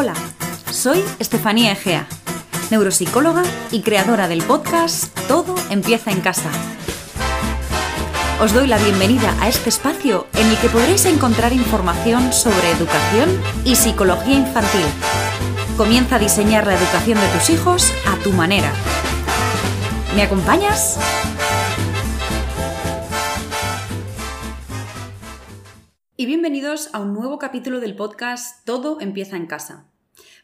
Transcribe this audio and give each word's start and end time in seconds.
Hola, 0.00 0.14
soy 0.70 1.04
Estefanía 1.18 1.72
Egea, 1.72 2.06
neuropsicóloga 2.70 3.42
y 3.72 3.82
creadora 3.82 4.28
del 4.28 4.44
podcast 4.44 5.12
Todo 5.26 5.56
empieza 5.70 6.12
en 6.12 6.20
casa. 6.20 6.48
Os 8.40 8.54
doy 8.54 8.68
la 8.68 8.78
bienvenida 8.78 9.34
a 9.40 9.48
este 9.48 9.70
espacio 9.70 10.28
en 10.34 10.46
el 10.46 10.56
que 10.58 10.68
podréis 10.68 11.04
encontrar 11.04 11.52
información 11.52 12.32
sobre 12.32 12.70
educación 12.70 13.42
y 13.64 13.74
psicología 13.74 14.36
infantil. 14.36 14.86
Comienza 15.76 16.14
a 16.14 16.20
diseñar 16.20 16.68
la 16.68 16.74
educación 16.74 17.18
de 17.18 17.26
tus 17.30 17.50
hijos 17.50 17.92
a 18.06 18.22
tu 18.22 18.30
manera. 18.30 18.70
¿Me 20.14 20.22
acompañas? 20.22 20.96
Bienvenidos 26.28 26.90
a 26.92 27.00
un 27.00 27.14
nuevo 27.14 27.38
capítulo 27.38 27.80
del 27.80 27.96
podcast 27.96 28.62
Todo 28.66 29.00
empieza 29.00 29.38
en 29.38 29.46
casa. 29.46 29.86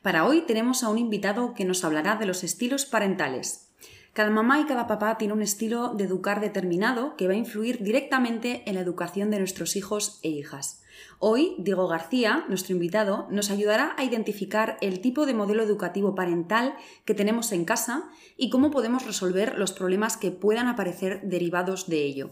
Para 0.00 0.24
hoy 0.24 0.40
tenemos 0.46 0.82
a 0.82 0.88
un 0.88 0.96
invitado 0.96 1.52
que 1.52 1.66
nos 1.66 1.84
hablará 1.84 2.16
de 2.16 2.24
los 2.24 2.42
estilos 2.42 2.86
parentales. 2.86 3.70
Cada 4.14 4.30
mamá 4.30 4.60
y 4.60 4.64
cada 4.64 4.86
papá 4.86 5.18
tiene 5.18 5.34
un 5.34 5.42
estilo 5.42 5.92
de 5.92 6.04
educar 6.04 6.40
determinado 6.40 7.16
que 7.16 7.26
va 7.26 7.34
a 7.34 7.36
influir 7.36 7.82
directamente 7.82 8.62
en 8.64 8.76
la 8.76 8.80
educación 8.80 9.30
de 9.30 9.40
nuestros 9.40 9.76
hijos 9.76 10.20
e 10.22 10.30
hijas. 10.30 10.82
Hoy, 11.18 11.54
Diego 11.58 11.86
García, 11.86 12.46
nuestro 12.48 12.72
invitado, 12.72 13.28
nos 13.30 13.50
ayudará 13.50 13.94
a 13.98 14.04
identificar 14.04 14.78
el 14.80 15.02
tipo 15.02 15.26
de 15.26 15.34
modelo 15.34 15.62
educativo 15.62 16.14
parental 16.14 16.76
que 17.04 17.12
tenemos 17.12 17.52
en 17.52 17.66
casa 17.66 18.08
y 18.38 18.48
cómo 18.48 18.70
podemos 18.70 19.04
resolver 19.04 19.58
los 19.58 19.72
problemas 19.72 20.16
que 20.16 20.30
puedan 20.30 20.66
aparecer 20.66 21.20
derivados 21.24 21.90
de 21.90 22.04
ello. 22.04 22.30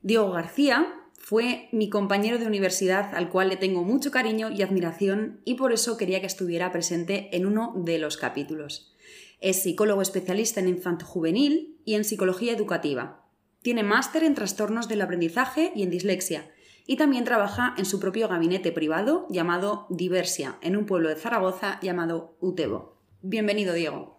Diego 0.00 0.30
García 0.30 0.94
fue 1.28 1.68
mi 1.72 1.90
compañero 1.90 2.38
de 2.38 2.46
universidad 2.46 3.14
al 3.14 3.28
cual 3.28 3.50
le 3.50 3.58
tengo 3.58 3.84
mucho 3.84 4.10
cariño 4.10 4.50
y 4.50 4.62
admiración 4.62 5.42
y 5.44 5.56
por 5.56 5.74
eso 5.74 5.98
quería 5.98 6.22
que 6.22 6.26
estuviera 6.26 6.72
presente 6.72 7.28
en 7.36 7.44
uno 7.44 7.74
de 7.76 7.98
los 7.98 8.16
capítulos. 8.16 8.96
Es 9.38 9.62
psicólogo 9.62 10.00
especialista 10.00 10.58
en 10.60 10.68
infanto 10.68 11.04
juvenil 11.04 11.82
y 11.84 11.96
en 11.96 12.04
psicología 12.04 12.54
educativa. 12.54 13.26
Tiene 13.60 13.82
máster 13.82 14.24
en 14.24 14.34
trastornos 14.34 14.88
del 14.88 15.02
aprendizaje 15.02 15.70
y 15.74 15.82
en 15.82 15.90
dislexia 15.90 16.50
y 16.86 16.96
también 16.96 17.24
trabaja 17.24 17.74
en 17.76 17.84
su 17.84 18.00
propio 18.00 18.26
gabinete 18.26 18.72
privado 18.72 19.26
llamado 19.28 19.86
Diversia, 19.90 20.56
en 20.62 20.78
un 20.78 20.86
pueblo 20.86 21.10
de 21.10 21.16
Zaragoza 21.16 21.78
llamado 21.82 22.38
Utebo. 22.40 22.96
Bienvenido, 23.20 23.74
Diego. 23.74 24.17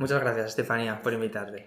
Muchas 0.00 0.22
gracias, 0.22 0.46
Estefanía, 0.46 1.02
por 1.02 1.12
invitarme. 1.12 1.66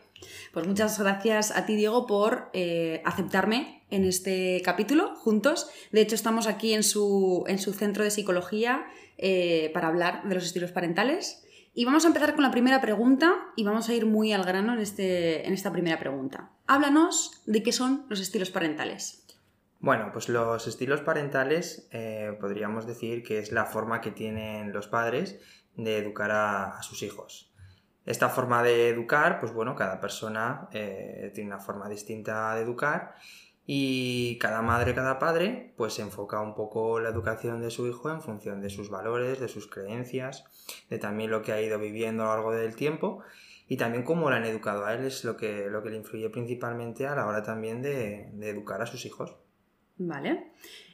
Pues 0.51 0.65
muchas 0.65 0.99
gracias 0.99 1.55
a 1.55 1.67
ti, 1.67 1.75
Diego, 1.75 2.07
por 2.07 2.49
eh, 2.53 3.03
aceptarme 3.05 3.85
en 3.91 4.05
este 4.05 4.59
capítulo 4.65 5.15
juntos. 5.17 5.69
De 5.91 6.01
hecho, 6.01 6.15
estamos 6.15 6.47
aquí 6.47 6.73
en 6.73 6.81
su, 6.81 7.43
en 7.47 7.59
su 7.59 7.73
centro 7.73 8.03
de 8.03 8.09
psicología 8.09 8.87
eh, 9.19 9.69
para 9.75 9.89
hablar 9.89 10.27
de 10.27 10.33
los 10.33 10.45
estilos 10.45 10.71
parentales. 10.71 11.45
Y 11.75 11.85
vamos 11.85 12.05
a 12.05 12.07
empezar 12.07 12.33
con 12.33 12.43
la 12.43 12.49
primera 12.49 12.81
pregunta 12.81 13.35
y 13.55 13.65
vamos 13.65 13.87
a 13.89 13.93
ir 13.93 14.07
muy 14.07 14.33
al 14.33 14.43
grano 14.45 14.73
en, 14.73 14.79
este, 14.79 15.45
en 15.45 15.53
esta 15.53 15.71
primera 15.71 15.99
pregunta. 15.99 16.53
Háblanos 16.65 17.43
de 17.45 17.61
qué 17.61 17.71
son 17.71 18.07
los 18.09 18.19
estilos 18.19 18.49
parentales. 18.49 19.27
Bueno, 19.79 20.09
pues 20.11 20.27
los 20.27 20.65
estilos 20.65 21.01
parentales 21.01 21.87
eh, 21.91 22.35
podríamos 22.41 22.87
decir 22.87 23.21
que 23.21 23.37
es 23.37 23.51
la 23.51 23.65
forma 23.65 24.01
que 24.01 24.09
tienen 24.09 24.73
los 24.73 24.87
padres 24.87 25.39
de 25.75 25.99
educar 25.99 26.31
a 26.31 26.81
sus 26.81 27.03
hijos. 27.03 27.52
Esta 28.05 28.29
forma 28.29 28.63
de 28.63 28.89
educar, 28.89 29.39
pues 29.39 29.53
bueno, 29.53 29.75
cada 29.75 29.99
persona 29.99 30.67
eh, 30.73 31.31
tiene 31.33 31.49
una 31.49 31.59
forma 31.59 31.87
distinta 31.87 32.53
de 32.55 32.61
educar 32.61 33.15
y 33.65 34.37
cada 34.39 34.61
madre, 34.61 34.93
cada 34.93 35.19
padre, 35.19 35.73
pues 35.77 35.97
enfoca 35.99 36.41
un 36.41 36.53
poco 36.53 36.99
la 36.99 37.09
educación 37.09 37.61
de 37.61 37.71
su 37.71 37.87
hijo 37.87 38.11
en 38.11 38.21
función 38.21 38.61
de 38.61 38.69
sus 38.69 38.89
valores, 38.89 39.39
de 39.39 39.47
sus 39.47 39.67
creencias, 39.67 40.43
de 40.89 40.99
también 40.99 41.31
lo 41.31 41.41
que 41.41 41.53
ha 41.53 41.61
ido 41.61 41.79
viviendo 41.79 42.23
a 42.23 42.25
lo 42.27 42.33
largo 42.33 42.51
del 42.51 42.75
tiempo 42.75 43.23
y 43.69 43.77
también 43.77 44.03
cómo 44.03 44.29
lo 44.29 44.35
han 44.35 44.43
educado 44.43 44.85
a 44.85 44.93
él 44.93 45.05
es 45.05 45.23
lo 45.23 45.37
que, 45.37 45.67
lo 45.69 45.81
que 45.81 45.89
le 45.89 45.97
influye 45.97 46.29
principalmente 46.29 47.07
a 47.07 47.15
la 47.15 47.25
hora 47.25 47.41
también 47.41 47.81
de, 47.81 48.29
de 48.33 48.49
educar 48.49 48.81
a 48.81 48.85
sus 48.85 49.05
hijos. 49.05 49.37
Vale. 49.97 50.51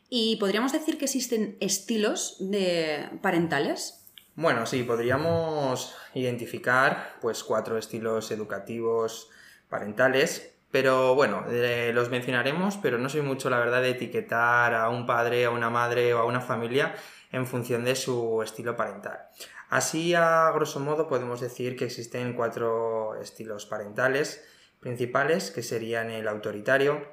¿Y 0.07 0.37
podríamos 0.37 0.71
decir 0.71 0.97
que 0.97 1.05
existen 1.05 1.57
estilos 1.59 2.37
de 2.39 3.09
parentales? 3.21 3.98
Bueno, 4.35 4.65
sí, 4.65 4.83
podríamos 4.83 5.95
identificar 6.13 7.15
pues 7.21 7.43
cuatro 7.43 7.77
estilos 7.77 8.31
educativos 8.31 9.29
parentales, 9.69 10.55
pero 10.71 11.15
bueno, 11.15 11.45
los 11.93 12.09
mencionaremos, 12.09 12.77
pero 12.77 12.97
no 12.97 13.09
soy 13.09 13.21
mucho 13.21 13.49
la 13.49 13.59
verdad 13.59 13.81
de 13.81 13.89
etiquetar 13.89 14.73
a 14.73 14.89
un 14.89 15.05
padre, 15.05 15.45
a 15.45 15.49
una 15.49 15.69
madre 15.69 16.13
o 16.13 16.19
a 16.19 16.25
una 16.25 16.41
familia 16.41 16.95
en 17.31 17.45
función 17.45 17.83
de 17.83 17.95
su 17.95 18.41
estilo 18.41 18.75
parental. 18.75 19.27
Así, 19.69 20.15
a 20.15 20.51
grosso 20.51 20.79
modo, 20.79 21.07
podemos 21.07 21.41
decir 21.41 21.75
que 21.75 21.85
existen 21.85 22.33
cuatro 22.33 23.15
estilos 23.21 23.65
parentales 23.65 24.43
principales, 24.79 25.51
que 25.51 25.61
serían 25.61 26.09
el 26.09 26.27
autoritario, 26.27 27.05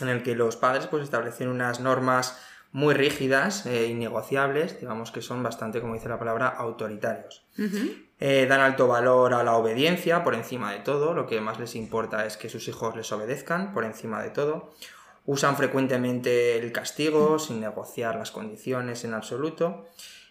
en 0.00 0.08
el 0.08 0.22
que 0.22 0.34
los 0.34 0.56
padres 0.56 0.86
pues 0.86 1.02
establecen 1.02 1.48
unas 1.48 1.80
normas 1.80 2.40
muy 2.72 2.94
rígidas 2.94 3.66
e 3.66 3.86
innegociables, 3.86 4.80
digamos 4.80 5.12
que 5.12 5.20
son 5.20 5.42
bastante, 5.42 5.80
como 5.80 5.94
dice 5.94 6.08
la 6.08 6.18
palabra, 6.18 6.48
autoritarios. 6.48 7.44
Eh, 8.18 8.46
dan 8.48 8.60
alto 8.60 8.88
valor 8.88 9.34
a 9.34 9.44
la 9.44 9.56
obediencia 9.56 10.24
por 10.24 10.34
encima 10.34 10.72
de 10.72 10.78
todo, 10.78 11.12
lo 11.12 11.26
que 11.26 11.40
más 11.40 11.60
les 11.60 11.74
importa 11.74 12.24
es 12.24 12.36
que 12.36 12.48
sus 12.48 12.66
hijos 12.68 12.96
les 12.96 13.12
obedezcan 13.12 13.74
por 13.74 13.84
encima 13.84 14.22
de 14.22 14.30
todo. 14.30 14.72
Usan 15.26 15.56
frecuentemente 15.56 16.58
el 16.58 16.72
castigo 16.72 17.38
sin 17.38 17.60
negociar 17.60 18.16
las 18.16 18.30
condiciones 18.30 19.04
en 19.04 19.14
absoluto 19.14 19.86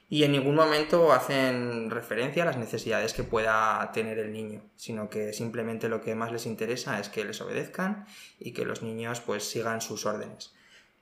y 0.09 0.23
en 0.23 0.33
ningún 0.33 0.55
momento 0.55 1.13
hacen 1.13 1.89
referencia 1.89 2.43
a 2.43 2.47
las 2.47 2.57
necesidades 2.57 3.13
que 3.13 3.23
pueda 3.23 3.89
tener 3.93 4.19
el 4.19 4.33
niño, 4.33 4.63
sino 4.75 5.09
que 5.09 5.31
simplemente 5.31 5.87
lo 5.87 6.01
que 6.01 6.15
más 6.15 6.33
les 6.33 6.45
interesa 6.45 6.99
es 6.99 7.07
que 7.07 7.23
les 7.23 7.39
obedezcan 7.39 8.05
y 8.37 8.51
que 8.51 8.65
los 8.65 8.81
niños 8.81 9.21
pues 9.21 9.43
sigan 9.43 9.79
sus 9.79 10.05
órdenes. 10.05 10.53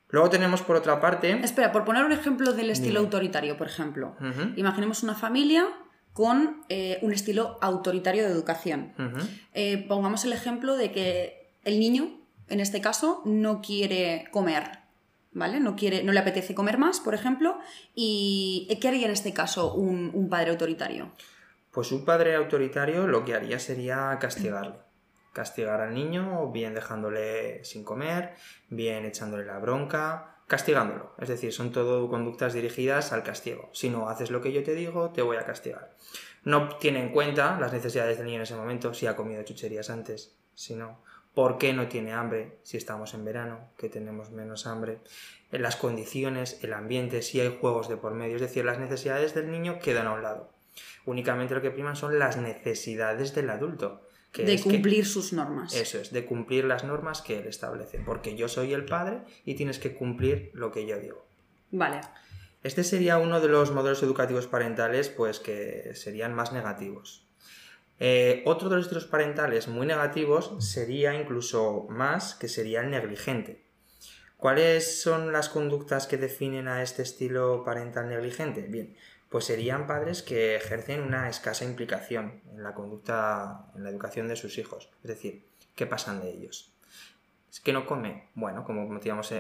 Luego 0.10 0.30
tenemos 0.30 0.62
por 0.62 0.76
otra 0.76 1.00
parte... 1.00 1.32
Espera, 1.44 1.72
por 1.72 1.86
poner 1.86 2.04
un 2.04 2.12
ejemplo 2.12 2.54
del 2.54 2.72
estilo 2.72 3.00
autoritario, 3.00 3.58
por 3.58 3.68
ejemplo. 3.68 4.16
Imaginemos 4.56 5.04
una 5.04 5.16
familia 5.16 5.68
con 6.14 6.64
eh, 6.70 6.98
un 7.02 7.14
estilo 7.14 7.58
autoritario 7.62 8.24
de 8.24 8.32
educación. 8.32 8.94
Eh, 9.54 9.86
pongamos 9.88 10.26
el 10.26 10.34
ejemplo 10.34 10.76
de 10.76 10.92
que 10.92 11.52
el 11.64 11.80
niño, 11.80 12.20
en 12.48 12.60
este 12.60 12.82
caso, 12.82 13.22
no 13.26 13.62
quiere 13.62 14.28
comer, 14.32 14.80
¿vale? 15.32 15.60
No, 15.60 15.76
quiere, 15.76 16.04
no 16.04 16.12
le 16.12 16.20
apetece 16.20 16.56
comer 16.56 16.80
más, 16.80 17.00
por 17.00 17.14
ejemplo. 17.14 17.60
¿Y 17.94 18.68
qué 18.82 18.88
haría 18.88 19.06
en 19.06 19.14
este 19.14 19.34
caso 19.34 19.74
un, 19.76 20.10
un 20.14 20.28
padre 20.28 20.50
autoritario? 20.50 21.12
Pues 21.72 21.92
un 21.92 22.04
padre 22.04 22.36
autoritario 22.36 23.06
lo 23.06 23.24
que 23.24 23.36
haría 23.36 23.60
sería 23.60 24.18
castigarle 24.20 24.89
castigar 25.34 25.82
al 25.82 25.94
niño, 25.94 26.52
bien 26.52 26.74
dejándole 26.74 27.64
sin 27.64 27.84
comer, 27.84 28.36
bien 28.70 29.06
echándole 29.06 29.46
la 29.46 29.60
bronca, 29.60 30.40
castigándolo. 30.48 31.14
Es 31.20 31.30
decir, 31.30 31.54
son 31.54 31.72
todo 31.72 32.10
conductas 32.10 32.54
dirigidas 32.54 33.14
al 33.14 33.24
castigo. 33.24 33.70
Si 33.74 33.90
no 33.90 34.10
haces 34.10 34.32
lo 34.32 34.42
que 34.42 34.52
yo 34.52 34.64
te 34.64 34.74
digo, 34.74 35.12
te 35.12 35.22
voy 35.22 35.38
a 35.38 35.46
castigar. 35.46 35.96
No 36.44 36.78
tiene 36.78 37.02
en 37.02 37.12
cuenta 37.12 37.60
las 37.60 37.74
necesidades 37.74 38.18
del 38.18 38.26
niño 38.26 38.38
en 38.38 38.44
ese 38.44 38.56
momento, 38.56 38.94
si 38.94 39.08
ha 39.08 39.16
comido 39.16 39.44
chucherías 39.44 39.90
antes, 39.90 40.36
si 40.56 40.76
no. 40.76 41.02
¿Por 41.34 41.58
qué 41.58 41.74
no 41.74 41.88
tiene 41.88 42.12
hambre 42.12 42.58
si 42.64 42.78
estamos 42.78 43.14
en 43.14 43.24
verano, 43.24 43.70
que 43.78 43.88
tenemos 43.88 44.32
menos 44.32 44.66
hambre? 44.66 45.00
En 45.52 45.62
las 45.62 45.76
condiciones, 45.76 46.64
el 46.64 46.74
ambiente, 46.74 47.22
si 47.22 47.40
hay 47.40 47.56
juegos 47.62 47.88
de 47.88 47.98
por 47.98 48.14
medio. 48.14 48.36
Es 48.36 48.42
decir, 48.42 48.66
las 48.66 48.80
necesidades 48.80 49.36
del 49.36 49.52
niño 49.52 49.80
quedan 49.80 50.08
a 50.08 50.14
un 50.14 50.24
lado. 50.24 50.50
Únicamente 51.06 51.54
lo 51.54 51.62
que 51.62 51.72
priman 51.72 51.96
son 51.96 52.18
las 52.18 52.38
necesidades 52.38 53.36
del 53.36 53.50
adulto 53.50 54.02
de 54.34 54.60
cumplir 54.62 55.06
sus 55.06 55.34
normas. 55.34 55.74
Eso 55.74 56.00
es, 56.00 56.12
de 56.12 56.26
cumplir 56.26 56.66
las 56.66 56.84
normas 56.84 57.22
que 57.22 57.40
él 57.40 57.48
establece, 57.48 58.00
porque 58.00 58.36
yo 58.36 58.48
soy 58.48 58.74
el 58.74 58.86
padre 58.86 59.22
y 59.46 59.56
tienes 59.56 59.80
que 59.80 59.94
cumplir 59.96 60.52
lo 60.54 60.72
que 60.72 60.86
yo 60.86 61.00
digo. 61.00 61.26
Vale. 61.72 62.02
Este 62.64 62.84
sería 62.84 63.18
uno 63.18 63.40
de 63.40 63.48
los 63.48 63.72
modelos 63.72 64.04
educativos 64.04 64.48
parentales, 64.48 65.10
pues 65.10 65.40
que 65.40 65.92
serían 65.96 66.34
más 66.34 66.52
negativos. 66.52 67.26
Eh, 68.00 68.44
otro 68.46 68.70
de 68.70 68.78
los 68.78 68.86
estilos 68.86 69.06
parentales 69.06 69.68
muy 69.68 69.86
negativos 69.86 70.56
sería 70.60 71.20
incluso 71.20 71.88
más, 71.90 72.36
que 72.36 72.48
sería 72.48 72.82
el 72.82 72.92
negligente. 72.92 73.66
¿Cuáles 74.38 75.02
son 75.02 75.34
las 75.34 75.50
conductas 75.50 76.08
que 76.08 76.16
definen 76.16 76.70
a 76.70 76.82
este 76.82 77.02
estilo 77.02 77.64
parental 77.66 78.08
negligente? 78.08 78.62
Bien, 78.70 78.96
pues 79.30 79.46
serían 79.46 79.86
padres 79.86 80.24
que 80.24 80.56
ejercen 80.56 81.02
una 81.02 81.30
escasa 81.30 81.64
implicación 81.64 82.42
en 82.52 82.64
la 82.64 82.74
conducta, 82.74 83.68
en 83.76 83.84
la 83.84 83.90
educación 83.90 84.28
de 84.28 84.36
sus 84.36 84.58
hijos. 84.58 84.90
Es 85.04 85.10
decir, 85.10 85.46
¿qué 85.76 85.86
pasan 85.86 86.20
de 86.20 86.32
ellos? 86.32 86.74
Es 87.52 87.60
que 87.60 87.72
no 87.72 87.86
come. 87.86 88.30
Bueno, 88.34 88.64
como 88.64 88.88
comentábamos 88.88 89.32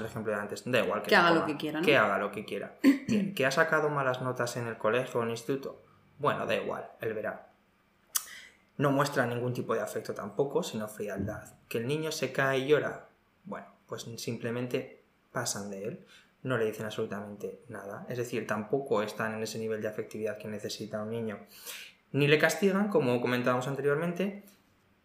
el 0.00 0.06
ejemplo 0.06 0.32
de 0.32 0.38
antes, 0.38 0.62
da 0.64 0.80
igual 0.80 1.02
que, 1.02 1.10
que 1.10 1.16
haga 1.16 1.30
lo 1.30 1.46
que 1.46 1.56
quiera. 1.56 1.80
Que 1.82 1.96
haga 1.96 2.18
lo 2.18 2.30
que 2.30 2.44
quiera. 2.44 2.78
Bien, 3.08 3.34
¿que 3.34 3.46
ha 3.46 3.50
sacado 3.50 3.90
malas 3.90 4.22
notas 4.22 4.56
en 4.56 4.66
el 4.66 4.78
colegio 4.78 5.20
o 5.20 5.22
en 5.22 5.28
el 5.28 5.34
instituto? 5.34 5.82
Bueno, 6.18 6.46
da 6.46 6.54
igual, 6.54 6.90
él 7.00 7.12
verá. 7.12 7.48
No 8.78 8.90
muestra 8.90 9.26
ningún 9.26 9.52
tipo 9.52 9.74
de 9.74 9.80
afecto 9.80 10.14
tampoco, 10.14 10.62
sino 10.62 10.88
frialdad. 10.88 11.54
¿Que 11.68 11.78
el 11.78 11.86
niño 11.86 12.12
se 12.12 12.32
cae 12.32 12.60
y 12.60 12.68
llora? 12.68 13.08
Bueno, 13.44 13.66
pues 13.86 14.06
simplemente 14.16 15.04
pasan 15.32 15.70
de 15.70 15.84
él 15.84 16.06
no 16.42 16.58
le 16.58 16.64
dicen 16.64 16.86
absolutamente 16.86 17.62
nada. 17.68 18.06
Es 18.08 18.18
decir, 18.18 18.46
tampoco 18.46 19.02
están 19.02 19.34
en 19.34 19.42
ese 19.42 19.58
nivel 19.58 19.80
de 19.80 19.88
afectividad 19.88 20.38
que 20.38 20.48
necesita 20.48 21.02
un 21.02 21.10
niño. 21.10 21.38
Ni 22.12 22.26
le 22.26 22.38
castigan, 22.38 22.88
como 22.88 23.20
comentábamos 23.20 23.68
anteriormente, 23.68 24.44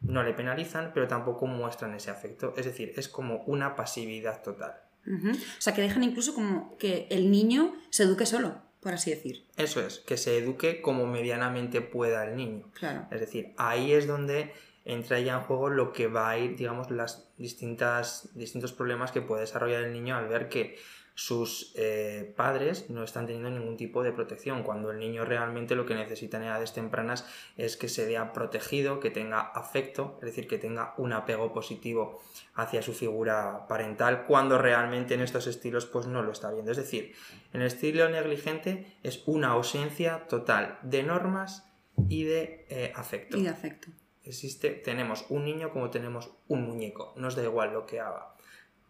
no 0.02 0.24
le 0.24 0.34
penalizan, 0.34 0.92
pero 0.94 1.08
tampoco 1.08 1.48
muestran 1.48 1.94
ese 1.94 2.12
afecto. 2.12 2.54
Es 2.58 2.66
decir, 2.66 2.94
es 2.98 3.08
como 3.08 3.44
una 3.44 3.76
pasividad 3.76 4.42
total. 4.42 4.76
O 5.08 5.62
sea, 5.62 5.74
que 5.74 5.82
dejan 5.82 6.04
incluso 6.04 6.34
como 6.34 6.78
que 6.78 7.08
el 7.10 7.32
niño 7.32 7.76
se 7.92 8.04
eduque 8.04 8.26
solo, 8.26 8.62
por 8.82 8.94
así 8.94 9.12
decir. 9.12 9.48
Eso 9.56 9.80
es, 9.80 10.00
que 10.00 10.18
se 10.18 10.38
eduque 10.38 10.82
como 10.82 11.08
medianamente 11.08 11.80
pueda 11.80 12.26
el 12.26 12.36
niño. 12.36 12.70
Claro. 12.74 13.08
Es 13.10 13.22
decir, 13.22 13.54
ahí 13.58 13.94
es 13.94 14.06
donde 14.06 14.52
entra 14.84 15.20
ya 15.22 15.36
en 15.36 15.42
juego 15.42 15.70
lo 15.70 15.94
que 15.94 16.08
va 16.08 16.30
a 16.30 16.38
ir, 16.38 16.58
digamos, 16.58 16.92
las 16.92 17.30
distintas 17.38 18.30
distintos 18.36 18.74
problemas 18.74 19.12
que 19.14 19.22
puede 19.22 19.42
desarrollar 19.42 19.84
el 19.84 19.94
niño 19.94 20.18
al 20.18 20.28
ver 20.28 20.50
que 20.50 20.78
sus 21.18 21.72
eh, 21.74 22.32
padres 22.36 22.92
no 22.92 23.04
están 23.04 23.26
teniendo 23.26 23.50
ningún 23.50 23.76
tipo 23.76 24.04
de 24.04 24.12
protección, 24.12 24.62
cuando 24.62 24.92
el 24.92 25.00
niño 25.00 25.26
realmente 25.26 25.74
lo 25.74 25.84
que 25.84 25.96
necesita 25.96 26.38
en 26.38 26.44
edades 26.44 26.74
tempranas 26.74 27.26
es 27.58 27.76
que 27.76 27.90
se 27.90 28.06
vea 28.06 28.34
protegido, 28.34 29.00
que 29.00 29.10
tenga 29.10 29.40
afecto, 29.42 30.20
es 30.22 30.28
decir, 30.28 30.48
que 30.48 30.60
tenga 30.60 30.94
un 30.98 31.14
apego 31.14 31.52
positivo 31.54 32.22
hacia 32.54 32.84
su 32.84 32.94
figura 32.94 33.66
parental, 33.68 34.28
cuando 34.28 34.60
realmente 34.60 35.16
en 35.16 35.22
estos 35.22 35.48
estilos 35.48 35.88
pues 35.88 36.06
no 36.06 36.22
lo 36.22 36.32
está 36.32 36.52
viendo. 36.52 36.70
Es 36.70 36.78
decir, 36.78 37.16
en 37.52 37.62
el 37.62 37.68
estilo 37.68 38.08
negligente 38.10 38.86
es 39.02 39.24
una 39.26 39.48
ausencia 39.48 40.28
total 40.28 40.78
de 40.84 41.02
normas 41.02 41.68
y 42.10 42.26
de 42.26 42.68
eh, 42.70 42.94
afecto. 42.96 43.38
Y 43.38 43.42
de 43.42 43.50
afecto. 43.50 43.88
Existe, 44.24 44.70
tenemos 44.70 45.26
un 45.30 45.46
niño 45.46 45.72
como 45.72 45.90
tenemos 45.90 46.30
un 46.48 46.68
muñeco, 46.68 47.16
nos 47.18 47.36
da 47.36 47.42
igual 47.42 47.74
lo 47.74 47.88
que 47.88 48.02
haga 48.02 48.37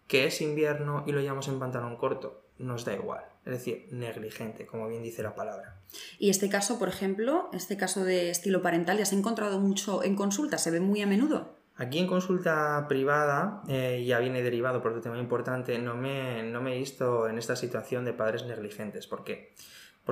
que 0.07 0.25
es 0.25 0.41
invierno 0.41 1.03
y 1.05 1.11
lo 1.11 1.21
llevamos 1.21 1.47
en 1.47 1.59
pantalón 1.59 1.97
corto, 1.97 2.43
nos 2.57 2.85
da 2.85 2.93
igual. 2.93 3.25
Es 3.45 3.53
decir, 3.53 3.87
negligente, 3.91 4.65
como 4.65 4.87
bien 4.87 5.03
dice 5.03 5.23
la 5.23 5.35
palabra. 5.35 5.79
Y 6.19 6.29
este 6.29 6.49
caso, 6.49 6.79
por 6.79 6.89
ejemplo, 6.89 7.49
este 7.53 7.77
caso 7.77 8.03
de 8.03 8.29
estilo 8.29 8.61
parental, 8.61 8.97
¿ya 8.97 9.05
se 9.05 9.15
ha 9.15 9.19
encontrado 9.19 9.59
mucho 9.59 10.03
en 10.03 10.15
consulta? 10.15 10.57
¿Se 10.57 10.71
ve 10.71 10.79
muy 10.79 11.01
a 11.01 11.07
menudo? 11.07 11.55
Aquí 11.75 11.99
en 11.99 12.07
consulta 12.07 12.85
privada, 12.89 13.61
eh, 13.67 14.03
ya 14.05 14.19
viene 14.19 14.41
derivado 14.41 14.81
por 14.81 14.91
otro 14.91 15.03
tema 15.03 15.19
importante, 15.19 15.77
no 15.77 15.95
me, 15.95 16.43
no 16.43 16.61
me 16.61 16.75
he 16.75 16.79
visto 16.79 17.29
en 17.29 17.37
esta 17.37 17.55
situación 17.55 18.03
de 18.03 18.13
padres 18.13 18.45
negligentes. 18.45 19.05
¿Por 19.05 19.23
qué? 19.23 19.53
porque 19.53 19.55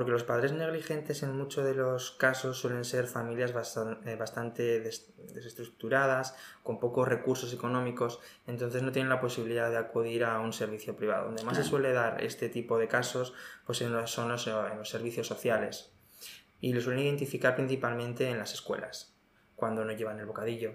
los 0.04 0.24
padres 0.24 0.52
negligentes 0.52 1.22
en 1.22 1.36
muchos 1.36 1.64
de 1.64 1.74
los 1.74 2.10
casos 2.12 2.58
suelen 2.58 2.84
ser 2.84 3.06
familias 3.06 3.52
eh, 4.04 4.16
bastante 4.16 4.80
desestructuradas, 4.80 6.36
con 6.62 6.78
pocos 6.78 7.08
recursos 7.08 7.52
económicos, 7.52 8.20
entonces 8.46 8.82
no 8.82 8.92
tienen 8.92 9.08
la 9.08 9.20
posibilidad 9.20 9.70
de 9.70 9.78
acudir 9.78 10.24
a 10.24 10.38
un 10.40 10.52
servicio 10.52 10.96
privado. 10.96 11.26
Donde 11.26 11.44
más 11.44 11.56
se 11.56 11.64
suele 11.64 11.92
dar 11.92 12.22
este 12.22 12.48
tipo 12.48 12.78
de 12.78 12.88
casos 12.88 13.32
pues 13.64 13.78
son 13.78 13.92
los, 13.92 14.46
en 14.46 14.78
los 14.78 14.90
servicios 14.90 15.26
sociales. 15.26 15.92
Y 16.60 16.72
lo 16.72 16.80
suelen 16.80 17.04
identificar 17.04 17.54
principalmente 17.54 18.28
en 18.28 18.38
las 18.38 18.52
escuelas, 18.52 19.14
cuando 19.54 19.84
no 19.84 19.92
llevan 19.92 20.18
el 20.18 20.26
bocadillo, 20.26 20.72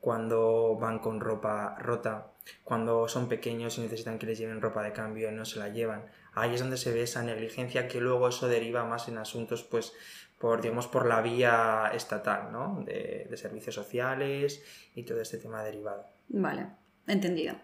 cuando 0.00 0.76
van 0.76 0.98
con 0.98 1.20
ropa 1.20 1.76
rota, 1.78 2.32
cuando 2.64 3.06
son 3.06 3.28
pequeños 3.28 3.78
y 3.78 3.82
necesitan 3.82 4.18
que 4.18 4.26
les 4.26 4.38
lleven 4.38 4.60
ropa 4.60 4.82
de 4.82 4.92
cambio 4.92 5.30
y 5.30 5.34
no 5.34 5.44
se 5.44 5.58
la 5.58 5.68
llevan 5.68 6.06
ahí 6.34 6.54
es 6.54 6.60
donde 6.60 6.76
se 6.76 6.92
ve 6.92 7.02
esa 7.02 7.22
negligencia 7.22 7.88
que 7.88 8.00
luego 8.00 8.28
eso 8.28 8.48
deriva 8.48 8.84
más 8.84 9.08
en 9.08 9.18
asuntos, 9.18 9.62
pues, 9.62 9.92
por, 10.38 10.60
digamos, 10.60 10.86
por 10.86 11.06
la 11.06 11.20
vía 11.20 11.90
estatal, 11.94 12.50
¿no? 12.52 12.82
De, 12.84 13.28
servicios 13.36 13.74
sociales 13.74 14.62
y 14.94 15.02
todo 15.02 15.20
este 15.20 15.38
tema 15.38 15.62
derivado. 15.62 16.06
Vale, 16.28 16.66
entendido. 17.06 17.54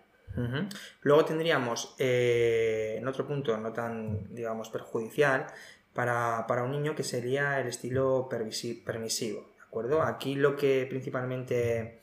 Luego 1.01 1.25
tendríamos, 1.25 1.95
eh, 1.99 2.97
en 2.99 3.09
otro 3.09 3.27
punto 3.27 3.57
no 3.57 3.73
tan, 3.73 4.35
digamos, 4.35 4.69
perjudicial, 4.69 5.47
para, 5.95 6.47
para 6.47 6.63
un 6.63 6.73
niño 6.73 6.95
que 6.95 7.05
sería 7.05 7.59
el 7.59 7.69
estilo 7.69 8.29
permisivo, 8.29 9.41
¿de 9.57 9.63
acuerdo? 9.63 10.03
Aquí 10.03 10.35
lo 10.35 10.57
que 10.57 10.87
principalmente 10.91 12.03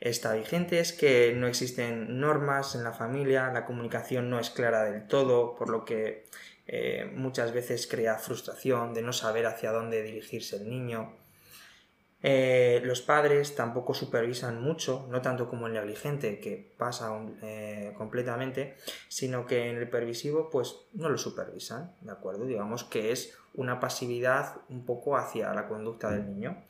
está 0.00 0.34
vigente 0.34 0.80
es 0.80 0.92
que 0.92 1.34
no 1.36 1.46
existen 1.46 2.18
normas 2.20 2.74
en 2.74 2.84
la 2.84 2.92
familia, 2.92 3.52
la 3.52 3.66
comunicación 3.66 4.30
no 4.30 4.40
es 4.40 4.50
clara 4.50 4.84
del 4.84 5.06
todo, 5.06 5.54
por 5.56 5.68
lo 5.68 5.84
que 5.84 6.26
eh, 6.66 7.10
muchas 7.14 7.52
veces 7.52 7.86
crea 7.86 8.16
frustración 8.16 8.94
de 8.94 9.02
no 9.02 9.12
saber 9.12 9.46
hacia 9.46 9.72
dónde 9.72 10.02
dirigirse 10.02 10.56
el 10.56 10.68
niño. 10.68 11.14
Eh, 12.22 12.82
los 12.84 13.00
padres 13.00 13.54
tampoco 13.54 13.94
supervisan 13.94 14.60
mucho, 14.60 15.06
no 15.10 15.22
tanto 15.22 15.48
como 15.48 15.66
el 15.66 15.72
negligente, 15.72 16.38
que 16.38 16.74
pasa 16.76 17.10
eh, 17.42 17.94
completamente, 17.96 18.76
sino 19.08 19.46
que 19.46 19.70
en 19.70 19.76
el 19.76 19.88
pervisivo 19.88 20.50
pues 20.50 20.76
no 20.92 21.08
lo 21.08 21.16
supervisan, 21.16 21.94
¿de 22.02 22.12
acuerdo? 22.12 22.46
Digamos 22.46 22.84
que 22.84 23.10
es 23.12 23.36
una 23.54 23.80
pasividad 23.80 24.56
un 24.68 24.84
poco 24.84 25.16
hacia 25.16 25.52
la 25.54 25.66
conducta 25.66 26.10
del 26.10 26.26
niño. 26.26 26.62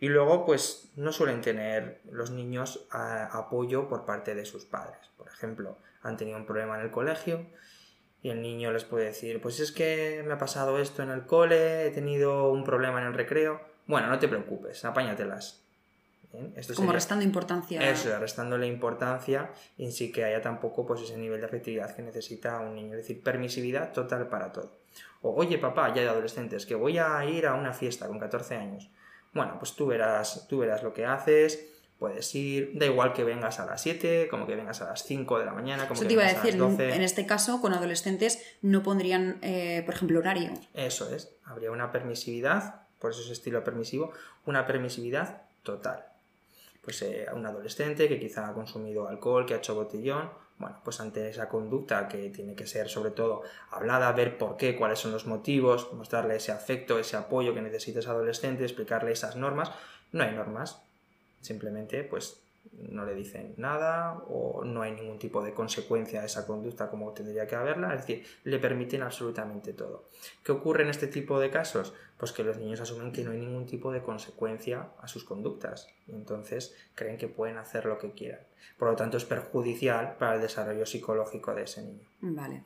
Y 0.00 0.08
luego, 0.08 0.44
pues 0.44 0.92
no 0.96 1.12
suelen 1.12 1.40
tener 1.40 2.00
los 2.10 2.30
niños 2.30 2.86
apoyo 2.90 3.88
por 3.88 4.04
parte 4.04 4.34
de 4.34 4.44
sus 4.44 4.64
padres. 4.64 5.10
Por 5.16 5.28
ejemplo, 5.28 5.78
han 6.02 6.16
tenido 6.16 6.36
un 6.36 6.46
problema 6.46 6.76
en 6.76 6.82
el 6.82 6.90
colegio 6.90 7.46
y 8.22 8.30
el 8.30 8.42
niño 8.42 8.72
les 8.72 8.84
puede 8.84 9.06
decir, 9.06 9.40
pues 9.40 9.60
es 9.60 9.70
que 9.72 10.22
me 10.26 10.34
ha 10.34 10.38
pasado 10.38 10.78
esto 10.78 11.02
en 11.02 11.10
el 11.10 11.26
cole, 11.26 11.86
he 11.86 11.90
tenido 11.90 12.50
un 12.50 12.64
problema 12.64 13.00
en 13.00 13.08
el 13.08 13.14
recreo. 13.14 13.60
Bueno, 13.86 14.08
no 14.08 14.18
te 14.18 14.28
preocupes, 14.28 14.84
apáñatelas. 14.84 15.64
Esto 16.56 16.74
Como 16.74 16.92
restando 16.92 17.24
importancia. 17.24 17.88
Eso, 17.88 18.18
restándole 18.18 18.66
importancia 18.66 19.52
y 19.76 19.92
sí 19.92 20.10
que 20.10 20.24
haya 20.24 20.40
tampoco 20.40 20.84
pues, 20.84 21.02
ese 21.02 21.16
nivel 21.16 21.40
de 21.40 21.46
afectividad 21.46 21.94
que 21.94 22.02
necesita 22.02 22.58
un 22.60 22.74
niño. 22.74 22.92
Es 22.92 23.06
decir, 23.06 23.22
permisividad 23.22 23.92
total 23.92 24.28
para 24.28 24.50
todo. 24.52 24.78
O, 25.22 25.34
oye 25.34 25.58
papá, 25.58 25.94
ya 25.94 26.02
de 26.02 26.08
adolescentes, 26.08 26.66
que 26.66 26.74
voy 26.74 26.98
a 26.98 27.24
ir 27.24 27.46
a 27.46 27.54
una 27.54 27.72
fiesta 27.72 28.06
con 28.06 28.18
14 28.18 28.56
años. 28.56 28.90
Bueno, 29.34 29.56
pues 29.58 29.74
tú 29.74 29.86
verás, 29.86 30.46
tú 30.48 30.58
verás 30.58 30.82
lo 30.82 30.94
que 30.94 31.04
haces, 31.04 31.66
puedes 31.98 32.34
ir, 32.34 32.72
da 32.74 32.86
igual 32.86 33.12
que 33.12 33.24
vengas 33.24 33.60
a 33.60 33.66
las 33.66 33.82
7, 33.82 34.28
como 34.30 34.46
que 34.46 34.54
vengas 34.54 34.80
a 34.80 34.86
las 34.86 35.04
5 35.04 35.38
de 35.38 35.44
la 35.44 35.52
mañana, 35.52 35.88
como 35.88 35.94
Eso 35.94 36.02
que 36.02 36.08
te 36.08 36.12
iba 36.14 36.24
a 36.24 36.32
decir, 36.32 36.60
en 36.60 37.02
este 37.02 37.26
caso, 37.26 37.60
con 37.60 37.72
adolescentes 37.72 38.42
no 38.62 38.82
pondrían, 38.82 39.38
eh, 39.42 39.82
por 39.84 39.94
ejemplo, 39.94 40.18
horario. 40.20 40.52
Eso 40.72 41.12
es, 41.14 41.30
habría 41.44 41.70
una 41.70 41.90
permisividad, 41.90 42.82
por 42.98 43.10
eso 43.10 43.22
es 43.22 43.30
estilo 43.30 43.64
permisivo, 43.64 44.12
una 44.46 44.66
permisividad 44.66 45.42
total. 45.62 46.04
Pues 46.82 47.02
eh, 47.02 47.26
un 47.32 47.46
adolescente 47.46 48.08
que 48.08 48.20
quizá 48.20 48.48
ha 48.48 48.52
consumido 48.52 49.08
alcohol, 49.08 49.46
que 49.46 49.54
ha 49.54 49.56
hecho 49.56 49.74
botellón, 49.74 50.30
bueno, 50.58 50.80
pues 50.84 51.00
ante 51.00 51.28
esa 51.28 51.48
conducta 51.48 52.06
que 52.08 52.30
tiene 52.30 52.54
que 52.54 52.66
ser 52.66 52.88
sobre 52.88 53.10
todo 53.10 53.42
hablada, 53.70 54.12
ver 54.12 54.38
por 54.38 54.56
qué, 54.56 54.76
cuáles 54.76 54.98
son 54.98 55.12
los 55.12 55.26
motivos, 55.26 55.92
mostrarle 55.92 56.36
ese 56.36 56.52
afecto, 56.52 56.98
ese 56.98 57.16
apoyo 57.16 57.54
que 57.54 57.62
necesita 57.62 57.98
ese 57.98 58.10
adolescente, 58.10 58.62
explicarle 58.62 59.12
esas 59.12 59.36
normas, 59.36 59.72
no 60.12 60.22
hay 60.22 60.32
normas, 60.32 60.80
simplemente 61.40 62.04
pues 62.04 62.40
no 62.72 63.04
le 63.04 63.14
dicen 63.14 63.54
nada 63.56 64.22
o 64.28 64.64
no 64.64 64.82
hay 64.82 64.92
ningún 64.92 65.18
tipo 65.18 65.42
de 65.42 65.52
consecuencia 65.52 66.22
a 66.22 66.24
esa 66.24 66.46
conducta 66.46 66.88
como 66.88 67.12
tendría 67.12 67.46
que 67.46 67.56
haberla, 67.56 67.94
es 67.94 68.06
decir, 68.06 68.26
le 68.44 68.58
permiten 68.58 69.02
absolutamente 69.02 69.72
todo. 69.72 70.08
¿Qué 70.42 70.52
ocurre 70.52 70.84
en 70.84 70.90
este 70.90 71.06
tipo 71.06 71.38
de 71.40 71.50
casos? 71.50 71.92
Pues 72.18 72.32
que 72.32 72.44
los 72.44 72.58
niños 72.58 72.80
asumen 72.80 73.12
que 73.12 73.24
no 73.24 73.32
hay 73.32 73.38
ningún 73.38 73.66
tipo 73.66 73.92
de 73.92 74.02
consecuencia 74.02 74.88
a 75.00 75.08
sus 75.08 75.24
conductas 75.24 75.88
y 76.06 76.12
entonces 76.12 76.74
creen 76.94 77.18
que 77.18 77.28
pueden 77.28 77.58
hacer 77.58 77.86
lo 77.86 77.98
que 77.98 78.12
quieran. 78.12 78.40
Por 78.78 78.88
lo 78.88 78.96
tanto, 78.96 79.16
es 79.16 79.24
perjudicial 79.24 80.16
para 80.18 80.36
el 80.36 80.40
desarrollo 80.40 80.86
psicológico 80.86 81.54
de 81.54 81.62
ese 81.64 81.82
niño. 81.82 82.08
Vale. 82.20 82.64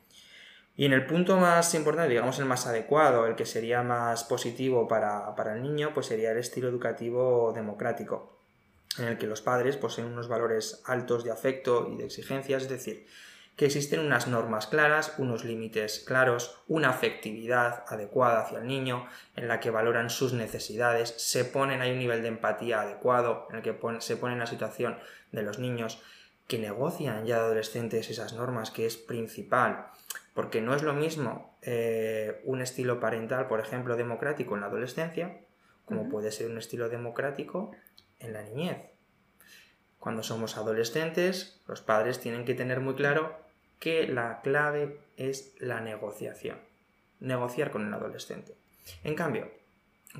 Y 0.76 0.84
en 0.84 0.92
el 0.92 1.06
punto 1.06 1.36
más 1.38 1.74
importante, 1.74 2.10
digamos 2.10 2.38
el 2.38 2.44
más 2.44 2.66
adecuado, 2.66 3.26
el 3.26 3.34
que 3.34 3.46
sería 3.46 3.82
más 3.82 4.22
positivo 4.24 4.86
para, 4.86 5.34
para 5.34 5.54
el 5.54 5.62
niño, 5.62 5.90
pues 5.92 6.06
sería 6.06 6.30
el 6.30 6.38
estilo 6.38 6.68
educativo 6.68 7.52
democrático 7.52 8.38
en 8.98 9.06
el 9.06 9.18
que 9.18 9.26
los 9.26 9.42
padres 9.42 9.76
poseen 9.76 10.08
unos 10.08 10.28
valores 10.28 10.82
altos 10.86 11.24
de 11.24 11.30
afecto 11.30 11.88
y 11.92 11.96
de 11.96 12.04
exigencias, 12.04 12.62
es 12.62 12.68
decir, 12.68 13.06
que 13.58 13.66
existen 13.66 13.98
unas 13.98 14.28
normas 14.28 14.68
claras, 14.68 15.14
unos 15.18 15.44
límites 15.44 15.98
claros, 16.06 16.62
una 16.68 16.90
afectividad 16.90 17.82
adecuada 17.88 18.42
hacia 18.42 18.58
el 18.58 18.68
niño, 18.68 19.08
en 19.34 19.48
la 19.48 19.58
que 19.58 19.72
valoran 19.72 20.10
sus 20.10 20.32
necesidades, 20.32 21.12
se 21.18 21.44
ponen, 21.44 21.82
hay 21.82 21.90
un 21.90 21.98
nivel 21.98 22.22
de 22.22 22.28
empatía 22.28 22.82
adecuado, 22.82 23.48
en 23.50 23.56
el 23.56 23.62
que 23.62 23.76
se 23.98 24.16
pone 24.16 24.34
en 24.34 24.38
la 24.38 24.46
situación 24.46 24.96
de 25.32 25.42
los 25.42 25.58
niños, 25.58 26.00
que 26.46 26.60
negocian 26.60 27.26
ya 27.26 27.38
de 27.38 27.46
adolescentes 27.46 28.08
esas 28.10 28.32
normas, 28.32 28.70
que 28.70 28.86
es 28.86 28.96
principal, 28.96 29.88
porque 30.34 30.60
no 30.60 30.72
es 30.72 30.84
lo 30.84 30.94
mismo 30.94 31.58
eh, 31.62 32.40
un 32.44 32.62
estilo 32.62 33.00
parental, 33.00 33.48
por 33.48 33.58
ejemplo, 33.58 33.96
democrático 33.96 34.54
en 34.54 34.60
la 34.60 34.68
adolescencia, 34.68 35.40
como 35.84 36.08
puede 36.08 36.30
ser 36.30 36.48
un 36.48 36.58
estilo 36.58 36.88
democrático 36.88 37.72
en 38.20 38.34
la 38.34 38.42
niñez. 38.44 38.78
Cuando 39.98 40.22
somos 40.22 40.56
adolescentes, 40.56 41.60
los 41.66 41.80
padres 41.80 42.20
tienen 42.20 42.44
que 42.44 42.54
tener 42.54 42.78
muy 42.78 42.94
claro 42.94 43.47
que 43.78 44.06
la 44.06 44.40
clave 44.40 45.00
es 45.16 45.54
la 45.58 45.80
negociación. 45.80 46.58
Negociar 47.20 47.70
con 47.70 47.87
el 47.87 47.94
adolescente. 47.94 48.54
En 49.04 49.14
cambio, 49.14 49.50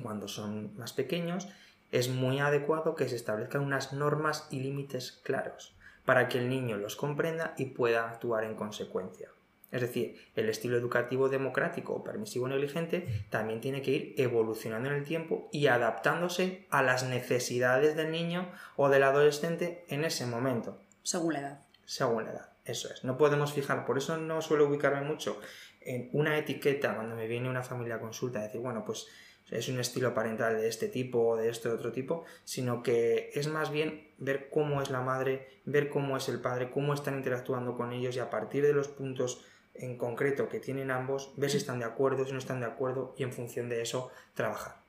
cuando 0.01 0.27
son 0.27 0.75
más 0.77 0.93
pequeños, 0.93 1.47
es 1.91 2.09
muy 2.09 2.39
adecuado 2.39 2.95
que 2.95 3.09
se 3.09 3.15
establezcan 3.15 3.61
unas 3.61 3.93
normas 3.93 4.47
y 4.51 4.59
límites 4.59 5.19
claros 5.23 5.75
para 6.05 6.27
que 6.27 6.37
el 6.39 6.49
niño 6.49 6.77
los 6.77 6.95
comprenda 6.95 7.53
y 7.57 7.65
pueda 7.65 8.09
actuar 8.09 8.43
en 8.43 8.55
consecuencia. 8.55 9.29
Es 9.71 9.81
decir, 9.81 10.19
el 10.35 10.49
estilo 10.49 10.77
educativo 10.77 11.29
democrático 11.29 11.93
o 11.93 12.03
permisivo 12.03 12.47
negligente 12.47 13.25
también 13.29 13.61
tiene 13.61 13.83
que 13.83 13.91
ir 13.91 14.15
evolucionando 14.17 14.89
en 14.89 14.95
el 14.95 15.03
tiempo 15.03 15.47
y 15.51 15.67
adaptándose 15.67 16.65
a 16.71 16.81
las 16.81 17.03
necesidades 17.03 17.95
del 17.95 18.11
niño 18.11 18.49
o 18.75 18.89
del 18.89 19.03
adolescente 19.03 19.85
en 19.89 20.03
ese 20.03 20.25
momento. 20.25 20.79
Según 21.03 21.33
la 21.33 21.39
edad. 21.39 21.59
Según 21.85 22.25
la 22.25 22.31
edad, 22.31 22.49
eso 22.69 22.91
es. 22.93 23.03
No 23.03 23.17
podemos 23.17 23.53
fijar, 23.53 23.85
por 23.85 23.97
eso 23.97 24.17
no 24.17 24.41
suelo 24.41 24.67
ubicarme 24.67 25.01
mucho 25.01 25.39
en 25.81 26.09
una 26.13 26.37
etiqueta 26.37 26.95
cuando 26.95 27.15
me 27.15 27.27
viene 27.27 27.49
una 27.49 27.63
familia 27.63 27.95
a 27.95 27.99
consulta, 27.99 28.41
decir, 28.41 28.61
bueno, 28.61 28.83
pues 28.85 29.07
es 29.49 29.67
un 29.69 29.79
estilo 29.79 30.13
parental 30.13 30.57
de 30.57 30.67
este 30.67 30.87
tipo 30.87 31.29
o 31.29 31.37
de 31.37 31.49
este 31.49 31.69
otro 31.69 31.91
tipo, 31.91 32.25
sino 32.43 32.83
que 32.83 33.31
es 33.33 33.47
más 33.47 33.71
bien 33.71 34.09
ver 34.17 34.49
cómo 34.49 34.81
es 34.81 34.89
la 34.91 35.01
madre, 35.01 35.61
ver 35.65 35.89
cómo 35.89 36.17
es 36.17 36.29
el 36.29 36.39
padre, 36.39 36.69
cómo 36.69 36.93
están 36.93 37.15
interactuando 37.15 37.75
con 37.75 37.91
ellos 37.91 38.15
y 38.15 38.19
a 38.19 38.29
partir 38.29 38.63
de 38.63 38.73
los 38.73 38.87
puntos 38.87 39.43
en 39.73 39.97
concreto 39.97 40.49
que 40.49 40.59
tienen 40.59 40.91
ambos, 40.91 41.31
ver 41.37 41.49
si 41.49 41.57
están 41.57 41.79
de 41.79 41.85
acuerdo, 41.85 42.25
si 42.25 42.33
no 42.33 42.37
están 42.37 42.59
de 42.59 42.65
acuerdo 42.65 43.15
y 43.17 43.23
en 43.23 43.31
función 43.31 43.69
de 43.69 43.81
eso 43.81 44.11
trabajar. 44.33 44.79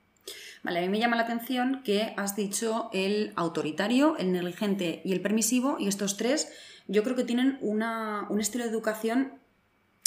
Vale, 0.62 0.80
a 0.80 0.82
mí 0.82 0.88
me 0.88 0.98
llama 0.98 1.16
la 1.16 1.22
atención 1.22 1.82
que 1.84 2.12
has 2.16 2.36
dicho 2.36 2.90
el 2.92 3.32
autoritario, 3.36 4.16
el 4.18 4.32
negligente 4.32 5.00
y 5.04 5.12
el 5.12 5.22
permisivo, 5.22 5.76
y 5.78 5.88
estos 5.88 6.16
tres 6.18 6.52
yo 6.90 7.04
creo 7.04 7.14
que 7.14 7.24
tienen 7.24 7.56
una, 7.60 8.26
un 8.30 8.40
estilo 8.40 8.64
de 8.64 8.70
educación 8.70 9.34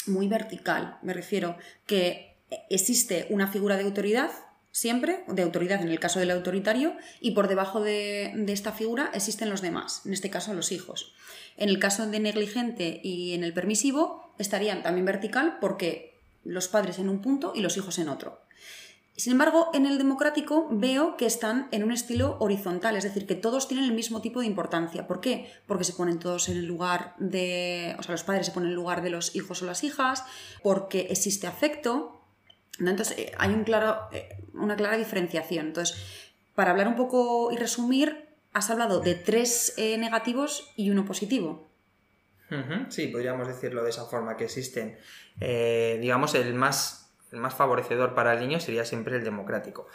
muy 0.06 0.28
vertical. 0.28 0.98
Me 1.02 1.14
refiero 1.14 1.56
que 1.86 2.36
existe 2.68 3.26
una 3.30 3.48
figura 3.48 3.76
de 3.76 3.84
autoridad 3.84 4.30
siempre, 4.70 5.24
de 5.28 5.42
autoridad 5.42 5.80
en 5.80 5.88
el 5.88 6.00
caso 6.00 6.18
del 6.18 6.32
autoritario, 6.32 6.96
y 7.20 7.30
por 7.30 7.46
debajo 7.46 7.80
de, 7.80 8.34
esta 8.48 8.72
figura 8.72 9.10
existen 9.14 9.48
los 9.48 9.62
demás, 9.62 10.02
en 10.04 10.12
este 10.12 10.30
caso 10.30 10.52
los 10.52 10.72
hijos. 10.72 11.14
En 11.56 11.68
el 11.68 11.78
caso 11.78 12.06
de 12.06 12.18
negligente 12.18 13.00
y 13.02 13.34
en 13.34 13.44
el 13.44 13.54
permisivo 13.54 14.34
estarían 14.38 14.82
también 14.82 15.06
vertical 15.06 15.58
porque 15.60 16.18
los 16.42 16.66
padres 16.66 16.98
en 16.98 17.08
un 17.08 17.22
punto 17.22 17.52
y 17.54 17.60
los 17.60 17.76
hijos 17.76 17.98
en 17.98 18.08
otro. 18.08 18.40
Sin 19.16 19.32
embargo, 19.32 19.70
en 19.74 19.86
el 19.86 19.96
democrático 19.96 20.66
veo 20.70 21.16
que 21.16 21.26
están 21.26 21.68
en 21.70 21.84
un 21.84 21.92
estilo 21.92 22.36
horizontal, 22.40 22.96
es 22.96 23.04
decir, 23.04 23.26
que 23.26 23.36
todos 23.36 23.68
tienen 23.68 23.86
el 23.86 23.92
mismo 23.92 24.20
tipo 24.20 24.40
de 24.40 24.46
importancia. 24.46 25.06
¿Por 25.06 25.20
qué? 25.20 25.52
Porque 25.66 25.84
se 25.84 25.92
ponen 25.92 26.18
todos 26.18 26.48
en 26.48 26.56
el 26.56 26.66
lugar 26.66 27.14
de. 27.18 27.94
O 27.98 28.02
sea, 28.02 28.12
los 28.12 28.24
padres 28.24 28.46
se 28.46 28.52
ponen 28.52 28.68
en 28.68 28.72
el 28.72 28.76
lugar 28.76 29.02
de 29.02 29.10
los 29.10 29.36
hijos 29.36 29.62
o 29.62 29.66
las 29.66 29.84
hijas, 29.84 30.24
porque 30.62 31.06
existe 31.10 31.46
afecto, 31.46 32.14
entonces, 32.80 33.16
eh, 33.18 33.32
hay 33.38 33.50
un 33.50 33.64
claro, 33.64 34.08
eh, 34.12 34.36
una 34.52 34.76
clara 34.76 34.96
diferenciación. 34.96 35.66
Entonces, 35.66 35.96
para 36.54 36.70
hablar 36.70 36.88
un 36.88 36.96
poco 36.96 37.52
y 37.52 37.56
resumir, 37.56 38.28
has 38.52 38.70
hablado 38.70 39.00
de 39.00 39.14
tres 39.14 39.74
eh, 39.76 39.96
negativos 39.98 40.72
y 40.76 40.90
uno 40.90 41.04
positivo. 41.04 41.68
Sí, 42.88 43.08
podríamos 43.08 43.48
decirlo 43.48 43.82
de 43.82 43.90
esa 43.90 44.04
forma, 44.04 44.36
que 44.36 44.44
existen, 44.44 44.96
digamos, 45.40 46.36
el 46.36 46.54
más, 46.54 47.03
el 47.34 47.40
más 47.40 47.54
favorecedor 47.54 48.14
para 48.14 48.32
el 48.32 48.40
niño 48.40 48.60
sería 48.60 48.84
siempre 48.84 49.16
el 49.16 49.24
democrático. 49.24 49.86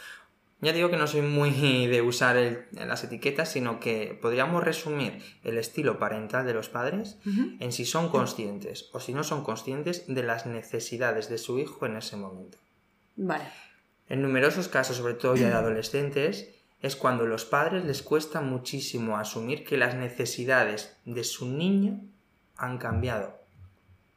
Ya 0.62 0.74
digo 0.74 0.90
que 0.90 0.98
no 0.98 1.08
soy 1.08 1.22
muy 1.22 1.88
de 1.88 2.02
usar 2.02 2.68
las 2.72 3.04
etiquetas, 3.06 3.50
sino 3.50 3.80
que 3.80 4.18
podríamos 4.22 4.62
resumir 4.62 5.24
el 5.46 5.58
estilo 5.58 6.00
parental 6.00 6.46
de 6.46 6.54
los 6.54 6.68
padres 6.68 7.18
en 7.26 7.72
si 7.72 7.86
son 7.86 8.10
conscientes 8.10 8.90
o 8.92 9.00
si 9.00 9.14
no 9.14 9.24
son 9.24 9.44
conscientes 9.44 10.04
de 10.08 10.22
las 10.22 10.46
necesidades 10.46 11.30
de 11.30 11.38
su 11.38 11.60
hijo 11.60 11.86
en 11.86 11.96
ese 11.96 12.18
momento. 12.18 12.58
Vale. 13.16 13.46
En 14.10 14.22
numerosos 14.22 14.68
casos, 14.68 14.98
sobre 14.98 15.14
todo 15.14 15.36
ya 15.36 15.48
de 15.48 15.54
adolescentes, 15.54 16.50
es 16.82 16.96
cuando 16.98 17.26
los 17.26 17.46
padres 17.46 17.86
les 17.86 18.02
cuesta 18.02 18.42
muchísimo 18.42 19.18
asumir 19.18 19.64
que 19.64 19.78
las 19.78 19.96
necesidades 19.96 20.98
de 21.06 21.24
su 21.24 21.48
niño 21.48 22.02
han 22.58 22.78
cambiado, 22.80 23.39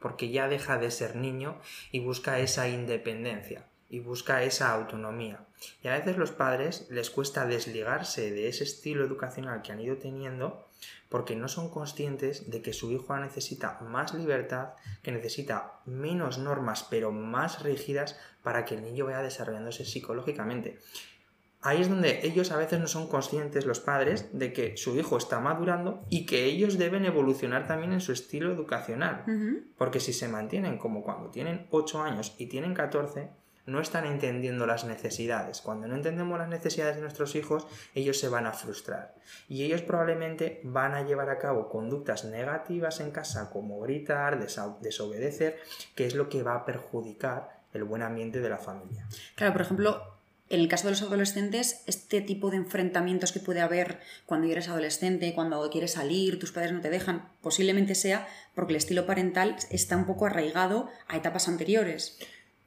porque 0.02 0.30
ya 0.30 0.49
deja 0.49 0.76
de 0.76 0.90
ser 0.90 1.16
niño 1.16 1.59
y 1.90 2.00
busca 2.00 2.40
esa 2.40 2.68
independencia 2.68 3.66
y 3.88 4.00
busca 4.00 4.42
esa 4.42 4.73
autonomía. 4.73 5.47
Y 5.82 5.88
a 5.88 5.92
veces 5.92 6.16
los 6.16 6.32
padres 6.32 6.87
les 6.90 7.11
cuesta 7.11 7.47
desligarse 7.47 8.30
de 8.30 8.49
ese 8.49 8.64
estilo 8.64 9.04
educacional 9.04 9.62
que 9.62 9.71
han 9.73 9.80
ido 9.80 9.97
teniendo 9.97 10.66
porque 11.09 11.37
no 11.37 11.47
son 11.47 11.68
conscientes 11.68 12.50
de 12.50 12.62
que 12.62 12.73
su 12.73 12.90
hijo 12.90 13.14
necesita 13.18 13.78
más 13.82 14.14
libertad, 14.14 14.71
que 15.02 15.12
necesita 15.12 15.80
menos 15.85 16.38
normas 16.38 16.87
pero 16.88 17.12
más 17.12 17.62
rígidas 17.62 18.18
para 18.42 18.64
que 18.64 18.76
el 18.76 18.82
niño 18.82 19.04
vaya 19.04 19.21
desarrollándose 19.21 19.85
psicológicamente. 19.85 20.78
Ahí 21.62 21.81
es 21.81 21.88
donde 21.88 22.26
ellos 22.26 22.50
a 22.50 22.57
veces 22.57 22.81
no 22.81 22.88
son 22.88 23.07
conscientes, 23.07 23.66
los 23.66 23.78
padres, 23.78 24.28
de 24.33 24.52
que 24.52 24.76
su 24.76 24.97
hijo 24.99 25.16
está 25.16 25.38
madurando 25.38 26.04
y 26.09 26.26
que 26.26 26.45
ellos 26.45 26.76
deben 26.76 27.04
evolucionar 27.04 27.69
también 27.69 27.92
en 27.92 28.00
su 28.00 28.11
estilo 28.12 28.52
educacional. 28.52 29.25
Porque 29.78 30.00
si 30.00 30.12
se 30.12 30.26
mantienen 30.26 30.76
como 30.76 31.04
cuando 31.04 31.31
tienen 31.31 31.69
8 31.71 32.02
años 32.02 32.35
y 32.37 32.47
tienen 32.47 32.75
14, 32.75 33.31
no 33.64 33.81
están 33.81 34.07
entendiendo 34.07 34.66
las 34.66 34.85
necesidades. 34.85 35.61
Cuando 35.61 35.87
no 35.87 35.95
entendemos 35.95 36.37
las 36.37 36.49
necesidades 36.49 36.97
de 36.97 37.02
nuestros 37.02 37.37
hijos, 37.37 37.69
ellos 37.95 38.19
se 38.19 38.28
van 38.28 38.47
a 38.47 38.52
frustrar. 38.52 39.14
Y 39.49 39.62
ellos 39.62 39.83
probablemente 39.83 40.61
van 40.64 40.95
a 40.95 41.02
llevar 41.02 41.31
a 41.31 41.38
cabo 41.38 41.69
conductas 41.69 42.25
negativas 42.25 42.99
en 42.99 43.12
casa 43.12 43.50
como 43.50 43.78
gritar, 43.78 44.40
desobedecer, 44.81 45.61
que 45.95 46.07
es 46.07 46.16
lo 46.16 46.28
que 46.28 46.42
va 46.42 46.57
a 46.57 46.64
perjudicar 46.64 47.62
el 47.73 47.85
buen 47.85 48.02
ambiente 48.02 48.40
de 48.40 48.50
la 48.50 48.59
familia. 48.59 49.07
Claro, 49.37 49.52
por 49.52 49.62
ejemplo, 49.62 50.02
en 50.52 50.61
el 50.61 50.68
caso 50.68 50.87
de 50.87 50.90
los 50.90 51.02
adolescentes, 51.02 51.82
este 51.87 52.21
tipo 52.21 52.50
de 52.50 52.59
enfrentamientos 52.59 53.32
que 53.32 53.40
puede 53.40 53.62
haber 53.62 54.00
cuando 54.26 54.47
eres 54.49 54.68
adolescente, 54.68 55.32
cuando 55.35 55.68
quieres 55.71 55.92
salir, 55.92 56.38
tus 56.38 56.52
padres 56.52 56.73
no 56.73 56.82
te 56.82 56.90
dejan, 56.90 57.30
posiblemente 57.40 57.94
sea 57.94 58.28
porque 58.54 58.75
el 58.75 58.76
estilo 58.76 59.06
parental 59.06 59.56
está 59.71 59.97
un 59.97 60.04
poco 60.04 60.26
arraigado 60.26 60.90
a 61.09 61.16
etapas 61.16 61.49
anteriores. 61.49 62.18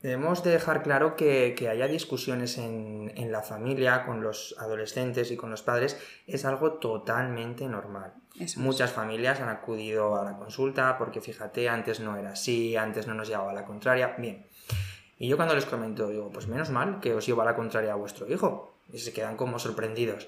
Debemos 0.01 0.43
de 0.43 0.49
dejar 0.49 0.81
claro 0.81 1.15
que, 1.15 1.55
haya 1.69 1.87
discusiones 1.87 2.57
en, 2.57 3.31
la 3.31 3.43
familia 3.43 4.03
con 4.03 4.23
los 4.23 4.55
adolescentes 4.57 5.29
y 5.29 5.37
con 5.37 5.51
los 5.51 5.61
padres 5.61 5.95
es 6.25 6.43
algo 6.43 6.73
totalmente 6.79 7.67
normal. 7.67 8.13
Muchas 8.57 8.91
familias 8.91 9.41
han 9.41 9.49
acudido 9.49 10.15
a 10.15 10.25
la 10.25 10.37
consulta 10.37 10.97
porque 10.97 11.21
fíjate, 11.21 11.69
antes 11.69 11.99
no 11.99 12.17
era 12.17 12.31
así, 12.31 12.75
antes 12.75 13.05
no 13.05 13.13
nos 13.13 13.27
llevaba 13.27 13.51
a 13.51 13.55
la 13.55 13.65
contraria. 13.65 14.15
Bien. 14.17 14.47
Y 15.17 15.27
yo 15.27 15.37
cuando 15.37 15.55
les 15.55 15.65
comento, 15.65 16.09
digo, 16.09 16.29
pues 16.31 16.47
menos 16.47 16.69
mal 16.69 16.99
que 16.99 17.13
os 17.13 17.25
lleva 17.25 17.45
la 17.45 17.55
contraria 17.55 17.93
a 17.93 17.95
vuestro 17.95 18.31
hijo. 18.31 18.75
Y 18.91 18.99
se 18.99 19.13
quedan 19.13 19.37
como 19.37 19.59
sorprendidos. 19.59 20.27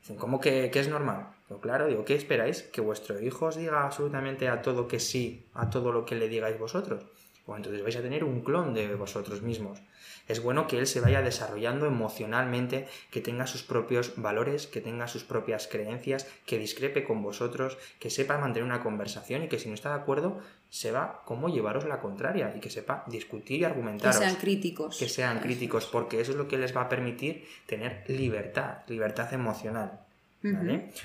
Dicen, 0.00 0.16
¿cómo 0.16 0.40
que, 0.40 0.70
que 0.70 0.80
es 0.80 0.88
normal? 0.88 1.28
Digo, 1.48 1.60
claro, 1.60 1.86
digo, 1.86 2.04
¿qué 2.04 2.14
esperáis? 2.14 2.62
¿Que 2.62 2.80
vuestro 2.80 3.20
hijo 3.20 3.46
os 3.46 3.56
diga 3.56 3.84
absolutamente 3.84 4.48
a 4.48 4.62
todo 4.62 4.88
que 4.88 5.00
sí, 5.00 5.46
a 5.52 5.68
todo 5.68 5.92
lo 5.92 6.04
que 6.04 6.14
le 6.14 6.28
digáis 6.28 6.58
vosotros? 6.58 7.04
Entonces 7.46 7.82
vais 7.82 7.96
a 7.96 8.02
tener 8.02 8.24
un 8.24 8.42
clon 8.42 8.74
de 8.74 8.94
vosotros 8.94 9.42
mismos. 9.42 9.80
Es 10.28 10.40
bueno 10.40 10.68
que 10.68 10.78
él 10.78 10.86
se 10.86 11.00
vaya 11.00 11.22
desarrollando 11.22 11.86
emocionalmente, 11.86 12.86
que 13.10 13.20
tenga 13.20 13.48
sus 13.48 13.64
propios 13.64 14.12
valores, 14.16 14.68
que 14.68 14.80
tenga 14.80 15.08
sus 15.08 15.24
propias 15.24 15.66
creencias, 15.66 16.28
que 16.46 16.58
discrepe 16.58 17.02
con 17.02 17.22
vosotros, 17.22 17.78
que 17.98 18.10
sepa 18.10 18.38
mantener 18.38 18.64
una 18.64 18.82
conversación 18.82 19.42
y 19.42 19.48
que 19.48 19.58
si 19.58 19.68
no 19.68 19.74
está 19.74 19.88
de 19.88 20.00
acuerdo, 20.00 20.38
sepa 20.68 21.22
cómo 21.24 21.48
llevaros 21.48 21.84
la 21.84 22.00
contraria 22.00 22.52
y 22.56 22.60
que 22.60 22.70
sepa 22.70 23.04
discutir 23.08 23.60
y 23.60 23.64
argumentar. 23.64 24.12
Que 24.12 24.18
sean 24.18 24.36
críticos. 24.36 24.98
Que 24.98 25.08
sean 25.08 25.40
críticos, 25.40 25.86
porque 25.86 26.20
eso 26.20 26.30
es 26.30 26.36
lo 26.36 26.46
que 26.46 26.58
les 26.58 26.76
va 26.76 26.82
a 26.82 26.88
permitir 26.88 27.48
tener 27.66 28.04
libertad, 28.06 28.78
libertad 28.86 29.34
emocional. 29.34 30.00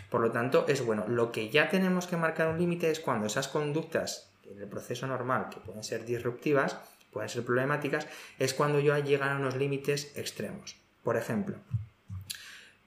Por 0.09 0.21
lo 0.21 0.31
tanto, 0.31 0.65
es 0.67 0.85
bueno. 0.85 1.05
Lo 1.07 1.31
que 1.31 1.49
ya 1.49 1.69
tenemos 1.69 2.07
que 2.07 2.15
marcar 2.15 2.47
un 2.47 2.59
límite 2.59 2.89
es 2.91 2.99
cuando 2.99 3.27
esas 3.27 3.47
conductas 3.47 4.29
en 4.49 4.61
el 4.61 4.67
proceso 4.67 5.07
normal, 5.07 5.49
que 5.49 5.59
pueden 5.59 5.83
ser 5.83 6.05
disruptivas, 6.05 6.77
pueden 7.11 7.29
ser 7.29 7.45
problemáticas, 7.45 8.07
es 8.39 8.53
cuando 8.53 8.79
ya 8.79 8.99
llegan 8.99 9.29
a 9.29 9.39
unos 9.39 9.55
límites 9.55 10.17
extremos. 10.17 10.75
Por 11.03 11.17
ejemplo, 11.17 11.57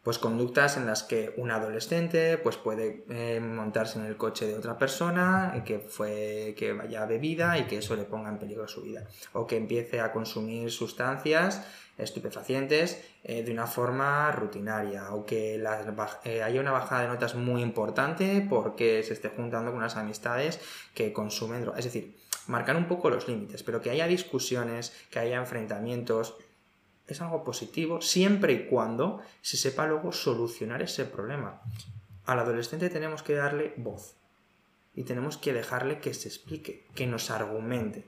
pues 0.08 0.18
conductas 0.18 0.78
en 0.78 0.86
las 0.86 1.02
que 1.02 1.34
un 1.36 1.50
adolescente 1.50 2.38
pues 2.38 2.56
puede 2.56 3.04
eh, 3.10 3.40
montarse 3.40 3.98
en 3.98 4.06
el 4.06 4.16
coche 4.16 4.46
de 4.46 4.56
otra 4.56 4.78
persona 4.78 5.62
que 5.66 5.80
fue 5.80 6.54
que 6.56 6.72
vaya 6.72 7.04
bebida 7.04 7.58
y 7.58 7.64
que 7.64 7.76
eso 7.76 7.94
le 7.94 8.04
ponga 8.04 8.30
en 8.30 8.38
peligro 8.38 8.66
su 8.66 8.80
vida 8.80 9.06
o 9.34 9.46
que 9.46 9.58
empiece 9.58 10.00
a 10.00 10.10
consumir 10.10 10.70
sustancias 10.70 11.60
estupefacientes 11.98 13.04
eh, 13.22 13.42
de 13.42 13.52
una 13.52 13.66
forma 13.66 14.32
rutinaria 14.32 15.12
o 15.12 15.26
que 15.26 15.62
eh, 16.24 16.42
haya 16.42 16.58
una 16.58 16.72
bajada 16.72 17.02
de 17.02 17.08
notas 17.08 17.34
muy 17.34 17.60
importante 17.60 18.46
porque 18.48 19.02
se 19.02 19.12
esté 19.12 19.28
juntando 19.28 19.72
con 19.72 19.80
unas 19.80 19.96
amistades 19.96 20.58
que 20.94 21.12
consumen 21.12 21.60
drogas. 21.60 21.80
Es 21.80 21.92
decir, 21.92 22.16
marcar 22.46 22.76
un 22.76 22.88
poco 22.88 23.10
los 23.10 23.28
límites, 23.28 23.62
pero 23.62 23.82
que 23.82 23.90
haya 23.90 24.06
discusiones, 24.06 24.94
que 25.10 25.18
haya 25.18 25.36
enfrentamientos, 25.36 26.34
es 27.08 27.20
algo 27.22 27.42
positivo 27.42 28.00
siempre 28.00 28.52
y 28.52 28.66
cuando 28.66 29.20
se 29.40 29.56
sepa 29.56 29.86
luego 29.86 30.12
solucionar 30.12 30.82
ese 30.82 31.04
problema. 31.06 31.62
Al 32.26 32.38
adolescente 32.38 32.90
tenemos 32.90 33.22
que 33.22 33.34
darle 33.34 33.72
voz 33.76 34.14
y 34.94 35.04
tenemos 35.04 35.38
que 35.38 35.52
dejarle 35.52 36.00
que 36.00 36.12
se 36.12 36.28
explique, 36.28 36.84
que 36.94 37.06
nos 37.06 37.30
argumente. 37.30 38.04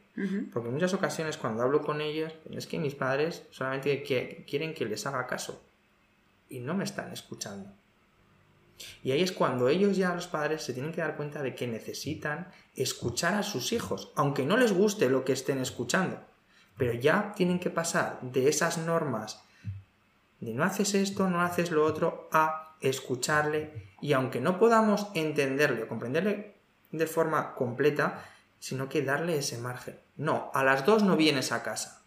Porque 0.53 0.69
en 0.69 0.75
muchas 0.75 0.93
ocasiones 0.93 1.39
cuando 1.39 1.63
hablo 1.63 1.83
con 1.83 2.03
ellos, 2.03 2.35
es 2.51 2.67
que 2.67 2.79
mis 2.79 2.95
padres 2.95 3.45
solamente 3.51 4.03
quieren 4.03 4.75
que 4.75 4.85
les 4.85 5.07
haga 5.07 5.27
caso 5.27 5.63
y 6.51 6.61
no 6.61 6.75
me 6.75 6.85
están 6.85 7.11
escuchando. 7.13 7.71
Y 9.03 9.13
ahí 9.13 9.23
es 9.23 9.33
cuando 9.33 9.69
ellos 9.69 9.97
ya, 9.97 10.15
los 10.15 10.27
padres, 10.27 10.63
se 10.63 10.73
tienen 10.73 10.93
que 10.93 11.01
dar 11.01 11.17
cuenta 11.17 11.43
de 11.43 11.55
que 11.55 11.67
necesitan 11.67 12.49
escuchar 12.75 13.35
a 13.35 13.43
sus 13.43 13.73
hijos, 13.73 14.11
aunque 14.17 14.45
no 14.45 14.57
les 14.57 14.73
guste 14.73 15.09
lo 15.09 15.25
que 15.25 15.33
estén 15.33 15.59
escuchando. 15.59 16.21
Pero 16.81 16.95
ya 16.95 17.35
tienen 17.37 17.61
que 17.61 17.69
pasar 17.69 18.19
de 18.23 18.49
esas 18.49 18.79
normas 18.79 19.43
de 20.41 20.55
no 20.55 20.65
haces 20.65 20.95
esto, 20.95 21.29
no 21.29 21.43
haces 21.43 21.71
lo 21.71 21.85
otro, 21.85 22.31
a 22.33 22.75
escucharle 22.81 23.91
y 24.01 24.15
aunque 24.15 24.41
no 24.41 24.59
podamos 24.59 25.09
entenderle 25.13 25.83
o 25.83 25.89
comprenderle 25.89 26.55
de 26.91 27.07
forma 27.07 27.55
completa, 27.55 28.25
sino 28.61 28.89
que 28.89 29.03
darle 29.03 29.37
ese 29.37 29.59
margen. 29.59 30.01
No, 30.17 30.51
a 30.55 30.65
las 30.65 30.87
dos 30.87 31.03
no 31.03 31.19
vienes 31.19 31.53
a 31.53 31.63
casa. 31.63 32.01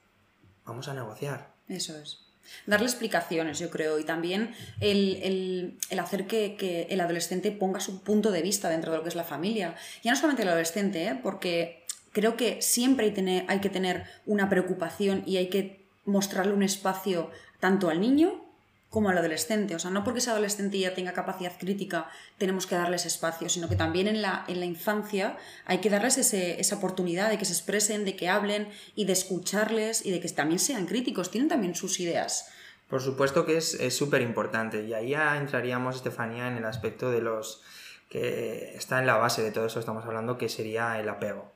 Vamos 0.66 0.88
a 0.88 0.96
negociar. 0.96 1.52
Eso 1.68 1.96
es. 1.96 2.24
Darle 2.66 2.88
explicaciones, 2.88 3.60
yo 3.60 3.70
creo, 3.70 4.00
y 4.00 4.04
también 4.04 4.56
el, 4.80 5.78
hacer 6.00 6.28
que, 6.28 6.88
el 6.90 7.00
adolescente 7.00 7.52
ponga 7.52 7.80
su 7.80 8.04
punto 8.04 8.32
de 8.32 8.42
vista 8.42 8.70
dentro 8.70 8.92
de 8.92 8.98
lo 8.98 9.04
que 9.04 9.10
es 9.10 9.16
la 9.16 9.24
familia. 9.24 9.76
Ya 10.04 10.12
no 10.12 10.18
solamente 10.18 10.42
el 10.42 10.50
adolescente, 10.50 11.06
¿eh? 11.06 11.20
porque 11.22 11.83
creo 12.14 12.38
que 12.38 12.62
siempre 12.62 13.14
hay, 13.48 13.60
que 13.60 13.70
tener 13.70 14.06
una 14.26 14.50
preocupación 14.50 15.24
y 15.26 15.38
hay 15.38 15.50
que 15.50 15.86
mostrarle 16.06 16.54
un 16.54 16.64
espacio 16.64 17.30
tanto 17.60 17.90
al 17.90 18.00
niño 18.00 18.42
como 18.90 19.10
al 19.10 19.18
adolescente. 19.18 19.76
O 19.76 19.80
sea, 19.80 19.90
no 19.90 20.04
porque 20.04 20.20
ese 20.20 20.30
adolescente 20.30 20.78
ya 20.78 20.94
tenga 20.94 21.14
capacidad 21.14 21.58
crítica 21.58 22.08
tenemos 22.38 22.68
que 22.68 22.76
darles 22.76 23.08
espacio, 23.08 23.50
sino 23.50 23.68
que 23.68 23.76
también 23.76 24.08
en 24.08 24.22
la, 24.22 24.46
en 24.48 24.60
la 24.60 24.66
infancia 24.68 25.38
hay 25.66 25.80
que 25.80 25.90
darles 25.90 26.18
esa 26.18 26.76
oportunidad 26.76 27.30
de 27.30 27.40
que 27.40 27.46
se 27.46 27.54
expresen, 27.54 28.06
de 28.06 28.16
que 28.16 28.30
hablen 28.30 28.70
y 28.96 29.06
de 29.06 29.14
escucharles 29.14 30.06
y 30.06 30.12
de 30.12 30.20
que 30.20 30.30
también 30.30 30.60
sean 30.60 30.86
críticos, 30.86 31.32
tienen 31.32 31.50
también 31.50 31.74
sus 31.74 32.00
ideas. 32.00 32.50
Por 32.88 33.02
supuesto 33.02 33.48
que 33.48 33.58
es 33.58 33.98
súper 33.98 34.22
importante 34.22 34.84
y 34.84 34.94
ahí 34.94 35.10
ya 35.10 35.38
entraríamos, 35.38 35.96
Estefanía, 35.96 36.48
en 36.48 36.58
el 36.58 36.66
aspecto 36.66 37.10
de 37.10 37.22
los 37.22 37.64
que 38.10 38.76
está 38.76 39.00
en 39.00 39.08
la 39.08 39.18
base 39.18 39.42
de 39.42 39.50
todo 39.50 39.66
eso 39.66 39.76
que 39.76 39.80
estamos 39.80 40.06
hablando, 40.06 40.38
que 40.38 40.48
sería 40.48 41.00
el 41.00 41.10
apego. 41.10 41.53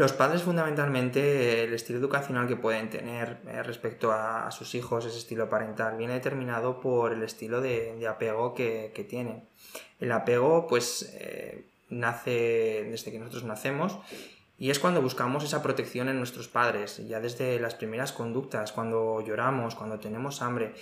Los 0.00 0.14
padres 0.14 0.44
fundamentalmente, 0.44 1.64
el 1.64 1.74
estilo 1.74 1.98
educacional 1.98 2.48
que 2.48 2.56
pueden 2.56 2.88
tener 2.88 3.36
eh, 3.46 3.62
respecto 3.62 4.12
a, 4.12 4.50
sus 4.50 4.74
hijos, 4.74 5.04
ese 5.04 5.18
estilo 5.18 5.50
parental, 5.50 5.98
viene 5.98 6.14
determinado 6.14 6.80
por 6.80 7.12
el 7.12 7.22
estilo 7.22 7.60
de, 7.60 8.08
apego 8.08 8.54
que, 8.54 9.06
tienen. 9.06 9.44
El 10.00 10.10
apego 10.12 10.66
pues 10.66 11.14
eh, 11.20 11.66
nace 11.90 12.86
desde 12.90 13.12
que 13.12 13.18
nosotros 13.18 13.44
nacemos 13.44 13.98
y 14.58 14.70
es 14.70 14.78
cuando 14.78 15.02
buscamos 15.02 15.44
esa 15.44 15.62
protección 15.62 16.08
en 16.08 16.16
nuestros 16.16 16.48
padres, 16.48 17.06
ya 17.06 17.20
desde 17.20 17.60
las 17.60 17.74
primeras 17.74 18.12
conductas, 18.12 18.72
cuando 18.72 19.20
lloramos, 19.20 19.74
cuando 19.74 19.98
tenemos 19.98 20.40
hambre. 20.40 20.72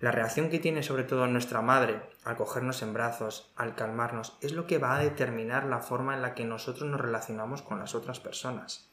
La 0.00 0.12
reacción 0.12 0.48
que 0.48 0.58
tiene 0.58 0.82
sobre 0.82 1.04
todo 1.04 1.26
nuestra 1.26 1.60
madre 1.60 2.00
al 2.24 2.36
cogernos 2.36 2.80
en 2.80 2.94
brazos, 2.94 3.50
al 3.54 3.74
calmarnos, 3.74 4.36
es 4.40 4.52
lo 4.52 4.66
que 4.66 4.78
va 4.78 4.96
a 4.96 5.02
determinar 5.02 5.66
la 5.66 5.80
forma 5.80 6.14
en 6.14 6.22
la 6.22 6.34
que 6.34 6.46
nosotros 6.46 6.90
nos 6.90 7.00
relacionamos 7.00 7.60
con 7.60 7.78
las 7.78 7.94
otras 7.94 8.18
personas. 8.18 8.88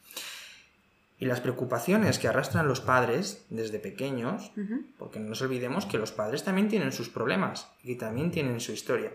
Y 1.17 1.25
las 1.25 1.39
preocupaciones 1.39 2.19
que 2.19 2.27
arrastran 2.27 2.67
los 2.67 2.81
padres 2.81 3.45
desde 3.49 3.79
pequeños, 3.79 4.51
porque 4.99 5.19
no 5.19 5.29
nos 5.29 5.41
olvidemos 5.41 5.85
que 5.85 5.97
los 5.97 6.11
padres 6.11 6.43
también 6.43 6.67
tienen 6.67 6.91
sus 6.91 7.09
problemas 7.09 7.71
y 7.83 7.95
también 7.95 8.29
tienen 8.29 8.59
su 8.59 8.73
historia, 8.73 9.13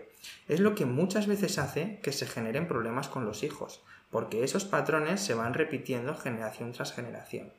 es 0.49 0.59
lo 0.59 0.73
que 0.73 0.85
muchas 0.85 1.27
veces 1.27 1.59
hace 1.59 1.99
que 2.01 2.11
se 2.11 2.25
generen 2.25 2.67
problemas 2.67 3.07
con 3.07 3.23
los 3.23 3.43
hijos, 3.43 3.83
porque 4.09 4.43
esos 4.43 4.65
patrones 4.65 5.21
se 5.21 5.35
van 5.35 5.53
repitiendo 5.53 6.15
generación 6.15 6.71
tras 6.71 6.91
generación. 6.91 7.53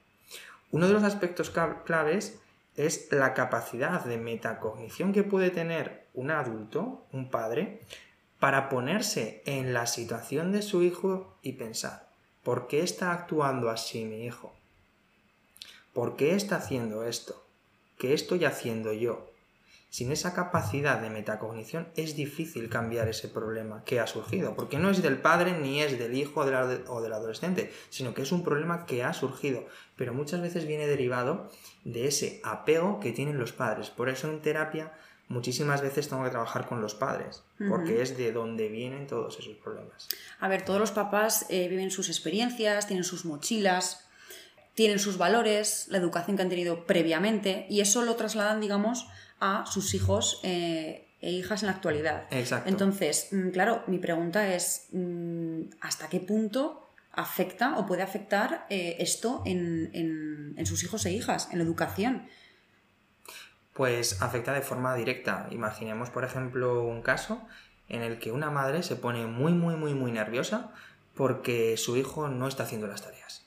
Uno 0.73 0.89
de 0.89 0.93
los 0.93 1.05
aspectos 1.05 1.53
claves 1.85 2.41
es 2.77 3.09
la 3.11 3.35
capacidad 3.35 4.05
de 4.05 4.19
metacognición 4.19 5.13
que 5.13 5.23
puede 5.23 5.51
tener 5.51 6.07
un 6.15 6.31
adulto, 6.31 7.05
un 7.13 7.31
padre, 7.31 7.81
para 8.41 8.69
ponerse 8.69 9.43
en 9.47 9.73
la 9.73 9.87
situación 9.87 10.53
de 10.53 10.63
su 10.63 10.83
hijo 10.83 11.37
y 11.43 11.53
pensar, 11.53 12.09
¿por 12.43 12.67
qué 12.67 12.83
está 12.83 13.13
actuando 13.13 13.71
así 13.71 14.05
mi 14.05 14.25
hijo? 14.27 14.53
¿Por 15.93 16.17
qué 16.17 16.35
está 16.35 16.57
haciendo 16.57 17.05
esto? 17.05 17.43
¿Qué 17.99 18.13
estoy 18.13 18.45
haciendo 18.45 18.93
yo? 18.93 19.31
Sin 19.95 20.11
esa 20.11 20.35
capacidad 20.35 20.99
de 20.99 21.09
metacognición 21.09 21.87
es 21.95 22.17
difícil 22.17 22.69
cambiar 22.69 23.07
ese 23.07 23.29
problema 23.29 23.85
que 23.85 24.01
ha 24.01 24.09
surgido, 24.09 24.57
porque 24.57 24.81
no 24.81 24.91
es 24.91 25.03
del 25.03 25.19
padre 25.19 25.57
ni 25.57 25.83
es 25.83 26.01
del 26.01 26.19
hijo 26.19 26.41
o 26.41 27.01
del 27.01 27.13
adolescente, 27.13 27.73
sino 27.91 28.13
que 28.13 28.23
es 28.23 28.33
un 28.33 28.43
problema 28.43 28.87
que 28.87 29.05
ha 29.05 29.13
surgido, 29.13 29.69
pero 29.95 30.13
muchas 30.13 30.41
veces 30.41 30.67
viene 30.67 30.89
derivado 30.89 31.49
de 31.85 32.09
ese 32.09 32.41
apego 32.43 32.99
que 32.99 33.13
tienen 33.13 33.39
los 33.39 33.53
padres. 33.53 33.91
Por 33.91 34.09
eso 34.09 34.29
en 34.29 34.43
terapia 34.43 34.93
muchísimas 35.29 35.81
veces 35.81 36.09
tengo 36.09 36.25
que 36.25 36.31
trabajar 36.31 36.67
con 36.67 36.83
los 36.83 36.97
padres, 36.97 37.45
porque 37.69 38.03
es 38.03 38.17
de 38.17 38.33
donde 38.33 38.69
vienen 38.69 39.07
todos 39.07 39.39
esos 39.39 39.55
problemas. 39.59 40.09
A 40.41 40.49
ver, 40.49 40.65
todos 40.65 40.81
los 40.81 40.91
papás 40.91 41.47
eh, 41.51 41.69
viven 41.69 41.93
sus 41.93 42.09
experiencias, 42.09 42.89
tienen 42.89 43.05
sus 43.05 43.25
mochilas, 43.25 44.09
tienen 44.75 44.99
sus 44.99 45.19
valores, 45.19 45.87
la 45.89 45.99
educación 45.99 46.37
que 46.37 46.43
han 46.43 46.49
tenido 46.49 46.85
previamente, 46.85 47.67
y 47.71 47.79
eso 47.79 48.03
lo 48.03 48.17
trasladan, 48.17 48.61
digamos, 48.61 49.07
a 49.45 49.67
sus 49.67 49.93
hijos 49.93 50.41
eh, 50.43 51.07
e 51.21 51.31
hijas 51.31 51.63
en 51.63 51.67
la 51.67 51.75
actualidad. 51.75 52.27
Exacto. 52.31 52.71
Entonces, 52.71 53.29
mm, 53.31 53.51
claro, 53.51 53.83
mi 53.87 53.99
pregunta 53.99 54.55
es, 54.55 54.89
mm, 54.93 55.65
¿hasta 55.83 56.09
qué 56.09 56.21
punto 56.21 56.89
afecta 57.13 57.77
o 57.77 57.85
puede 57.85 58.03
afectar 58.03 58.67
eh, 58.71 58.97
esto 59.01 59.43
en, 59.45 60.57
sus 60.65 60.83
hijos 60.83 61.05
e 61.05 61.13
hijas, 61.13 61.49
en 61.53 61.59
la 61.59 61.65
educación? 61.65 62.27
Pues 63.75 64.23
afecta 64.23 64.55
de 64.55 64.63
forma 64.63 64.95
directa. 64.95 65.47
Imaginemos, 65.51 66.09
por 66.09 66.25
ejemplo, 66.25 66.83
un 66.85 67.03
caso 67.03 67.47
en 67.89 68.01
el 68.01 68.19
que 68.19 68.33
una 68.33 68.51
madre 68.51 68.83
se 68.83 68.97
pone 68.97 69.27
muy, 69.27 69.53
muy, 69.53 69.77
muy, 69.77 69.93
muy 69.93 70.11
nerviosa 70.11 70.73
porque 71.15 71.77
su 71.77 71.99
hijo 71.99 72.29
no 72.29 72.49
está 72.49 72.63
haciendo 72.63 72.87
las 72.87 73.03
tareas. 73.03 73.44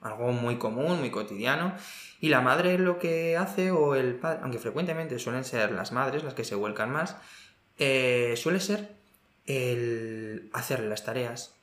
Algo 0.00 0.32
muy 0.32 0.58
común, 0.58 0.98
muy 0.98 1.10
cotidiano. 1.10 1.74
Y 2.20 2.28
la 2.28 2.40
madre 2.40 2.78
lo 2.78 2.98
que 2.98 3.36
hace, 3.36 3.70
o 3.70 3.94
el 3.94 4.16
padre, 4.16 4.40
aunque 4.42 4.58
frecuentemente 4.58 5.18
suelen 5.18 5.44
ser 5.44 5.72
las 5.72 5.92
madres 5.92 6.24
las 6.24 6.34
que 6.34 6.44
se 6.44 6.54
vuelcan 6.54 6.90
más, 6.90 7.16
eh, 7.78 8.34
suele 8.36 8.60
ser 8.60 8.96
el 9.46 10.50
hacerle 10.52 10.88
las 10.88 11.04
tareas, 11.04 11.54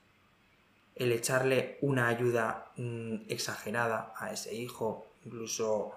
el 0.95 1.11
echarle 1.11 1.77
una 1.81 2.07
ayuda 2.07 2.71
mm, 2.77 3.23
exagerada 3.27 4.13
a 4.17 4.31
ese 4.31 4.55
hijo, 4.55 5.07
incluso 5.25 5.91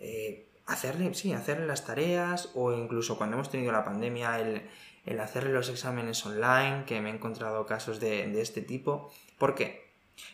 eh, 0.00 0.46
hacerle, 0.66 1.12
sí, 1.14 1.32
hacerle 1.32 1.66
las 1.66 1.84
tareas, 1.84 2.50
o 2.54 2.72
incluso 2.72 3.18
cuando 3.18 3.36
hemos 3.36 3.50
tenido 3.50 3.72
la 3.72 3.84
pandemia, 3.84 4.40
el, 4.40 4.62
hacerle 5.20 5.52
los 5.52 5.68
exámenes 5.68 6.24
online, 6.24 6.84
que 6.86 7.00
me 7.00 7.10
he 7.10 7.14
encontrado 7.14 7.66
casos 7.66 7.98
de, 8.00 8.28
de 8.28 8.40
este 8.40 8.62
tipo. 8.62 9.12
¿Por 9.38 9.54
qué? 9.54 9.79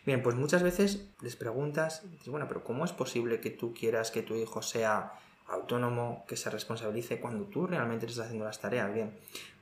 Bien, 0.04 0.22
pues 0.22 0.36
muchas 0.36 0.62
veces 0.62 1.06
les 1.20 1.36
preguntas, 1.36 2.02
bueno, 2.26 2.46
pero 2.48 2.64
¿cómo 2.64 2.84
es 2.84 2.92
posible 2.92 3.40
que 3.40 3.50
tú 3.50 3.74
quieras 3.74 4.10
que 4.10 4.22
tu 4.22 4.34
hijo 4.34 4.62
sea 4.62 5.12
autónomo, 5.48 6.24
que 6.28 6.36
se 6.36 6.50
responsabilice 6.50 7.20
cuando 7.20 7.44
tú 7.44 7.66
realmente 7.66 8.06
estás 8.06 8.26
haciendo 8.26 8.44
las 8.44 8.60
tareas? 8.60 8.92
Bien, 8.92 9.16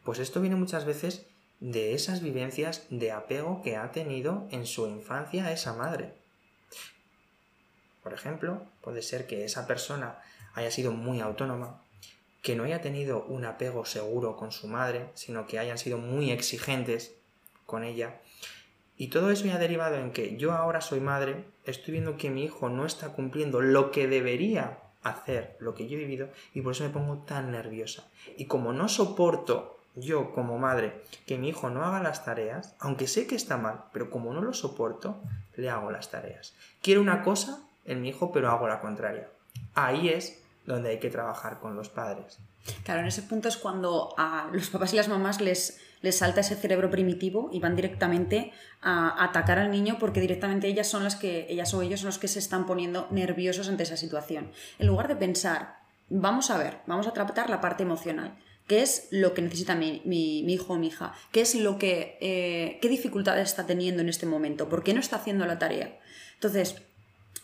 pues 0.04 0.18
esto 0.18 0.40
viene 0.40 0.56
muchas 0.56 0.84
veces 0.84 1.26
de 1.60 1.94
esas 1.94 2.22
vivencias 2.22 2.86
de 2.90 3.12
apego 3.12 3.62
que 3.62 3.76
ha 3.76 3.90
tenido 3.92 4.46
en 4.50 4.66
su 4.66 4.86
infancia 4.86 5.50
esa 5.52 5.72
madre. 5.72 6.12
Por 8.02 8.12
ejemplo, 8.12 8.66
puede 8.82 9.00
ser 9.00 9.26
que 9.26 9.44
esa 9.44 9.66
persona 9.66 10.20
haya 10.54 10.70
sido 10.70 10.92
muy 10.92 11.20
autónoma, 11.20 11.82
que 12.42 12.54
no 12.54 12.64
haya 12.64 12.82
tenido 12.82 13.24
un 13.24 13.46
apego 13.46 13.86
seguro 13.86 14.36
con 14.36 14.52
su 14.52 14.68
madre, 14.68 15.08
sino 15.14 15.46
que 15.46 15.58
hayan 15.58 15.78
sido 15.78 15.96
muy 15.96 16.30
exigentes 16.30 17.14
con 17.64 17.82
ella 17.82 18.20
y 18.96 19.08
todo 19.08 19.30
eso 19.30 19.46
ya 19.46 19.56
ha 19.56 19.58
derivado 19.58 19.96
en 19.96 20.12
que 20.12 20.36
yo 20.36 20.52
ahora 20.52 20.80
soy 20.80 21.00
madre, 21.00 21.44
estoy 21.64 21.92
viendo 21.92 22.16
que 22.16 22.30
mi 22.30 22.44
hijo 22.44 22.68
no 22.68 22.86
está 22.86 23.08
cumpliendo 23.10 23.60
lo 23.60 23.90
que 23.90 24.06
debería 24.06 24.78
hacer, 25.02 25.56
lo 25.60 25.74
que 25.74 25.88
yo 25.88 25.96
he 25.96 26.00
vivido, 26.00 26.28
y 26.54 26.60
por 26.60 26.72
eso 26.72 26.84
me 26.84 26.90
pongo 26.90 27.18
tan 27.18 27.50
nerviosa. 27.50 28.04
Y 28.36 28.46
como 28.46 28.72
no 28.72 28.88
soporto 28.88 29.78
yo 29.96 30.32
como 30.32 30.58
madre 30.58 31.02
que 31.26 31.38
mi 31.38 31.48
hijo 31.48 31.70
no 31.70 31.84
haga 31.84 32.02
las 32.02 32.24
tareas, 32.24 32.74
aunque 32.80 33.06
sé 33.06 33.26
que 33.26 33.36
está 33.36 33.56
mal, 33.56 33.84
pero 33.92 34.10
como 34.10 34.32
no 34.32 34.40
lo 34.40 34.52
soporto, 34.52 35.20
le 35.56 35.70
hago 35.70 35.90
las 35.90 36.10
tareas. 36.10 36.54
Quiero 36.82 37.00
una 37.00 37.22
cosa 37.22 37.62
en 37.84 38.02
mi 38.02 38.08
hijo, 38.08 38.32
pero 38.32 38.50
hago 38.50 38.66
la 38.66 38.80
contraria. 38.80 39.28
Ahí 39.74 40.08
es 40.08 40.42
donde 40.66 40.90
hay 40.90 40.98
que 40.98 41.10
trabajar 41.10 41.60
con 41.60 41.76
los 41.76 41.88
padres. 41.88 42.38
Claro, 42.82 43.00
en 43.00 43.06
ese 43.06 43.22
punto 43.22 43.48
es 43.48 43.56
cuando 43.56 44.14
a 44.16 44.48
los 44.52 44.70
papás 44.70 44.92
y 44.92 44.96
las 44.96 45.08
mamás 45.08 45.40
les, 45.40 45.78
les 46.00 46.18
salta 46.18 46.40
ese 46.40 46.56
cerebro 46.56 46.90
primitivo 46.90 47.50
y 47.52 47.60
van 47.60 47.76
directamente 47.76 48.52
a 48.80 49.22
atacar 49.24 49.58
al 49.58 49.70
niño 49.70 49.96
porque 49.98 50.20
directamente 50.20 50.68
ellas 50.68 50.88
son 50.88 51.04
las 51.04 51.16
que, 51.16 51.46
ellas 51.48 51.72
o 51.74 51.82
ellos 51.82 52.00
son 52.00 52.08
los 52.08 52.18
que 52.18 52.28
se 52.28 52.38
están 52.38 52.66
poniendo 52.66 53.08
nerviosos 53.10 53.68
ante 53.68 53.82
esa 53.82 53.96
situación. 53.96 54.50
En 54.78 54.86
lugar 54.86 55.08
de 55.08 55.16
pensar, 55.16 55.76
vamos 56.08 56.50
a 56.50 56.58
ver, 56.58 56.78
vamos 56.86 57.06
a 57.06 57.12
tratar 57.12 57.50
la 57.50 57.60
parte 57.60 57.82
emocional. 57.82 58.36
¿Qué 58.66 58.80
es 58.80 59.08
lo 59.10 59.34
que 59.34 59.42
necesita 59.42 59.74
mi, 59.74 60.00
hijo 60.46 60.72
o 60.72 60.76
mi 60.76 60.86
hija? 60.86 61.14
¿Qué 61.32 61.42
es 61.42 61.54
lo 61.54 61.78
que, 61.78 62.16
eh, 62.20 62.78
qué 62.80 62.88
dificultades 62.88 63.48
está 63.48 63.66
teniendo 63.66 64.00
en 64.00 64.08
este 64.08 64.24
momento? 64.24 64.70
¿Por 64.70 64.82
qué 64.82 64.94
no 64.94 65.00
está 65.00 65.16
haciendo 65.16 65.44
la 65.44 65.58
tarea? 65.58 65.98
Entonces, 66.34 66.76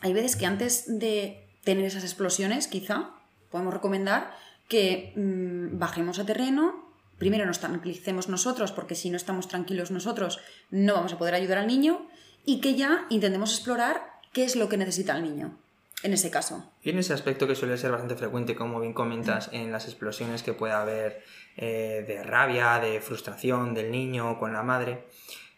hay 0.01 0.15
veces 0.15 0.37
que 0.37 0.47
antes 0.47 0.99
de 0.99 1.47
tener 1.65 1.85
esas 1.85 2.05
explosiones, 2.05 2.69
quizá, 2.69 3.11
podemos 3.51 3.75
recomendar 3.75 4.35
que 4.71 5.13
mm, 5.17 5.79
bajemos 5.79 6.19
a 6.19 6.25
terreno, 6.25 6.89
primero 7.19 7.45
nos 7.45 7.61
tranquilicemos 7.61 8.31
nosotros, 8.31 8.73
porque 8.73 8.95
si 8.95 9.11
no 9.11 9.19
estamos 9.19 9.49
tranquilos 9.49 9.91
nosotros 9.91 10.41
no 10.71 10.95
vamos 10.95 11.13
a 11.13 11.19
poder 11.19 11.35
ayudar 11.35 11.59
al 11.59 11.67
niño, 11.67 12.09
y 12.47 12.63
que 12.63 12.75
ya 12.77 13.05
intentemos 13.11 13.53
explorar 13.53 14.01
qué 14.33 14.45
es 14.45 14.57
lo 14.57 14.71
que 14.71 14.79
necesita 14.79 15.15
el 15.15 15.25
niño 15.25 15.59
en 16.03 16.15
ese 16.15 16.31
caso. 16.31 16.65
Y 16.83 16.91
en 16.91 16.99
ese 16.99 17.13
aspecto 17.13 17.47
que 17.47 17.55
suele 17.55 17.77
ser 17.77 17.91
bastante 17.91 18.17
frecuente, 18.17 18.57
como 18.57 18.81
bien 18.81 18.95
comentas, 18.95 19.51
en 19.53 19.71
las 19.71 19.87
explosiones 19.87 20.43
que 20.43 20.55
puede 20.55 20.73
haber 20.73 21.23
eh, 21.59 22.05
de 22.07 22.23
rabia, 22.23 22.79
de 22.79 23.01
frustración 23.01 23.75
del 23.75 23.91
niño 23.91 24.39
con 24.39 24.55
la 24.55 24.63
madre, 24.63 25.05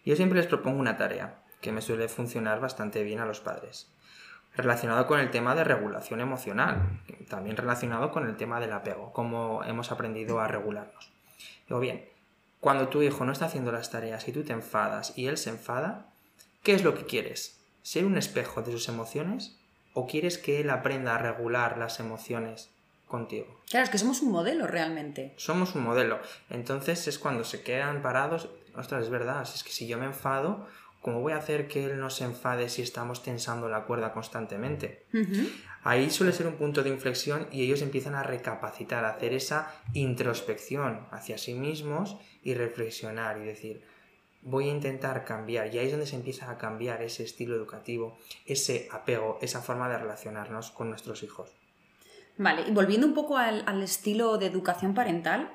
yo 0.04 0.16
siempre 0.16 0.38
les 0.38 0.48
propongo 0.48 0.80
una 0.80 0.96
tarea 0.96 1.38
que 1.60 1.70
me 1.70 1.80
suele 1.80 2.08
funcionar 2.08 2.60
bastante 2.60 3.04
bien 3.04 3.20
a 3.20 3.26
los 3.26 3.38
padres, 3.38 3.88
relacionado 4.54 5.06
con 5.06 5.20
el 5.20 5.30
tema 5.30 5.54
de 5.54 5.64
regulación 5.64 6.20
emocional, 6.20 7.00
también 7.28 7.56
relacionado 7.56 8.10
con 8.10 8.26
el 8.26 8.36
tema 8.36 8.60
del 8.60 8.72
apego, 8.72 9.12
cómo 9.12 9.64
hemos 9.64 9.90
aprendido 9.92 10.40
a 10.40 10.48
regularnos. 10.48 11.10
Digo, 11.66 11.80
bien, 11.80 12.04
cuando 12.60 12.88
tu 12.88 13.02
hijo 13.02 13.24
no 13.24 13.32
está 13.32 13.46
haciendo 13.46 13.72
las 13.72 13.90
tareas 13.90 14.28
y 14.28 14.32
tú 14.32 14.44
te 14.44 14.52
enfadas 14.52 15.14
y 15.16 15.26
él 15.26 15.36
se 15.36 15.50
enfada, 15.50 16.06
¿qué 16.62 16.74
es 16.74 16.84
lo 16.84 16.94
que 16.94 17.06
quieres? 17.06 17.58
¿Ser 17.82 18.04
un 18.04 18.16
espejo 18.16 18.62
de 18.62 18.72
sus 18.72 18.88
emociones 18.88 19.58
o 19.94 20.06
quieres 20.06 20.38
que 20.38 20.60
él 20.60 20.70
aprenda 20.70 21.14
a 21.14 21.18
regular 21.18 21.78
las 21.78 21.98
emociones 21.98 22.70
contigo? 23.08 23.60
Claro, 23.68 23.84
es 23.84 23.90
que 23.90 23.98
somos 23.98 24.22
un 24.22 24.30
modelo 24.30 24.66
realmente. 24.66 25.34
Somos 25.36 25.74
un 25.74 25.82
modelo. 25.82 26.20
Entonces 26.50 27.08
es 27.08 27.18
cuando 27.18 27.42
se 27.42 27.62
quedan 27.62 28.02
parados, 28.02 28.48
ostras, 28.76 29.02
es 29.02 29.10
verdad, 29.10 29.42
es 29.42 29.64
que 29.64 29.72
si 29.72 29.86
yo 29.86 29.98
me 29.98 30.06
enfado, 30.06 30.68
¿cómo 31.02 31.20
voy 31.20 31.32
a 31.32 31.36
hacer 31.36 31.68
que 31.68 31.84
él 31.84 32.00
no 32.00 32.08
se 32.08 32.24
enfade 32.24 32.70
si 32.70 32.80
estamos 32.80 33.22
tensando 33.22 33.68
la 33.68 33.84
cuerda 33.84 34.12
constantemente? 34.12 35.04
Ahí 35.84 36.08
suele 36.10 36.32
ser 36.32 36.46
un 36.46 36.54
punto 36.54 36.82
de 36.82 36.90
inflexión 36.90 37.48
y 37.52 37.62
ellos 37.62 37.82
empiezan 37.82 38.14
a 38.14 38.22
recapacitar, 38.22 39.04
a 39.04 39.10
hacer 39.10 39.34
esa 39.34 39.74
introspección 39.92 41.06
hacia 41.10 41.36
sí 41.36 41.54
mismos 41.54 42.16
y 42.42 42.54
reflexionar 42.54 43.38
y 43.38 43.44
decir, 43.44 43.84
voy 44.42 44.68
a 44.68 44.72
intentar 44.72 45.24
cambiar. 45.24 45.74
Y 45.74 45.78
ahí 45.78 45.86
es 45.86 45.92
donde 45.92 46.06
se 46.06 46.16
empieza 46.16 46.50
a 46.50 46.58
cambiar 46.58 47.02
ese 47.02 47.24
estilo 47.24 47.56
educativo, 47.56 48.18
ese 48.46 48.88
apego, 48.92 49.38
esa 49.42 49.60
forma 49.60 49.88
de 49.88 49.98
relacionarnos 49.98 50.70
con 50.70 50.88
nuestros 50.88 51.22
hijos. 51.22 51.50
Vale, 52.38 52.62
y 52.68 52.72
volviendo 52.72 53.06
un 53.06 53.14
poco 53.14 53.36
al, 53.36 53.82
estilo 53.82 54.38
de 54.38 54.46
educación 54.46 54.94
parental, 54.94 55.52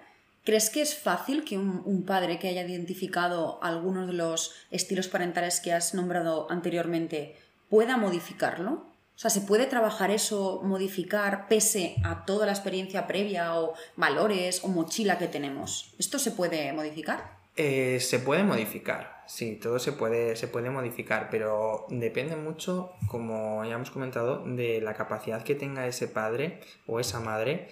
¿crees 0.47 0.69
que 0.69 0.81
es 0.81 0.97
fácil 0.97 1.43
que 1.43 1.57
un, 1.57 2.05
padre 2.05 2.39
que 2.39 2.47
haya 2.47 2.65
identificado 2.65 3.61
algunos 3.61 4.07
de 4.07 4.13
los 4.13 4.55
estilos 4.71 5.09
parentales 5.09 5.59
que 5.59 5.73
has 5.73 5.93
nombrado 5.93 6.49
anteriormente 6.49 7.35
pueda 7.69 7.97
modificarlo? 7.97 8.71
O 8.71 9.19
sea, 9.19 9.29
¿se 9.29 9.41
puede 9.41 9.65
trabajar 9.65 10.09
eso, 10.09 10.61
modificar 10.63 11.49
pese 11.49 11.97
a 12.05 12.23
toda 12.23 12.45
la 12.45 12.53
experiencia 12.53 13.07
previa 13.07 13.59
o 13.59 13.73
valores 13.97 14.63
o 14.63 14.69
mochila 14.69 15.17
que 15.17 15.27
tenemos? 15.27 15.93
¿Esto 15.99 16.17
se 16.17 16.31
puede 16.31 16.71
modificar? 16.71 17.35
Eh, 17.57 17.99
se 17.99 18.19
puede 18.19 18.43
modificar, 18.43 19.23
sí, 19.27 19.59
todo 19.61 19.79
se 19.79 19.91
puede, 19.91 20.37
se 20.37 20.47
puede 20.47 20.69
modificar, 20.69 21.27
pero 21.29 21.87
depende 21.89 22.37
mucho, 22.37 22.93
como 23.07 23.65
ya 23.65 23.73
hemos 23.73 23.91
comentado, 23.91 24.45
de 24.45 24.79
la 24.79 24.93
capacidad 24.93 25.43
que 25.43 25.55
tenga 25.55 25.87
ese 25.87 26.07
padre 26.07 26.61
o 26.85 27.01
esa 27.01 27.19
madre 27.19 27.67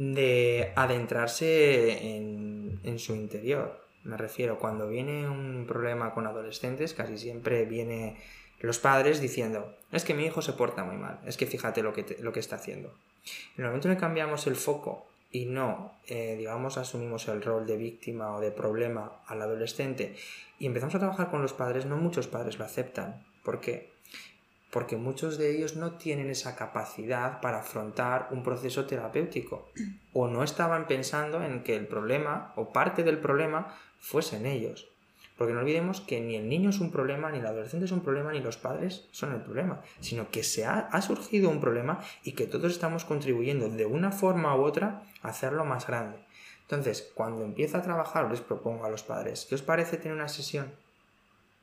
de 0.00 0.72
adentrarse 0.76 2.16
en, 2.16 2.80
en 2.84 2.98
su 2.98 3.14
interior. 3.14 3.84
Me 4.02 4.16
refiero, 4.16 4.58
cuando 4.58 4.88
viene 4.88 5.28
un 5.28 5.66
problema 5.68 6.14
con 6.14 6.26
adolescentes, 6.26 6.94
casi 6.94 7.18
siempre 7.18 7.66
viene 7.66 8.16
los 8.60 8.78
padres 8.78 9.20
diciendo, 9.20 9.76
es 9.92 10.04
que 10.04 10.14
mi 10.14 10.24
hijo 10.24 10.40
se 10.40 10.54
porta 10.54 10.84
muy 10.84 10.96
mal, 10.96 11.20
es 11.26 11.36
que 11.36 11.44
fíjate 11.44 11.82
lo 11.82 11.92
que, 11.92 12.16
lo 12.20 12.32
que 12.32 12.40
está 12.40 12.56
haciendo. 12.56 12.94
En 13.58 13.64
el 13.64 13.66
momento 13.66 13.88
en 13.88 13.94
que 13.94 14.00
cambiamos 14.00 14.46
el 14.46 14.56
foco 14.56 15.06
y 15.30 15.44
no, 15.44 15.92
eh, 16.06 16.34
digamos, 16.38 16.78
asumimos 16.78 17.28
el 17.28 17.42
rol 17.42 17.66
de 17.66 17.76
víctima 17.76 18.34
o 18.34 18.40
de 18.40 18.52
problema 18.52 19.20
al 19.26 19.42
adolescente 19.42 20.16
y 20.58 20.64
empezamos 20.64 20.94
a 20.94 20.98
trabajar 20.98 21.30
con 21.30 21.42
los 21.42 21.52
padres, 21.52 21.84
no 21.84 21.98
muchos 21.98 22.26
padres 22.26 22.58
lo 22.58 22.64
aceptan. 22.64 23.22
¿Por 23.42 23.60
qué? 23.60 23.90
Porque 24.70 24.96
muchos 24.96 25.36
de 25.36 25.54
ellos 25.54 25.76
no 25.76 25.92
tienen 25.92 26.30
esa 26.30 26.54
capacidad 26.56 27.40
para 27.40 27.60
afrontar 27.60 28.28
un 28.30 28.42
proceso 28.42 28.86
terapéutico 28.86 29.68
o 30.12 30.28
no 30.28 30.42
estaban 30.44 30.86
pensando 30.86 31.42
en 31.42 31.62
que 31.62 31.76
el 31.76 31.86
problema 31.86 32.52
o 32.56 32.72
parte 32.72 33.02
del 33.02 33.18
problema 33.18 33.74
fuesen 33.98 34.46
ellos. 34.46 34.90
Porque 35.40 35.54
no 35.54 35.60
olvidemos 35.60 36.02
que 36.02 36.20
ni 36.20 36.36
el 36.36 36.50
niño 36.50 36.68
es 36.68 36.80
un 36.80 36.90
problema, 36.90 37.30
ni 37.30 37.38
el 37.38 37.46
adolescente 37.46 37.86
es 37.86 37.92
un 37.92 38.02
problema, 38.02 38.30
ni 38.30 38.40
los 38.40 38.58
padres 38.58 39.08
son 39.10 39.32
el 39.32 39.40
problema, 39.40 39.80
sino 39.98 40.30
que 40.30 40.42
se 40.42 40.66
ha, 40.66 41.00
surgido 41.00 41.48
un 41.48 41.62
problema 41.62 42.00
y 42.22 42.32
que 42.32 42.46
todos 42.46 42.70
estamos 42.70 43.06
contribuyendo 43.06 43.70
de 43.70 43.86
una 43.86 44.12
forma 44.12 44.54
u 44.54 44.62
otra 44.62 45.02
a 45.22 45.28
hacerlo 45.28 45.64
más 45.64 45.86
grande. 45.86 46.18
Entonces, 46.60 47.10
cuando 47.14 47.42
empiezo 47.42 47.78
a 47.78 47.82
trabajar, 47.82 48.30
les 48.30 48.42
propongo 48.42 48.84
a 48.84 48.90
los 48.90 49.02
padres, 49.02 49.46
¿qué 49.48 49.54
os 49.54 49.62
parece 49.62 49.96
tener 49.96 50.12
una 50.12 50.28
sesión? 50.28 50.74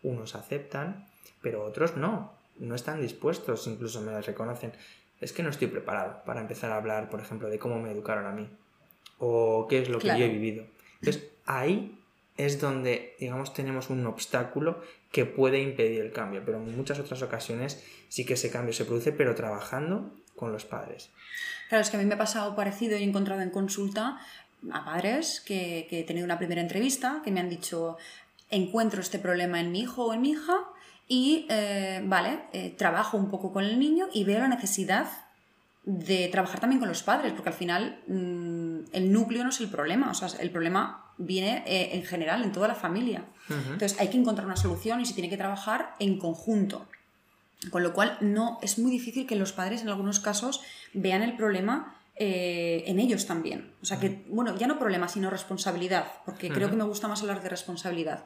Unos 0.02 0.34
aceptan, 0.34 1.08
pero 1.43 1.63
otros 1.63 1.96
no, 1.96 2.34
no 2.60 2.76
están 2.76 3.02
dispuestos, 3.02 3.67
incluso 3.67 4.02
me 4.02 4.20
reconocen. 4.22 4.74
Es 5.20 5.34
que 5.34 5.43
no 5.43 5.50
estoy 5.50 5.67
preparado 5.67 6.24
para 6.26 6.41
empezar 6.41 6.72
a 6.72 6.78
hablar, 6.78 7.10
por 7.10 7.20
ejemplo, 7.20 7.50
de 7.50 7.60
cómo 7.60 7.80
me 7.80 7.91
educaron 7.91 8.26
a 8.26 8.32
mí 8.32 8.48
o 9.20 9.67
qué 9.67 9.80
es 9.80 9.89
lo 9.89 10.00
que 10.00 10.08
yo 10.08 10.26
he 10.26 10.30
vivido. 10.30 10.65
Entonces, 11.02 11.30
ahí 11.46 12.00
es 12.38 12.62
donde, 12.62 13.15
digamos, 13.20 13.54
tenemos 13.54 13.89
un 13.89 14.06
obstáculo 14.06 14.82
que 15.12 15.26
puede 15.26 15.60
impedir 15.60 16.02
el 16.02 16.12
cambio, 16.12 16.43
pero 16.46 16.58
en 16.58 16.76
muchas 16.76 17.00
otras 17.00 17.22
ocasiones 17.24 17.84
sí 18.10 18.26
que 18.26 18.36
ese 18.36 18.52
cambio 18.52 18.74
se 18.74 18.86
produce, 18.86 19.12
pero 19.12 19.34
trabajando 19.34 20.12
con 20.36 20.52
los 20.52 20.65
padres. 20.65 21.10
Claro, 21.70 21.82
es 21.82 21.89
que 21.89 21.98
a 21.98 22.00
mí 22.00 22.06
me 22.06 22.13
ha 22.13 22.20
pasado 22.20 22.56
parecido 22.56 22.98
y 22.98 23.02
he 23.02 23.06
encontrado 23.06 23.41
en 23.41 23.50
consulta 23.50 24.20
a 24.72 24.86
padres 24.86 25.41
que, 25.46 25.88
he 25.89 26.04
tenido 26.04 26.26
una 26.26 26.38
primera 26.38 26.62
entrevista 26.62 27.22
que 27.24 27.32
me 27.32 27.39
han 27.39 27.50
dicho, 27.50 27.98
encuentro 28.50 29.02
este 29.02 29.20
problema 29.20 29.60
en 29.60 29.72
mi 29.72 29.82
hijo 29.82 30.06
o 30.06 30.13
en 30.13 30.22
mi 30.22 30.32
hija 30.32 30.58
y, 31.08 31.46
eh, 31.50 32.02
vale, 32.06 32.41
eh, 32.54 32.76
trabajo 32.78 33.17
un 33.17 33.30
poco 33.30 33.54
con 33.54 33.63
el 33.63 33.80
niño 33.80 34.08
y 34.13 34.24
veo 34.24 34.39
la 34.39 34.48
necesidad 34.48 35.08
de 35.84 36.28
trabajar 36.28 36.60
también 36.60 36.80
con 36.80 36.89
los 36.89 37.02
padres, 37.02 37.32
porque 37.32 37.50
al 37.50 37.56
final 37.56 38.02
mm, 38.08 38.93
el 38.93 39.13
núcleo 39.13 39.43
no 39.43 39.50
es 39.52 39.62
el 39.62 39.70
problema, 39.70 40.12
o 40.12 40.13
sea, 40.13 40.28
el 40.39 40.52
problema 40.52 41.13
viene 41.17 41.63
eh, 41.65 41.96
en 41.96 42.04
general 42.04 42.43
en 42.43 42.52
toda 42.52 42.67
la 42.67 42.76
familia. 42.76 43.24
Entonces 43.50 43.98
hay 43.98 44.10
que 44.10 44.17
encontrar 44.17 44.46
una 44.46 44.58
solución 44.58 45.00
y 45.00 45.06
se 45.06 45.13
tiene 45.13 45.30
que 45.30 45.38
trabajar 45.38 45.96
en 46.00 46.20
conjunto. 46.20 46.86
Con 47.72 47.82
lo 47.82 47.93
cual 47.93 48.17
no 48.20 48.60
es 48.62 48.78
muy 48.78 48.91
difícil 48.91 49.26
que 49.26 49.38
los 49.38 49.54
padres 49.54 49.82
en 49.82 49.88
algunos 49.88 50.20
casos 50.20 50.62
vean 50.93 51.24
el 51.24 51.38
problema 51.38 51.96
eh, 52.17 52.84
en 52.88 53.00
ellos 53.00 53.26
también. 53.26 53.72
O 53.82 53.86
sea 53.86 54.00
que, 54.00 54.26
bueno, 54.28 54.58
ya 54.58 54.67
no 54.67 54.78
problema, 54.78 55.08
sino 55.08 55.30
responsabilidad, 55.30 56.08
porque 56.26 56.50
creo 56.50 56.70
que 56.70 56.76
me 56.76 56.84
gusta 56.84 57.08
más 57.08 57.22
hablar 57.22 57.41
de 57.41 57.50
responsabilidad. 57.50 58.26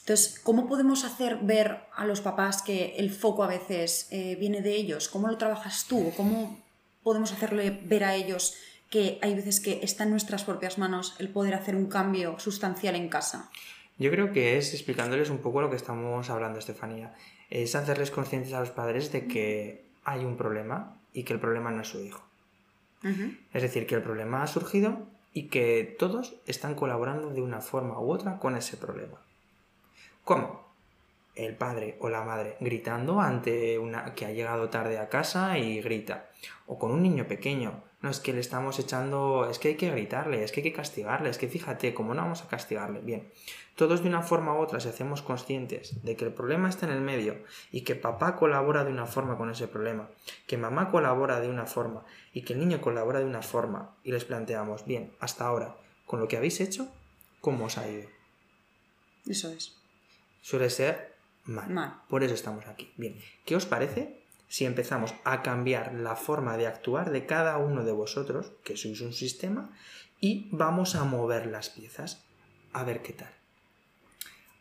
Entonces, 0.00 0.40
¿cómo 0.40 0.66
podemos 0.66 1.04
hacer 1.04 1.38
ver 1.42 1.84
a 1.94 2.04
los 2.04 2.20
papás 2.20 2.62
que 2.62 2.96
el 2.96 3.10
foco 3.10 3.44
a 3.44 3.46
veces 3.46 4.08
eh, 4.10 4.36
viene 4.40 4.60
de 4.60 4.74
ellos? 4.74 5.08
¿Cómo 5.08 5.28
lo 5.28 5.38
trabajas 5.38 5.86
tú? 5.86 6.12
¿Cómo 6.16 6.58
podemos 7.02 7.32
hacerle 7.32 7.80
ver 7.84 8.04
a 8.04 8.14
ellos 8.14 8.56
que 8.90 9.18
hay 9.22 9.34
veces 9.34 9.60
que 9.60 9.80
está 9.82 10.04
en 10.04 10.10
nuestras 10.10 10.44
propias 10.44 10.78
manos 10.78 11.14
el 11.18 11.28
poder 11.28 11.54
hacer 11.54 11.76
un 11.76 11.86
cambio 11.86 12.38
sustancial 12.40 12.96
en 12.96 13.08
casa? 13.08 13.50
Yo 13.98 14.10
creo 14.10 14.32
que 14.32 14.56
es 14.56 14.72
explicándoles 14.72 15.30
un 15.30 15.38
poco 15.38 15.60
lo 15.60 15.70
que 15.70 15.76
estamos 15.76 16.30
hablando, 16.30 16.58
Estefanía. 16.58 17.14
Es 17.50 17.74
hacerles 17.74 18.10
conscientes 18.10 18.52
a 18.52 18.60
los 18.60 18.70
padres 18.70 19.12
de 19.12 19.26
que 19.26 19.84
hay 20.04 20.24
un 20.24 20.36
problema 20.36 20.96
y 21.12 21.24
que 21.24 21.34
el 21.34 21.40
problema 21.40 21.70
no 21.70 21.82
es 21.82 21.88
su 21.88 22.00
hijo. 22.00 22.22
Es 23.52 23.62
decir, 23.62 23.86
que 23.86 23.94
el 23.94 24.02
problema 24.02 24.42
ha 24.42 24.46
surgido 24.46 25.06
y 25.32 25.48
que 25.48 25.96
todos 25.98 26.34
están 26.46 26.74
colaborando 26.74 27.30
de 27.30 27.42
una 27.42 27.60
forma 27.60 27.98
u 28.00 28.10
otra 28.10 28.38
con 28.38 28.56
ese 28.56 28.76
problema. 28.76 29.18
¿Cómo? 30.30 30.60
el 31.34 31.56
padre 31.56 31.96
o 31.98 32.08
la 32.08 32.22
madre 32.22 32.56
gritando 32.60 33.20
ante 33.20 33.80
una 33.80 34.14
que 34.14 34.26
ha 34.26 34.30
llegado 34.30 34.68
tarde 34.68 34.96
a 34.98 35.08
casa 35.08 35.58
y 35.58 35.80
grita. 35.80 36.30
O 36.68 36.78
con 36.78 36.92
un 36.92 37.02
niño 37.02 37.26
pequeño. 37.26 37.82
No 38.00 38.10
es 38.10 38.20
que 38.20 38.32
le 38.32 38.38
estamos 38.38 38.78
echando, 38.78 39.48
es 39.50 39.58
que 39.58 39.68
hay 39.68 39.74
que 39.74 39.90
gritarle, 39.90 40.44
es 40.44 40.52
que 40.52 40.60
hay 40.60 40.70
que 40.70 40.72
castigarle, 40.72 41.30
es 41.30 41.36
que 41.36 41.48
fíjate, 41.48 41.92
¿cómo 41.94 42.14
no 42.14 42.22
vamos 42.22 42.42
a 42.42 42.48
castigarle? 42.48 43.00
Bien, 43.00 43.28
todos 43.74 44.04
de 44.04 44.08
una 44.08 44.22
forma 44.22 44.54
u 44.54 44.58
otra, 44.58 44.78
si 44.78 44.88
hacemos 44.88 45.20
conscientes 45.20 46.00
de 46.04 46.14
que 46.14 46.26
el 46.26 46.32
problema 46.32 46.68
está 46.68 46.86
en 46.86 46.92
el 46.92 47.00
medio 47.00 47.42
y 47.72 47.80
que 47.80 47.96
papá 47.96 48.36
colabora 48.36 48.84
de 48.84 48.92
una 48.92 49.06
forma 49.06 49.36
con 49.36 49.50
ese 49.50 49.66
problema, 49.66 50.08
que 50.46 50.58
mamá 50.58 50.92
colabora 50.92 51.40
de 51.40 51.48
una 51.50 51.66
forma 51.66 52.04
y 52.32 52.42
que 52.42 52.52
el 52.52 52.60
niño 52.60 52.80
colabora 52.80 53.18
de 53.18 53.26
una 53.26 53.42
forma 53.42 53.96
y 54.04 54.12
les 54.12 54.24
planteamos, 54.24 54.86
bien, 54.86 55.12
hasta 55.18 55.44
ahora, 55.44 55.76
con 56.06 56.20
lo 56.20 56.28
que 56.28 56.36
habéis 56.36 56.60
hecho, 56.60 56.88
¿cómo 57.40 57.64
os 57.64 57.78
ha 57.78 57.90
ido? 57.90 58.08
Eso 59.26 59.50
es. 59.50 59.79
Suele 60.42 60.70
ser 60.70 61.10
por 62.08 62.22
eso 62.22 62.34
estamos 62.34 62.66
aquí. 62.66 62.92
Bien, 62.96 63.16
¿qué 63.44 63.56
os 63.56 63.66
parece 63.66 64.20
si 64.48 64.66
empezamos 64.66 65.14
a 65.24 65.42
cambiar 65.42 65.94
la 65.94 66.16
forma 66.16 66.56
de 66.56 66.66
actuar 66.66 67.10
de 67.10 67.26
cada 67.26 67.56
uno 67.58 67.84
de 67.84 67.92
vosotros, 67.92 68.52
que 68.62 68.76
sois 68.76 69.00
un 69.00 69.12
sistema, 69.12 69.70
y 70.20 70.48
vamos 70.52 70.94
a 70.94 71.04
mover 71.04 71.46
las 71.46 71.70
piezas 71.70 72.24
a 72.72 72.84
ver 72.84 73.02
qué 73.02 73.14
tal? 73.14 73.30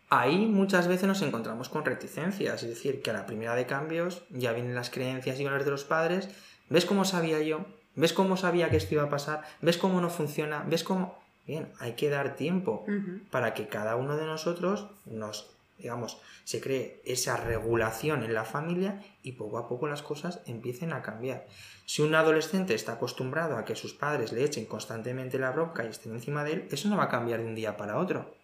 Ahí 0.10 0.48
muchas 0.48 0.88
veces 0.88 1.08
nos 1.08 1.22
encontramos 1.22 1.70
con 1.70 1.86
reticencias, 1.86 2.64
es 2.64 2.70
decir, 2.70 3.02
que 3.02 3.12
a 3.12 3.14
la 3.14 3.28
primera 3.28 3.54
de 3.54 3.68
cambios 3.68 4.24
ya 4.32 4.54
vienen 4.54 4.74
las 4.74 4.90
creencias 4.90 5.40
y 5.40 5.44
valores 5.44 5.66
de 5.66 5.72
los 5.72 5.84
padres. 5.84 6.30
¿Ves 6.70 6.86
cómo 6.86 7.06
sabía 7.06 7.42
yo 7.42 7.66
¿Ves 7.96 8.14
cómo 8.14 8.38
sabía 8.38 8.70
que 8.70 8.78
esto 8.78 8.94
iba 8.94 9.04
a 9.04 9.10
pasar? 9.10 9.44
¿Ves 9.62 9.78
cómo 9.78 10.00
no 10.00 10.10
funciona? 10.10 10.64
¿Ves 10.68 10.86
cómo...? 10.86 11.20
Bien, 11.46 11.68
hay 11.80 11.94
que 11.94 12.10
dar 12.10 12.36
tiempo 12.36 12.86
para 13.32 13.54
que 13.54 13.68
cada 13.68 13.98
uno 13.98 14.16
de 14.16 14.26
nosotros 14.26 14.88
nos, 15.06 15.52
digamos, 15.80 16.20
se 16.44 16.62
cree 16.62 17.02
esa 17.06 17.38
regulación 17.38 18.24
en 18.24 18.34
la 18.34 18.46
familia 18.46 19.04
y 19.24 19.34
poco 19.34 19.58
a 19.58 19.68
poco 19.68 19.88
las 19.88 20.02
cosas 20.02 20.42
empiecen 20.46 20.94
a 20.94 21.02
cambiar. 21.02 21.48
Si 21.86 22.02
un 22.02 22.14
adolescente 22.14 22.76
está 22.76 22.94
acostumbrado 22.94 23.58
a 23.58 23.66
que 23.66 23.76
sus 23.76 23.94
padres 23.94 24.32
le 24.32 24.44
echen 24.44 24.66
constantemente 24.66 25.40
la 25.40 25.52
bronca 25.52 25.84
y 25.84 25.88
estén 25.88 26.14
encima 26.14 26.44
de 26.44 26.54
él, 26.54 26.68
eso 26.72 26.90
no 26.90 26.98
va 26.98 27.06
a 27.06 27.10
cambiar 27.10 27.40
de 27.40 27.48
un 27.48 27.56
día 27.56 27.78
para 27.78 27.98
otro. 27.98 28.36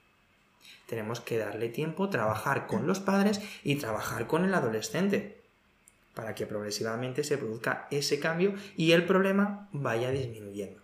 Tenemos 0.88 1.20
que 1.20 1.38
darle 1.38 1.70
tiempo, 1.70 2.10
trabajar 2.10 2.68
con 2.68 2.88
los 2.88 3.00
padres 3.00 3.42
y 3.64 3.76
trabajar 3.76 4.28
con 4.28 4.46
el 4.46 4.54
adolescente 4.54 5.42
para 6.14 6.34
que 6.34 6.48
progresivamente 6.48 7.24
se 7.24 7.38
produzca 7.38 7.88
ese 7.92 8.20
cambio 8.20 8.56
y 8.78 8.94
el 8.94 9.06
problema 9.06 9.68
vaya 9.74 10.10
disminuyendo. 10.12 10.82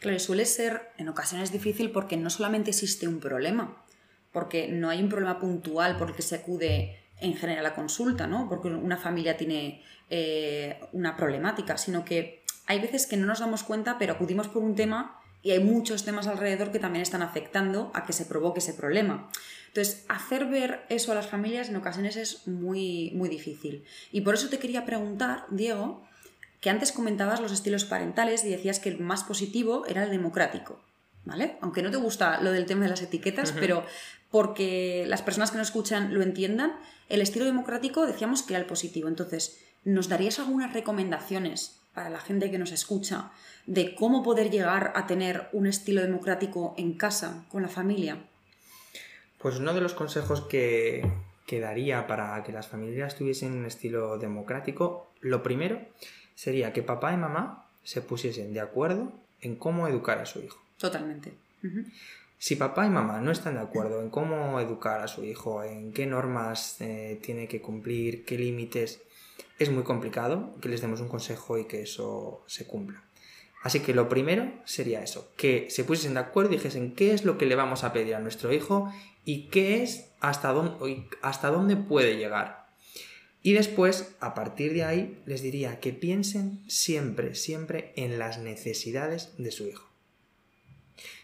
Claro, 0.00 0.18
suele 0.18 0.46
ser 0.46 0.90
en 0.98 1.08
ocasiones 1.08 1.52
difícil 1.52 1.90
porque 1.90 2.16
no 2.16 2.30
solamente 2.30 2.70
existe 2.70 3.06
un 3.06 3.20
problema, 3.20 3.81
porque 4.32 4.68
no 4.68 4.88
hay 4.90 5.02
un 5.02 5.08
problema 5.08 5.38
puntual 5.38 5.96
por 5.96 6.10
el 6.10 6.14
que 6.14 6.22
se 6.22 6.36
acude 6.36 6.98
en 7.20 7.34
general 7.36 7.66
a 7.66 7.74
consulta, 7.74 8.26
¿no? 8.26 8.48
Porque 8.48 8.68
una 8.68 8.96
familia 8.96 9.36
tiene 9.36 9.82
eh, 10.10 10.80
una 10.92 11.16
problemática, 11.16 11.78
sino 11.78 12.04
que 12.04 12.42
hay 12.66 12.80
veces 12.80 13.06
que 13.06 13.16
no 13.16 13.26
nos 13.26 13.40
damos 13.40 13.62
cuenta, 13.62 13.98
pero 13.98 14.14
acudimos 14.14 14.48
por 14.48 14.62
un 14.62 14.74
tema 14.74 15.20
y 15.42 15.50
hay 15.50 15.60
muchos 15.60 16.04
temas 16.04 16.26
alrededor 16.26 16.70
que 16.70 16.78
también 16.78 17.02
están 17.02 17.22
afectando 17.22 17.90
a 17.94 18.04
que 18.04 18.12
se 18.12 18.26
provoque 18.26 18.60
ese 18.60 18.74
problema. 18.74 19.28
Entonces, 19.68 20.04
hacer 20.08 20.46
ver 20.46 20.84
eso 20.88 21.12
a 21.12 21.14
las 21.14 21.26
familias 21.26 21.68
en 21.68 21.76
ocasiones 21.76 22.16
es 22.16 22.46
muy, 22.46 23.10
muy 23.14 23.28
difícil. 23.28 23.84
Y 24.12 24.20
por 24.20 24.34
eso 24.34 24.48
te 24.48 24.58
quería 24.58 24.84
preguntar, 24.84 25.46
Diego, 25.50 26.02
que 26.60 26.70
antes 26.70 26.92
comentabas 26.92 27.40
los 27.40 27.52
estilos 27.52 27.84
parentales 27.84 28.44
y 28.44 28.50
decías 28.50 28.78
que 28.78 28.88
el 28.88 29.00
más 29.00 29.24
positivo 29.24 29.84
era 29.86 30.04
el 30.04 30.10
democrático, 30.10 30.80
¿vale? 31.24 31.56
Aunque 31.60 31.82
no 31.82 31.90
te 31.90 31.96
gusta 31.96 32.40
lo 32.40 32.50
del 32.52 32.66
tema 32.66 32.84
de 32.84 32.90
las 32.90 33.02
etiquetas, 33.02 33.52
pero 33.52 33.84
porque 34.30 35.04
las 35.06 35.22
personas 35.22 35.50
que 35.50 35.58
nos 35.58 35.68
escuchan 35.68 36.14
lo 36.14 36.22
entiendan, 36.22 36.74
el 37.08 37.20
estilo 37.20 37.44
democrático 37.44 38.06
decíamos 38.06 38.42
que 38.42 38.54
era 38.54 38.60
el 38.60 38.66
positivo. 38.66 39.08
Entonces, 39.08 39.60
¿nos 39.84 40.08
darías 40.08 40.38
algunas 40.38 40.72
recomendaciones 40.72 41.78
para 41.94 42.10
la 42.10 42.20
gente 42.20 42.50
que 42.50 42.58
nos 42.58 42.72
escucha 42.72 43.30
de 43.66 43.94
cómo 43.94 44.22
poder 44.22 44.50
llegar 44.50 44.92
a 44.96 45.06
tener 45.06 45.48
un 45.52 45.66
estilo 45.66 46.00
democrático 46.00 46.74
en 46.78 46.94
casa, 46.94 47.44
con 47.50 47.62
la 47.62 47.68
familia? 47.68 48.18
Pues 49.38 49.58
uno 49.58 49.74
de 49.74 49.80
los 49.80 49.92
consejos 49.92 50.40
que, 50.42 51.06
que 51.46 51.60
daría 51.60 52.06
para 52.06 52.42
que 52.44 52.52
las 52.52 52.68
familias 52.68 53.16
tuviesen 53.16 53.52
un 53.52 53.66
estilo 53.66 54.16
democrático, 54.16 55.12
lo 55.20 55.42
primero 55.42 55.80
sería 56.34 56.72
que 56.72 56.82
papá 56.82 57.12
y 57.12 57.16
mamá 57.16 57.68
se 57.84 58.00
pusiesen 58.00 58.54
de 58.54 58.60
acuerdo 58.60 59.12
en 59.40 59.56
cómo 59.56 59.86
educar 59.88 60.18
a 60.18 60.26
su 60.26 60.40
hijo. 60.40 60.61
Totalmente. 60.82 61.32
Si 62.38 62.56
papá 62.56 62.84
y 62.86 62.90
mamá 62.90 63.20
no 63.20 63.30
están 63.30 63.54
de 63.54 63.60
acuerdo 63.60 64.02
en 64.02 64.10
cómo 64.10 64.58
educar 64.58 65.00
a 65.00 65.06
su 65.06 65.24
hijo, 65.24 65.62
en 65.62 65.92
qué 65.92 66.06
normas 66.06 66.80
eh, 66.80 67.20
tiene 67.22 67.46
que 67.46 67.60
cumplir, 67.60 68.24
qué 68.24 68.36
límites, 68.36 69.00
es 69.60 69.70
muy 69.70 69.84
complicado 69.84 70.56
que 70.60 70.68
les 70.68 70.80
demos 70.80 71.00
un 71.00 71.06
consejo 71.06 71.56
y 71.56 71.66
que 71.66 71.82
eso 71.82 72.42
se 72.48 72.66
cumpla. 72.66 73.04
Así 73.62 73.78
que 73.78 73.94
lo 73.94 74.08
primero 74.08 74.52
sería 74.64 75.04
eso, 75.04 75.30
que 75.36 75.70
se 75.70 75.84
pusiesen 75.84 76.14
de 76.14 76.20
acuerdo 76.20 76.50
y 76.50 76.56
dijesen 76.56 76.96
qué 76.96 77.14
es 77.14 77.24
lo 77.24 77.38
que 77.38 77.46
le 77.46 77.54
vamos 77.54 77.84
a 77.84 77.92
pedir 77.92 78.16
a 78.16 78.20
nuestro 78.20 78.52
hijo 78.52 78.92
y 79.24 79.50
qué 79.50 79.84
es 79.84 80.10
hasta 80.18 80.50
dónde, 80.50 81.06
hasta 81.22 81.48
dónde 81.52 81.76
puede 81.76 82.16
llegar. 82.16 82.66
Y 83.44 83.52
después, 83.52 84.16
a 84.18 84.34
partir 84.34 84.72
de 84.72 84.82
ahí, 84.82 85.22
les 85.26 85.42
diría 85.42 85.78
que 85.78 85.92
piensen 85.92 86.64
siempre, 86.66 87.36
siempre 87.36 87.92
en 87.94 88.18
las 88.18 88.38
necesidades 88.38 89.32
de 89.38 89.52
su 89.52 89.68
hijo. 89.68 89.91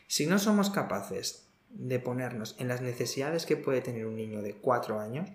Si 0.08 0.26
no 0.26 0.38
somos 0.38 0.70
capaces 0.70 1.48
de 1.68 2.00
ponernos 2.00 2.56
en 2.58 2.68
las 2.68 2.80
necesidades 2.80 3.44
que 3.44 3.58
puede 3.58 3.82
tener 3.82 4.06
un 4.06 4.16
niño 4.16 4.40
de 4.40 4.54
4 4.54 4.98
años, 4.98 5.28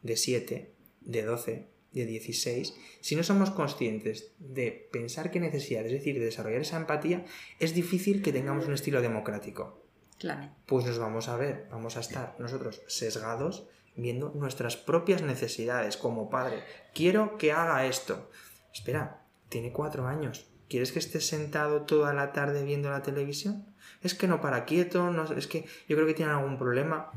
de 0.00 0.16
7, 0.16 0.74
de 1.02 1.22
12, 1.22 1.68
de 1.92 2.06
16, 2.06 2.74
si 3.02 3.16
no 3.16 3.22
somos 3.22 3.50
conscientes 3.50 4.32
de 4.38 4.88
pensar 4.90 5.30
qué 5.30 5.40
necesidades, 5.40 5.92
es 5.92 5.98
decir, 5.98 6.18
de 6.18 6.24
desarrollar 6.24 6.62
esa 6.62 6.78
empatía, 6.78 7.26
es 7.58 7.74
difícil 7.74 8.22
que 8.22 8.32
tengamos 8.32 8.66
un 8.66 8.72
estilo 8.72 9.02
democrático. 9.02 9.84
Claro. 10.18 10.50
Pues 10.64 10.86
nos 10.86 10.98
vamos 10.98 11.28
a 11.28 11.36
ver, 11.36 11.66
vamos 11.70 11.98
a 11.98 12.00
estar 12.00 12.34
nosotros 12.38 12.80
sesgados 12.86 13.68
viendo 13.94 14.32
nuestras 14.34 14.78
propias 14.78 15.20
necesidades 15.20 15.98
como 15.98 16.30
padre. 16.30 16.62
Quiero 16.94 17.36
que 17.36 17.52
haga 17.52 17.84
esto. 17.84 18.30
Espera, 18.72 19.26
tiene 19.50 19.70
cuatro 19.70 20.06
años. 20.06 20.46
¿Quieres 20.70 20.92
que 20.92 20.98
esté 20.98 21.20
sentado 21.20 21.82
toda 21.82 22.14
la 22.14 22.32
tarde 22.32 22.64
viendo 22.64 22.88
la 22.88 23.02
televisión? 23.02 23.71
Es 24.02 24.14
que 24.14 24.26
no 24.26 24.40
para 24.40 24.64
quieto, 24.64 25.10
no, 25.10 25.24
es 25.32 25.46
que 25.46 25.64
yo 25.88 25.96
creo 25.96 26.06
que 26.06 26.14
tiene 26.14 26.32
algún 26.32 26.58
problema. 26.58 27.10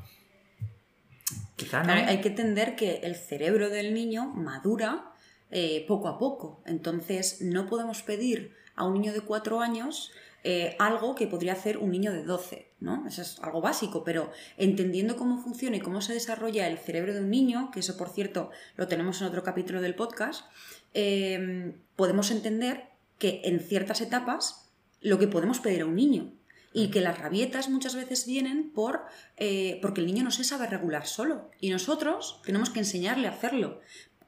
Quizá 1.56 1.84
no. 1.84 1.94
hay 1.94 2.22
que 2.22 2.30
entender 2.30 2.76
que 2.76 2.98
el 3.04 3.16
cerebro 3.16 3.70
del 3.70 3.94
niño 3.94 4.26
madura 4.26 5.12
eh, 5.52 5.86
poco 5.88 6.08
a 6.08 6.18
poco. 6.18 6.62
Entonces 6.66 7.42
no 7.42 7.68
podemos 7.68 8.02
pedir 8.04 8.54
a 8.76 8.86
un 8.86 8.94
niño 8.96 9.14
de 9.14 9.22
cuatro 9.22 9.62
años 9.62 10.12
eh, 10.44 10.76
algo 10.78 11.16
que 11.16 11.26
podría 11.26 11.54
hacer 11.54 11.78
un 11.78 11.90
niño 11.90 12.12
de 12.12 12.24
12, 12.24 12.72
¿no? 12.80 13.08
Eso 13.08 13.24
es 13.24 13.40
algo 13.42 13.62
básico, 13.62 14.04
pero 14.04 14.32
entendiendo 14.58 15.16
cómo 15.16 15.42
funciona 15.42 15.78
y 15.78 15.80
cómo 15.80 16.02
se 16.02 16.14
desarrolla 16.14 16.68
el 16.68 16.78
cerebro 16.78 17.16
de 17.16 17.22
un 17.22 17.32
niño, 17.32 17.72
que 17.72 17.80
eso 17.80 17.98
por 17.98 18.10
cierto 18.10 18.52
lo 18.76 18.88
tenemos 18.88 19.22
en 19.22 19.28
otro 19.28 19.42
capítulo 19.42 19.82
del 19.82 19.96
podcast, 19.96 20.46
eh, 20.94 21.74
podemos 21.96 22.30
entender 22.30 22.90
que 23.18 23.42
en 23.46 23.60
ciertas 23.60 24.02
etapas 24.02 24.70
lo 25.02 25.18
que 25.18 25.28
podemos 25.28 25.60
pedir 25.60 25.82
a 25.82 25.86
un 25.86 25.96
niño 25.96 26.32
y 26.76 26.92
que 26.92 27.02
las 27.02 27.18
rabietas 27.18 27.70
muchas 27.70 27.96
veces 27.96 28.28
vienen 28.28 28.72
por 28.72 29.06
eh, 29.38 29.80
porque 29.82 30.02
el 30.02 30.08
niño 30.08 30.24
no 30.24 30.32
se 30.32 30.44
sabe 30.44 30.68
regular 30.68 31.08
solo 31.08 31.50
y 31.60 31.72
nosotros 31.72 32.42
tenemos 32.46 32.70
que 32.70 32.80
enseñarle 32.80 33.28
a 33.28 33.32
hacerlo. 33.32 33.80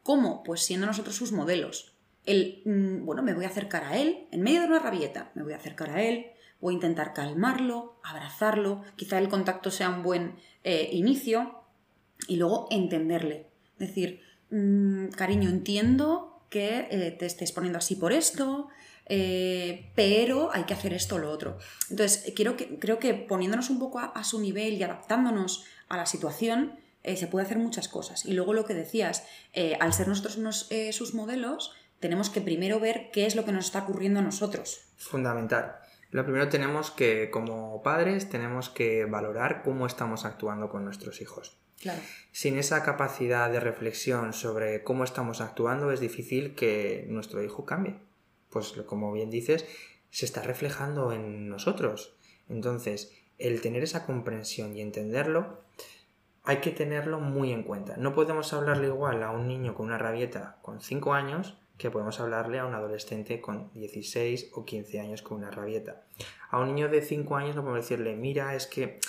¿Cómo? 0.02 0.42
Pues 0.44 0.62
siendo 0.62 0.88
nosotros 0.88 1.16
sus 1.16 1.34
modelos 1.34 1.98
el, 2.28 2.62
mm, 2.66 3.06
bueno, 3.06 3.24
me 3.24 3.34
voy 3.34 3.46
a 3.46 3.48
acercar 3.48 3.86
a 3.86 3.98
él, 3.98 4.28
en 4.32 4.42
medio 4.42 4.62
de 4.62 4.68
una 4.68 4.80
rabieta, 4.80 5.32
me 5.34 5.44
voy 5.44 5.54
a 5.54 5.58
acercar 5.58 5.90
a 5.90 6.04
él, 6.04 6.28
voy 6.60 6.74
a 6.74 6.76
intentar 6.76 7.14
calmarlo, 7.14 8.00
abrazarlo, 8.04 8.84
quizá 8.96 9.18
el 9.18 9.30
contacto 9.30 9.72
sea 9.72 9.90
un 9.90 10.04
buen 10.04 10.36
eh, 10.64 10.90
inicio 10.92 11.64
y 12.28 12.36
luego 12.36 12.68
entenderle. 12.70 13.48
Decir, 13.80 14.22
mm, 14.52 15.08
cariño, 15.08 15.50
entiendo 15.50 16.44
que 16.50 16.88
eh, 16.92 17.16
te 17.18 17.26
estés 17.26 17.52
poniendo 17.54 17.80
así 17.80 17.96
por 17.96 18.12
esto, 18.12 18.68
eh, 19.10 19.92
pero 19.96 20.52
hay 20.54 20.64
que 20.64 20.74
hacer 20.74 20.94
esto 20.94 21.16
o 21.16 21.20
lo 21.20 21.32
otro. 21.32 21.58
Entonces, 21.90 22.32
quiero 22.36 22.58
que, 22.58 22.78
creo 22.80 23.00
que 23.00 23.14
poniéndonos 23.14 23.70
un 23.70 23.80
poco 23.80 24.00
a, 24.00 24.24
su 24.24 24.40
nivel 24.40 24.74
y 24.74 24.84
adaptándonos 24.84 25.66
a 25.90 25.98
la 25.98 26.06
situación, 26.06 26.80
se 27.04 27.28
puede 27.28 27.46
hacer 27.46 27.58
muchas 27.58 27.88
cosas. 27.88 28.26
Y 28.26 28.34
luego 28.34 28.54
lo 28.54 28.66
que 28.66 28.74
decías, 28.74 29.24
al 29.80 29.94
ser 29.94 30.10
nosotros 30.10 30.38
sus 30.92 31.14
modelos, 31.14 31.72
tenemos 32.00 32.30
que 32.30 32.42
primero 32.42 32.80
ver 32.80 33.10
qué 33.12 33.26
es 33.26 33.36
lo 33.36 33.46
que 33.46 33.52
nos 33.52 33.66
está 33.66 33.84
ocurriendo 33.84 34.20
a 34.20 34.24
nosotros. 34.24 34.82
Fundamental. 34.98 35.78
Lo 36.12 36.24
primero 36.24 36.48
tenemos 36.50 36.92
que, 36.92 37.30
como 37.30 37.82
padres, 37.84 38.30
tenemos 38.30 38.70
que 38.70 39.06
valorar 39.06 39.62
cómo 39.64 39.86
estamos 39.86 40.26
actuando 40.26 40.70
con 40.70 40.86
nuestros 40.86 41.22
hijos. 41.22 41.58
Claro. 41.82 42.00
Sin 42.32 42.58
esa 42.58 42.84
capacidad 42.84 43.52
de 43.52 43.60
reflexión 43.60 44.34
sobre 44.34 44.84
cómo 44.84 45.04
estamos 45.04 45.42
actuando, 45.42 45.92
es 45.92 46.00
difícil 46.00 46.56
que 46.56 47.06
nuestro 47.10 47.44
hijo 47.44 47.66
cambie. 47.66 48.00
Pues 48.50 48.74
como 48.86 49.12
bien 49.12 49.30
dices, 49.30 49.66
se 50.10 50.26
está 50.26 50.42
reflejando 50.42 51.12
en 51.12 51.50
nosotros. 51.50 52.16
Entonces, 52.50 53.14
el 53.38 53.62
tener 53.62 53.84
esa 53.84 54.06
comprensión 54.06 54.76
y 54.76 54.82
entenderlo, 54.82 55.62
hay 56.44 56.58
que 56.58 56.72
tenerlo 56.72 57.20
muy 57.20 57.52
en 57.52 57.64
cuenta. 57.64 57.98
No 57.98 58.14
podemos 58.14 58.54
hablarle 58.54 58.88
igual 58.88 59.22
a 59.22 59.32
un 59.32 59.48
niño 59.48 59.76
con 59.76 59.88
una 59.88 59.98
rabieta 59.98 60.60
con 60.62 60.80
5 60.80 61.14
años 61.14 61.58
que 61.78 61.92
podemos 61.92 62.20
hablarle 62.20 62.60
a 62.60 62.66
un 62.66 62.74
adolescente 62.74 63.40
con 63.42 63.72
16 63.74 64.52
o 64.54 64.66
15 64.66 65.00
años 65.00 65.22
con 65.22 65.38
una 65.38 65.52
rabieta. 65.52 66.06
A 66.50 66.60
un 66.60 66.74
niño 66.74 66.90
de 66.90 67.02
5 67.02 67.36
años 67.36 67.56
no 67.56 67.62
podemos 67.62 67.84
decirle, 67.84 68.16
mira, 68.16 68.56
es 68.56 68.66
que 68.66 69.00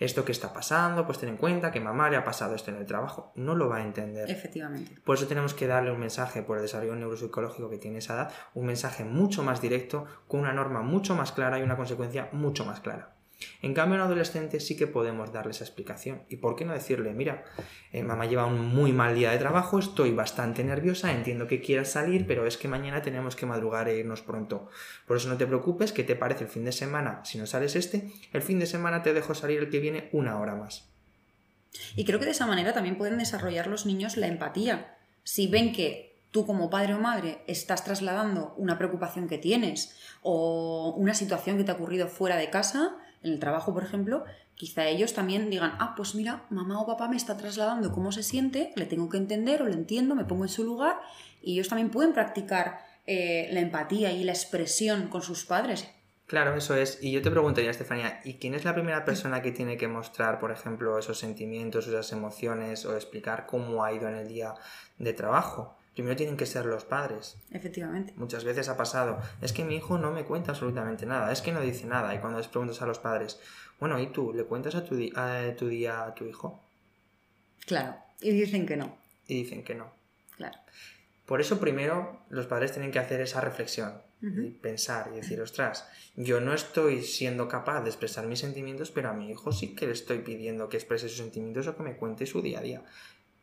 esto 0.00 0.24
que 0.24 0.32
está 0.32 0.52
pasando, 0.52 1.04
pues 1.06 1.18
ten 1.18 1.28
en 1.28 1.36
cuenta 1.36 1.70
que 1.70 1.78
mamá 1.78 2.08
le 2.10 2.16
ha 2.16 2.24
pasado 2.24 2.54
esto 2.54 2.70
en 2.70 2.78
el 2.78 2.86
trabajo. 2.86 3.32
No 3.36 3.54
lo 3.54 3.68
va 3.68 3.76
a 3.76 3.82
entender. 3.82 4.28
Efectivamente. 4.30 5.00
Por 5.04 5.16
eso 5.16 5.26
tenemos 5.26 5.54
que 5.54 5.66
darle 5.66 5.92
un 5.92 6.00
mensaje 6.00 6.42
por 6.42 6.56
el 6.56 6.62
desarrollo 6.62 6.96
neuropsicológico 6.96 7.68
que 7.68 7.78
tiene 7.78 7.98
esa 7.98 8.14
edad, 8.14 8.32
un 8.54 8.66
mensaje 8.66 9.04
mucho 9.04 9.42
más 9.42 9.60
directo, 9.60 10.06
con 10.26 10.40
una 10.40 10.54
norma 10.54 10.80
mucho 10.80 11.14
más 11.14 11.32
clara 11.32 11.58
y 11.58 11.62
una 11.62 11.76
consecuencia 11.76 12.30
mucho 12.32 12.64
más 12.64 12.80
clara. 12.80 13.19
En 13.62 13.74
cambio, 13.74 13.96
a 13.96 14.02
un 14.02 14.06
adolescente 14.06 14.60
sí 14.60 14.76
que 14.76 14.86
podemos 14.86 15.32
darle 15.32 15.52
esa 15.52 15.64
explicación. 15.64 16.22
¿Y 16.28 16.36
por 16.36 16.56
qué 16.56 16.64
no 16.64 16.72
decirle, 16.72 17.12
mira, 17.12 17.44
eh, 17.92 18.02
mamá 18.02 18.26
lleva 18.26 18.46
un 18.46 18.66
muy 18.66 18.92
mal 18.92 19.14
día 19.14 19.30
de 19.30 19.38
trabajo, 19.38 19.78
estoy 19.78 20.12
bastante 20.12 20.64
nerviosa, 20.64 21.12
entiendo 21.12 21.46
que 21.46 21.60
quieras 21.60 21.90
salir, 21.90 22.26
pero 22.26 22.46
es 22.46 22.56
que 22.56 22.68
mañana 22.68 23.02
tenemos 23.02 23.36
que 23.36 23.46
madrugar 23.46 23.88
e 23.88 23.98
irnos 23.98 24.22
pronto. 24.22 24.68
Por 25.06 25.16
eso 25.16 25.28
no 25.28 25.36
te 25.36 25.46
preocupes, 25.46 25.92
¿qué 25.92 26.04
te 26.04 26.16
parece 26.16 26.44
el 26.44 26.50
fin 26.50 26.64
de 26.64 26.72
semana? 26.72 27.22
Si 27.24 27.38
no 27.38 27.46
sales 27.46 27.76
este, 27.76 28.10
el 28.32 28.42
fin 28.42 28.58
de 28.58 28.66
semana 28.66 29.02
te 29.02 29.14
dejo 29.14 29.34
salir 29.34 29.58
el 29.60 29.70
que 29.70 29.80
viene 29.80 30.08
una 30.12 30.38
hora 30.38 30.54
más. 30.54 30.88
Y 31.96 32.04
creo 32.04 32.18
que 32.18 32.24
de 32.24 32.32
esa 32.32 32.46
manera 32.46 32.72
también 32.72 32.98
pueden 32.98 33.18
desarrollar 33.18 33.66
los 33.66 33.86
niños 33.86 34.16
la 34.16 34.26
empatía. 34.26 34.96
Si 35.22 35.46
ven 35.46 35.72
que 35.72 36.10
tú 36.30 36.46
como 36.46 36.70
padre 36.70 36.94
o 36.94 36.98
madre 36.98 37.42
estás 37.46 37.84
trasladando 37.84 38.54
una 38.56 38.78
preocupación 38.78 39.28
que 39.28 39.38
tienes 39.38 39.96
o 40.22 40.94
una 40.96 41.14
situación 41.14 41.56
que 41.56 41.64
te 41.64 41.70
ha 41.70 41.74
ocurrido 41.74 42.08
fuera 42.08 42.36
de 42.36 42.50
casa, 42.50 42.96
en 43.22 43.32
el 43.32 43.38
trabajo, 43.38 43.72
por 43.74 43.82
ejemplo, 43.82 44.24
quizá 44.54 44.86
ellos 44.86 45.14
también 45.14 45.50
digan, 45.50 45.72
ah, 45.78 45.94
pues 45.96 46.14
mira, 46.14 46.44
mamá 46.50 46.80
o 46.80 46.86
papá 46.86 47.08
me 47.08 47.16
está 47.16 47.36
trasladando 47.36 47.92
cómo 47.92 48.12
se 48.12 48.22
siente, 48.22 48.72
le 48.76 48.86
tengo 48.86 49.08
que 49.08 49.16
entender 49.16 49.62
o 49.62 49.66
le 49.66 49.74
entiendo, 49.74 50.14
me 50.14 50.24
pongo 50.24 50.44
en 50.44 50.48
su 50.48 50.64
lugar 50.64 51.00
y 51.42 51.54
ellos 51.54 51.68
también 51.68 51.90
pueden 51.90 52.12
practicar 52.12 52.80
eh, 53.06 53.48
la 53.52 53.60
empatía 53.60 54.12
y 54.12 54.24
la 54.24 54.32
expresión 54.32 55.08
con 55.08 55.22
sus 55.22 55.44
padres. 55.44 55.88
Claro, 56.26 56.54
eso 56.54 56.76
es. 56.76 56.98
Y 57.02 57.10
yo 57.10 57.22
te 57.22 57.30
preguntaría, 57.30 57.72
Estefanía, 57.72 58.20
¿y 58.24 58.34
quién 58.34 58.54
es 58.54 58.64
la 58.64 58.72
primera 58.72 59.04
persona 59.04 59.42
que 59.42 59.50
tiene 59.50 59.76
que 59.76 59.88
mostrar, 59.88 60.38
por 60.38 60.52
ejemplo, 60.52 60.96
esos 60.96 61.18
sentimientos, 61.18 61.88
esas 61.88 62.12
emociones 62.12 62.86
o 62.86 62.94
explicar 62.94 63.46
cómo 63.46 63.82
ha 63.82 63.92
ido 63.92 64.08
en 64.08 64.14
el 64.14 64.28
día 64.28 64.54
de 64.98 65.12
trabajo? 65.12 65.76
Primero 65.94 66.16
tienen 66.16 66.36
que 66.36 66.46
ser 66.46 66.66
los 66.66 66.84
padres. 66.84 67.36
Efectivamente. 67.50 68.12
Muchas 68.16 68.44
veces 68.44 68.68
ha 68.68 68.76
pasado, 68.76 69.20
es 69.42 69.52
que 69.52 69.64
mi 69.64 69.76
hijo 69.76 69.98
no 69.98 70.12
me 70.12 70.24
cuenta 70.24 70.52
absolutamente 70.52 71.04
nada, 71.04 71.32
es 71.32 71.42
que 71.42 71.52
no 71.52 71.60
dice 71.60 71.86
nada. 71.86 72.14
Y 72.14 72.18
cuando 72.18 72.38
les 72.38 72.48
preguntas 72.48 72.80
a 72.80 72.86
los 72.86 72.98
padres, 72.98 73.40
bueno, 73.78 73.98
¿y 73.98 74.06
tú 74.08 74.32
le 74.32 74.44
cuentas 74.44 74.74
a 74.74 74.84
tu, 74.84 74.96
a 75.16 75.54
tu 75.56 75.68
día 75.68 76.04
a 76.04 76.14
tu 76.14 76.24
hijo? 76.26 76.62
Claro, 77.66 77.96
y 78.20 78.30
dicen 78.30 78.66
que 78.66 78.76
no. 78.76 78.96
Y 79.26 79.42
dicen 79.42 79.64
que 79.64 79.74
no. 79.74 79.92
Claro. 80.36 80.58
Por 81.26 81.40
eso 81.40 81.60
primero 81.60 82.20
los 82.28 82.46
padres 82.46 82.72
tienen 82.72 82.90
que 82.90 82.98
hacer 82.98 83.20
esa 83.20 83.40
reflexión, 83.40 84.02
y 84.20 84.50
pensar 84.50 85.10
y 85.12 85.16
decir, 85.16 85.40
ostras, 85.40 85.88
yo 86.14 86.40
no 86.40 86.52
estoy 86.52 87.02
siendo 87.02 87.48
capaz 87.48 87.82
de 87.82 87.88
expresar 87.88 88.26
mis 88.26 88.40
sentimientos, 88.40 88.90
pero 88.90 89.08
a 89.08 89.14
mi 89.14 89.30
hijo 89.30 89.50
sí 89.50 89.74
que 89.74 89.86
le 89.86 89.92
estoy 89.92 90.18
pidiendo 90.18 90.68
que 90.68 90.76
exprese 90.76 91.08
sus 91.08 91.18
sentimientos 91.18 91.66
o 91.68 91.76
que 91.76 91.82
me 91.82 91.96
cuente 91.96 92.26
su 92.26 92.42
día 92.42 92.58
a 92.58 92.62
día. 92.62 92.82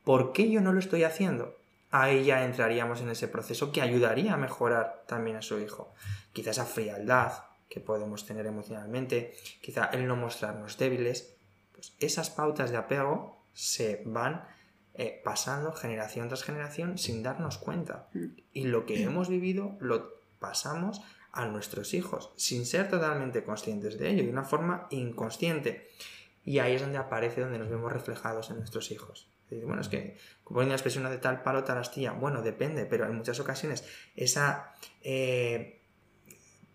¿Por 0.03 0.33
qué 0.33 0.51
yo 0.51 0.61
no 0.61 0.73
lo 0.73 0.79
estoy 0.79 1.03
haciendo? 1.03 1.57
Ahí 1.99 2.25
ya 2.25 2.45
entraríamos 2.45 3.01
en 3.01 3.09
ese 3.09 3.27
proceso 3.27 3.71
que 3.71 3.81
ayudaría 3.81 4.35
a 4.35 4.37
mejorar 4.37 5.03
también 5.07 5.37
a 5.37 5.41
su 5.41 5.59
hijo. 5.59 5.95
Quizá 6.31 6.51
esa 6.51 6.65
frialdad 6.65 7.31
que 7.69 7.79
podemos 7.79 8.23
tener 8.23 8.45
emocionalmente, 8.45 9.33
quizá 9.61 9.85
el 9.85 10.07
no 10.07 10.15
mostrarnos 10.15 10.77
débiles, 10.77 11.35
pues 11.73 11.95
esas 11.99 12.29
pautas 12.29 12.69
de 12.69 12.77
apego 12.77 13.41
se 13.53 14.03
van 14.05 14.47
eh, 14.93 15.19
pasando 15.23 15.71
generación 15.71 16.27
tras 16.27 16.43
generación 16.43 16.99
sin 16.99 17.23
darnos 17.23 17.57
cuenta. 17.57 18.09
Y 18.53 18.65
lo 18.65 18.85
que 18.85 19.01
hemos 19.01 19.27
vivido 19.27 19.75
lo 19.79 20.21
pasamos 20.37 21.01
a 21.31 21.47
nuestros 21.47 21.95
hijos, 21.95 22.31
sin 22.35 22.67
ser 22.67 22.89
totalmente 22.89 23.43
conscientes 23.43 23.97
de 23.97 24.11
ello, 24.11 24.23
de 24.23 24.29
una 24.29 24.43
forma 24.43 24.87
inconsciente. 24.91 25.89
Y 26.45 26.59
ahí 26.59 26.75
es 26.75 26.81
donde 26.81 26.99
aparece, 26.99 27.41
donde 27.41 27.57
nos 27.57 27.69
vemos 27.69 27.91
reflejados 27.91 28.51
en 28.51 28.57
nuestros 28.57 28.91
hijos. 28.91 29.31
Bueno, 29.49 29.81
es 29.81 29.87
que, 29.87 30.17
como 30.43 30.59
una 30.59 30.73
expresión 30.73 31.03
de 31.09 31.17
tal 31.17 31.41
palo, 31.41 31.63
tal 31.63 31.77
astilla. 31.77 32.11
Bueno, 32.11 32.41
depende, 32.41 32.85
pero 32.85 33.05
en 33.05 33.15
muchas 33.15 33.39
ocasiones 33.39 33.85
esa 34.15 34.73
eh, 35.01 35.81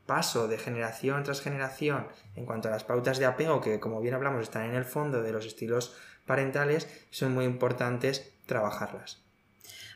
paso 0.06 0.48
de 0.48 0.58
generación 0.58 1.22
tras 1.22 1.40
generación 1.40 2.08
en 2.34 2.46
cuanto 2.46 2.68
a 2.68 2.70
las 2.70 2.84
pautas 2.84 3.18
de 3.18 3.26
apego, 3.26 3.60
que 3.60 3.80
como 3.80 4.00
bien 4.00 4.14
hablamos 4.14 4.42
están 4.42 4.64
en 4.64 4.74
el 4.74 4.84
fondo 4.84 5.22
de 5.22 5.32
los 5.32 5.46
estilos 5.46 5.94
parentales, 6.26 6.88
son 7.10 7.34
muy 7.34 7.44
importantes 7.44 8.32
trabajarlas. 8.46 9.22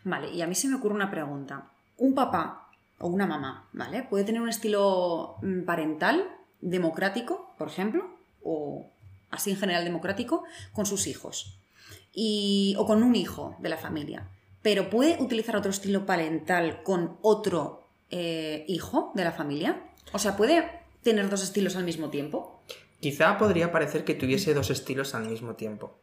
Vale, 0.05 0.31
y 0.31 0.43
a 0.43 0.47
mí 0.47 0.55
se 0.55 0.69
me 0.69 0.77
ocurre 0.77 0.95
una 0.95 1.11
pregunta. 1.11 1.71
Un 1.97 2.15
papá 2.15 2.69
o 2.99 3.09
una 3.09 3.27
mamá, 3.27 3.69
¿vale? 3.73 4.03
Puede 4.03 4.25
tener 4.25 4.41
un 4.41 4.49
estilo 4.49 5.37
mm, 5.43 5.65
parental 5.65 6.29
democrático, 6.61 7.55
por 7.59 7.69
ejemplo, 7.69 8.09
o 8.43 8.91
así 9.31 9.51
en 9.51 9.57
general 9.57 9.85
democrático, 9.85 10.45
con 10.73 10.87
sus 10.87 11.07
hijos. 11.07 11.59
Y, 12.16 12.74
o 12.79 12.87
con 12.87 13.05
un 13.05 13.14
hijo 13.14 13.55
de 13.61 13.68
la 13.68 13.76
familia. 13.76 14.29
Pero 14.62 14.90
puede 14.90 15.22
utilizar 15.22 15.55
otro 15.55 15.70
estilo 15.70 16.05
parental 16.07 16.83
con 16.83 17.18
otro 17.22 17.87
eh, 18.11 18.64
hijo 18.66 19.12
de 19.14 19.22
la 19.22 19.31
familia. 19.31 19.92
O 20.12 20.18
sea, 20.18 20.37
puede 20.37 20.68
tener 21.05 21.31
dos 21.31 21.44
estilos 21.44 21.76
al 21.76 21.85
mismo 21.85 22.11
tiempo. 22.11 22.62
Quizá 22.98 23.38
podría 23.38 23.70
parecer 23.70 24.05
que 24.05 24.14
tuviese 24.14 24.55
dos 24.55 24.70
estilos 24.70 25.14
al 25.14 25.29
mismo 25.29 25.55
tiempo 25.55 26.00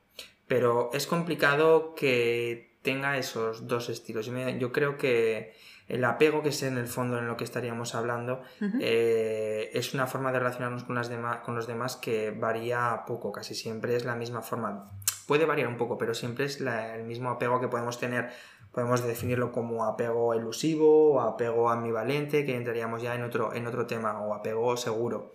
pero 0.47 0.91
es 0.93 1.07
complicado 1.07 1.95
que 1.95 2.77
tenga 2.81 3.17
esos 3.17 3.67
dos 3.67 3.89
estilos. 3.89 4.29
Yo 4.59 4.71
creo 4.71 4.97
que 4.97 5.55
el 5.87 6.03
apego, 6.05 6.43
que 6.43 6.49
es 6.49 6.63
en 6.63 6.77
el 6.77 6.87
fondo 6.87 7.17
en 7.17 7.27
lo 7.27 7.37
que 7.37 7.43
estaríamos 7.43 7.95
hablando, 7.95 8.41
eh, 8.79 9.71
es 9.73 9.93
una 9.93 10.07
forma 10.07 10.31
de 10.31 10.39
relacionarnos 10.39 10.83
con, 10.83 10.95
las 10.95 11.09
con 11.43 11.55
los 11.55 11.67
demás 11.67 11.95
que 11.95 12.31
varía 12.31 13.03
poco, 13.07 13.31
casi 13.31 13.55
siempre 13.55 13.95
es 13.95 14.05
la 14.05 14.15
misma 14.15 14.41
forma. 14.41 14.91
Puede 15.27 15.45
variar 15.45 15.67
un 15.67 15.77
poco, 15.77 15.97
pero 15.97 16.13
siempre 16.13 16.45
es 16.45 16.59
el 16.59 17.03
mismo 17.03 17.29
apego 17.29 17.59
que 17.59 17.67
podemos 17.67 17.99
tener. 17.99 18.31
Podemos 18.71 19.03
definirlo 19.03 19.51
como 19.51 19.85
apego 19.85 20.33
elusivo 20.33 21.13
o 21.13 21.21
apego 21.21 21.69
ambivalente, 21.69 22.45
que 22.45 22.55
entraríamos 22.55 23.01
ya 23.01 23.15
en 23.15 23.23
otro, 23.23 23.53
en 23.53 23.67
otro 23.67 23.85
tema, 23.85 24.19
o 24.21 24.33
apego 24.33 24.75
seguro. 24.77 25.33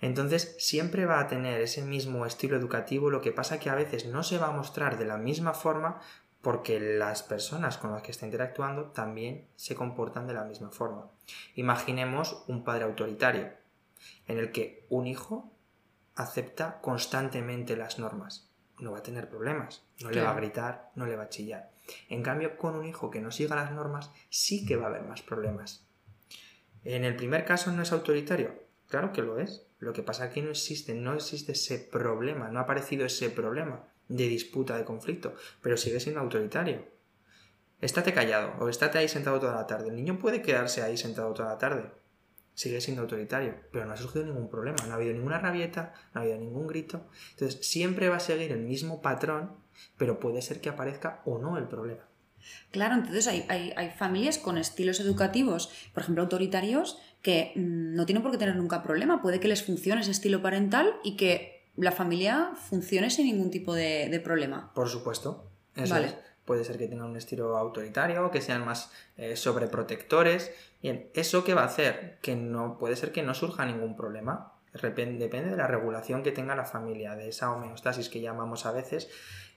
Entonces 0.00 0.56
siempre 0.58 1.06
va 1.06 1.20
a 1.20 1.28
tener 1.28 1.60
ese 1.60 1.82
mismo 1.82 2.26
estilo 2.26 2.56
educativo, 2.56 3.10
lo 3.10 3.22
que 3.22 3.32
pasa 3.32 3.58
que 3.58 3.70
a 3.70 3.74
veces 3.74 4.06
no 4.06 4.22
se 4.22 4.38
va 4.38 4.48
a 4.48 4.52
mostrar 4.52 4.98
de 4.98 5.06
la 5.06 5.16
misma 5.16 5.54
forma 5.54 6.00
porque 6.42 6.78
las 6.78 7.22
personas 7.22 7.78
con 7.78 7.92
las 7.92 8.02
que 8.02 8.10
está 8.10 8.26
interactuando 8.26 8.90
también 8.90 9.48
se 9.56 9.74
comportan 9.74 10.26
de 10.26 10.34
la 10.34 10.44
misma 10.44 10.70
forma. 10.70 11.08
Imaginemos 11.54 12.44
un 12.48 12.64
padre 12.64 12.84
autoritario, 12.84 13.48
en 14.28 14.38
el 14.38 14.52
que 14.52 14.84
un 14.90 15.06
hijo 15.06 15.50
acepta 16.14 16.80
constantemente 16.82 17.76
las 17.76 17.98
normas. 17.98 18.50
No 18.78 18.92
va 18.92 18.98
a 18.98 19.02
tener 19.02 19.28
problemas, 19.28 19.84
no 20.00 20.10
le 20.10 20.20
va 20.20 20.32
a 20.32 20.36
gritar, 20.36 20.90
no 20.94 21.06
le 21.06 21.16
va 21.16 21.24
a 21.24 21.28
chillar. 21.28 21.70
En 22.08 22.22
cambio, 22.22 22.56
con 22.56 22.74
un 22.74 22.86
hijo 22.86 23.10
que 23.10 23.20
no 23.20 23.30
siga 23.30 23.56
las 23.56 23.72
normas, 23.72 24.10
sí 24.30 24.66
que 24.66 24.76
va 24.76 24.86
a 24.86 24.88
haber 24.88 25.02
más 25.02 25.22
problemas. 25.22 25.86
En 26.82 27.04
el 27.04 27.16
primer 27.16 27.44
caso 27.44 27.72
no 27.72 27.82
es 27.82 27.92
autoritario, 27.92 28.54
claro 28.88 29.12
que 29.12 29.22
lo 29.22 29.38
es, 29.38 29.66
lo 29.78 29.92
que 29.92 30.02
pasa 30.02 30.26
es 30.26 30.32
que 30.32 30.42
no 30.42 30.50
existe, 30.50 30.94
no 30.94 31.14
existe 31.14 31.52
ese 31.52 31.78
problema, 31.78 32.48
no 32.48 32.58
ha 32.58 32.62
aparecido 32.62 33.06
ese 33.06 33.30
problema 33.30 33.84
de 34.08 34.28
disputa, 34.28 34.76
de 34.76 34.84
conflicto, 34.84 35.34
pero 35.62 35.76
sigue 35.76 36.00
siendo 36.00 36.20
autoritario. 36.20 36.84
Estate 37.80 38.12
callado 38.12 38.54
o 38.60 38.68
estate 38.68 38.98
ahí 38.98 39.08
sentado 39.08 39.40
toda 39.40 39.54
la 39.54 39.66
tarde. 39.66 39.88
El 39.88 39.96
niño 39.96 40.18
puede 40.18 40.42
quedarse 40.42 40.82
ahí 40.82 40.96
sentado 40.96 41.32
toda 41.34 41.50
la 41.50 41.58
tarde. 41.58 41.90
Sigue 42.54 42.80
siendo 42.80 43.02
autoritario, 43.02 43.54
pero 43.72 43.84
no 43.84 43.92
ha 43.92 43.96
surgido 43.96 44.24
ningún 44.24 44.48
problema, 44.48 44.76
no 44.86 44.92
ha 44.92 44.96
habido 44.96 45.12
ninguna 45.12 45.38
rabieta, 45.38 45.92
no 46.14 46.20
ha 46.20 46.24
habido 46.24 46.38
ningún 46.38 46.66
grito. 46.66 47.06
Entonces 47.32 47.66
siempre 47.66 48.08
va 48.08 48.16
a 48.16 48.20
seguir 48.20 48.52
el 48.52 48.60
mismo 48.60 49.02
patrón, 49.02 49.52
pero 49.98 50.20
puede 50.20 50.40
ser 50.40 50.60
que 50.60 50.68
aparezca 50.68 51.22
o 51.24 51.38
no 51.38 51.58
el 51.58 51.66
problema. 51.66 52.04
Claro, 52.70 52.94
entonces 52.94 53.26
hay, 53.26 53.44
hay, 53.48 53.90
familias 53.90 54.38
con 54.38 54.58
estilos 54.58 55.00
educativos, 55.00 55.70
por 55.94 56.02
ejemplo, 56.02 56.22
autoritarios, 56.22 56.98
que 57.22 57.52
mm, 57.56 57.94
no 57.94 58.06
tienen 58.06 58.22
por 58.22 58.32
qué 58.32 58.38
tener 58.38 58.56
nunca 58.56 58.82
problema. 58.82 59.22
Puede 59.22 59.40
que 59.40 59.48
les 59.48 59.64
funcione 59.64 60.02
ese 60.02 60.10
estilo 60.10 60.42
parental 60.42 60.94
y 61.02 61.16
que 61.16 61.54
la 61.76 61.92
familia 61.92 62.52
funcione 62.68 63.10
sin 63.10 63.26
ningún 63.26 63.50
tipo 63.50 63.74
de, 63.74 64.20
problema. 64.22 64.72
Por 64.74 64.88
supuesto. 64.88 65.50
Eso 65.74 65.96
es. 65.96 66.14
Puede 66.44 66.64
ser 66.64 66.78
que 66.78 66.88
tengan 66.88 67.10
un 67.10 67.16
estilo 67.16 67.56
autoritario, 67.56 68.30
que 68.30 68.42
sean 68.42 68.64
más 68.64 68.92
eh, 69.16 69.36
sobreprotectores. 69.36 70.52
Bien, 70.82 71.08
¿eso 71.14 71.44
qué 71.44 71.54
va 71.54 71.62
a 71.62 71.66
hacer? 71.66 72.18
Que 72.20 72.36
no 72.36 72.78
puede 72.78 72.96
ser 72.96 73.12
que 73.12 73.22
no 73.22 73.34
surja 73.34 73.64
ningún 73.64 73.96
problema. 73.96 74.52
Depende 74.72 75.28
de 75.28 75.56
la 75.56 75.68
regulación 75.68 76.22
que 76.22 76.32
tenga 76.32 76.56
la 76.56 76.64
familia, 76.64 77.14
de 77.14 77.28
esa 77.28 77.52
homeostasis 77.52 78.08
que 78.08 78.20
llamamos 78.20 78.66
a 78.66 78.72
veces, 78.72 79.08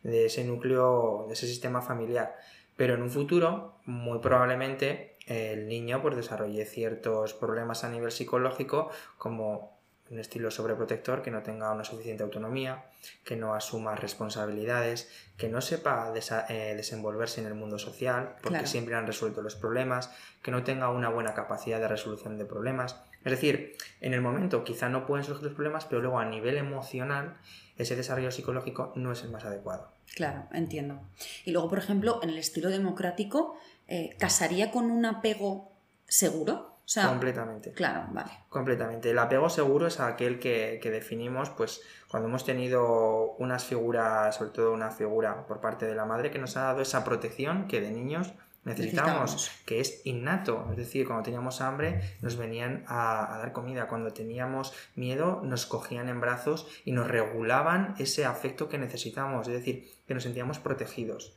de 0.04 0.28
ese 0.28 0.44
núcleo, 0.44 1.26
de 1.28 1.34
ese 1.34 1.48
sistema 1.48 1.82
familiar. 1.82 2.36
Pero 2.76 2.94
en 2.94 3.02
un 3.02 3.10
futuro, 3.10 3.80
muy 3.86 4.20
probablemente, 4.20 5.18
el 5.26 5.68
niño 5.68 6.02
pues, 6.02 6.16
desarrolle 6.16 6.66
ciertos 6.66 7.34
problemas 7.34 7.84
a 7.84 7.90
nivel 7.90 8.12
psicológico 8.12 8.90
como 9.18 9.77
un 10.10 10.20
estilo 10.20 10.52
sobreprotector, 10.52 11.22
que 11.22 11.32
no 11.32 11.44
tenga 11.44 11.72
una 11.72 11.84
suficiente 11.84 12.24
autonomía, 12.24 12.86
que 13.24 13.36
no 13.36 13.54
asuma 13.54 13.96
responsabilidades, 13.96 15.10
que 15.38 15.50
no 15.50 15.62
sepa 15.62 16.14
eh, 16.14 16.74
desenvolverse 16.76 17.42
en 17.42 17.48
el 17.48 17.56
mundo 17.56 17.78
social, 17.78 18.36
porque 18.42 18.68
siempre 18.68 18.96
han 18.96 19.08
resuelto 19.08 19.42
los 19.42 19.56
problemas, 19.56 20.12
que 20.42 20.52
no 20.52 20.64
tenga 20.64 20.90
una 20.90 21.10
buena 21.10 21.34
capacidad 21.34 21.80
de 21.80 21.88
resolución 21.88 22.38
de 22.38 22.46
problemas. 22.46 22.96
Es 23.26 23.32
decir, 23.32 23.76
en 24.00 24.14
el 24.14 24.22
momento 24.22 24.64
quizá 24.64 24.90
no 24.90 25.06
pueden 25.06 25.26
surgir 25.26 25.46
los 25.46 25.54
problemas, 25.54 25.86
pero 25.86 26.02
luego 26.02 26.20
a 26.20 26.26
nivel 26.26 26.58
emocional 26.58 27.38
ese 27.78 27.96
desarrollo 27.96 28.32
psicológico 28.32 28.94
no 28.96 29.12
es 29.12 29.24
el 29.24 29.30
más 29.30 29.46
adecuado. 29.46 29.90
Claro, 30.16 30.46
entiendo. 30.52 31.00
Y 31.46 31.52
luego, 31.52 31.70
por 31.70 31.78
ejemplo, 31.78 32.20
en 32.24 32.30
el 32.30 32.38
estilo 32.38 32.70
democrático, 32.70 33.58
eh, 33.88 34.16
¿casaría 34.18 34.72
con 34.72 34.90
un 34.90 35.06
apego 35.06 35.72
seguro? 36.08 36.77
Completamente. 36.96 37.72
Claro, 37.74 38.06
vale. 38.12 38.32
Completamente. 38.50 39.12
El 39.12 39.20
apego 39.20 39.50
seguro 39.50 39.88
es 39.88 40.00
aquel 40.00 40.40
que, 40.40 40.80
que, 40.82 40.90
definimos, 40.90 41.50
pues, 41.50 41.82
cuando 42.08 42.30
hemos 42.30 42.46
tenido 42.46 43.36
unas 43.40 43.66
figuras, 43.66 44.36
sobre 44.36 44.52
todo 44.52 44.72
una 44.72 44.92
figura 44.92 45.46
por 45.48 45.60
parte 45.60 45.86
de 45.86 45.96
la 45.96 46.06
madre, 46.06 46.32
que 46.32 46.40
nos 46.40 46.56
ha 46.56 46.64
dado 46.64 46.82
esa 46.82 47.04
protección 47.04 47.68
que 47.68 47.82
de 47.82 47.92
niños 47.92 48.34
necesitamos, 48.68 49.52
que 49.66 49.80
es 49.80 50.02
innato. 50.06 50.68
Es 50.72 50.78
decir, 50.78 51.08
cuando 51.08 51.24
teníamos 51.24 51.62
hambre 51.62 52.18
nos 52.22 52.36
venían 52.36 52.84
a, 52.88 53.38
dar 53.40 53.54
comida, 53.54 53.88
cuando 53.88 54.12
teníamos 54.12 54.74
miedo 54.96 55.42
nos 55.44 55.66
cogían 55.66 56.10
en 56.10 56.22
brazos 56.22 56.68
y 56.86 56.92
nos 56.92 57.08
regulaban 57.08 57.96
ese 57.98 58.26
afecto 58.26 58.70
que 58.70 58.78
necesitamos, 58.78 59.48
es 59.48 59.54
decir, 59.54 59.90
que 60.06 60.14
nos 60.14 60.24
sentíamos 60.24 60.60
protegidos. 60.60 61.34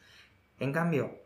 En 0.59 0.73
cambio, 0.73 1.19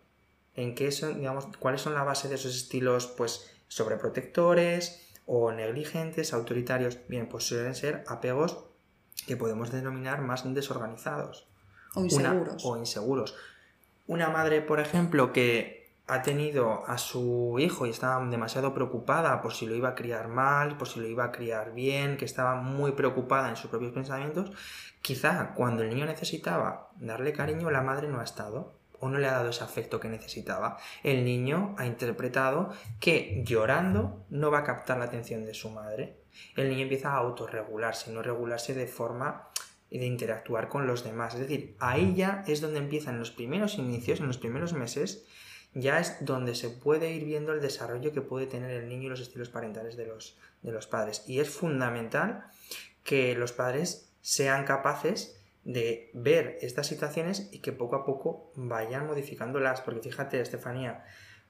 en 0.54 0.74
qué 0.74 0.92
son, 0.92 1.18
digamos, 1.18 1.48
cuáles 1.58 1.80
son 1.80 1.94
la 1.94 2.04
base 2.04 2.28
de 2.28 2.36
esos 2.36 2.54
estilos, 2.54 3.06
pues, 3.06 3.50
sobreprotectores 3.68 5.12
o 5.26 5.52
negligentes, 5.52 6.32
autoritarios. 6.32 6.98
Bien, 7.08 7.28
pues 7.28 7.44
suelen 7.44 7.74
ser 7.74 8.04
apegos 8.06 8.64
que 9.26 9.36
podemos 9.36 9.70
denominar 9.70 10.20
más 10.20 10.42
desorganizados. 10.52 11.46
O 11.94 12.04
inseguros. 12.04 12.64
o 12.64 12.76
inseguros. 12.76 13.36
Una 14.06 14.28
madre, 14.28 14.60
por 14.60 14.80
ejemplo, 14.80 15.32
que 15.32 15.84
ha 16.06 16.22
tenido 16.22 16.84
a 16.86 16.98
su 16.98 17.56
hijo 17.58 17.86
y 17.86 17.90
estaba 17.90 18.22
demasiado 18.26 18.74
preocupada 18.74 19.40
por 19.40 19.54
si 19.54 19.66
lo 19.66 19.74
iba 19.74 19.90
a 19.90 19.94
criar 19.94 20.28
mal, 20.28 20.76
por 20.76 20.86
si 20.86 21.00
lo 21.00 21.06
iba 21.06 21.24
a 21.24 21.32
criar 21.32 21.72
bien, 21.72 22.18
que 22.18 22.26
estaba 22.26 22.56
muy 22.56 22.92
preocupada 22.92 23.48
en 23.48 23.56
sus 23.56 23.70
propios 23.70 23.92
pensamientos, 23.92 24.50
quizá 25.00 25.54
cuando 25.54 25.82
el 25.82 25.88
niño 25.88 26.04
necesitaba 26.04 26.90
darle 26.96 27.32
cariño, 27.32 27.70
la 27.70 27.80
madre 27.80 28.08
no 28.08 28.20
ha 28.20 28.24
estado 28.24 28.74
o 29.04 29.10
no 29.10 29.18
le 29.18 29.26
ha 29.26 29.32
dado 29.32 29.50
ese 29.50 29.62
afecto 29.62 30.00
que 30.00 30.08
necesitaba. 30.08 30.78
El 31.02 31.26
niño 31.26 31.74
ha 31.76 31.84
interpretado 31.84 32.72
que 33.00 33.42
llorando 33.44 34.24
no 34.30 34.50
va 34.50 34.60
a 34.60 34.64
captar 34.64 34.96
la 34.96 35.04
atención 35.04 35.44
de 35.44 35.52
su 35.52 35.68
madre. 35.68 36.22
El 36.56 36.70
niño 36.70 36.84
empieza 36.84 37.12
a 37.12 37.18
autorregularse, 37.18 38.10
no 38.12 38.22
regularse 38.22 38.72
de 38.72 38.86
forma 38.86 39.50
de 39.90 40.06
interactuar 40.06 40.70
con 40.70 40.86
los 40.86 41.04
demás. 41.04 41.34
Es 41.34 41.40
decir, 41.40 41.76
ahí 41.80 42.14
ya 42.14 42.44
es 42.46 42.62
donde 42.62 42.78
empiezan 42.78 43.18
los 43.18 43.30
primeros 43.30 43.76
inicios, 43.76 44.20
en 44.20 44.26
los 44.26 44.38
primeros 44.38 44.72
meses, 44.72 45.26
ya 45.74 46.00
es 46.00 46.24
donde 46.24 46.54
se 46.54 46.70
puede 46.70 47.12
ir 47.12 47.26
viendo 47.26 47.52
el 47.52 47.60
desarrollo 47.60 48.10
que 48.12 48.22
puede 48.22 48.46
tener 48.46 48.70
el 48.70 48.88
niño 48.88 49.04
y 49.04 49.10
los 49.10 49.20
estilos 49.20 49.50
parentales 49.50 49.98
de 49.98 50.06
los, 50.06 50.38
de 50.62 50.72
los 50.72 50.86
padres. 50.86 51.24
Y 51.26 51.40
es 51.40 51.50
fundamental 51.50 52.46
que 53.02 53.34
los 53.34 53.52
padres 53.52 54.10
sean 54.22 54.64
capaces 54.64 55.33
de 55.64 56.10
ver 56.14 56.58
estas 56.60 56.86
situaciones 56.86 57.48
y 57.52 57.60
que 57.60 57.72
poco 57.72 57.96
a 57.96 58.04
poco 58.04 58.52
vayan 58.54 59.06
modificándolas. 59.06 59.80
Porque 59.80 60.00
fíjate, 60.00 60.40
Estefanía, 60.40 61.04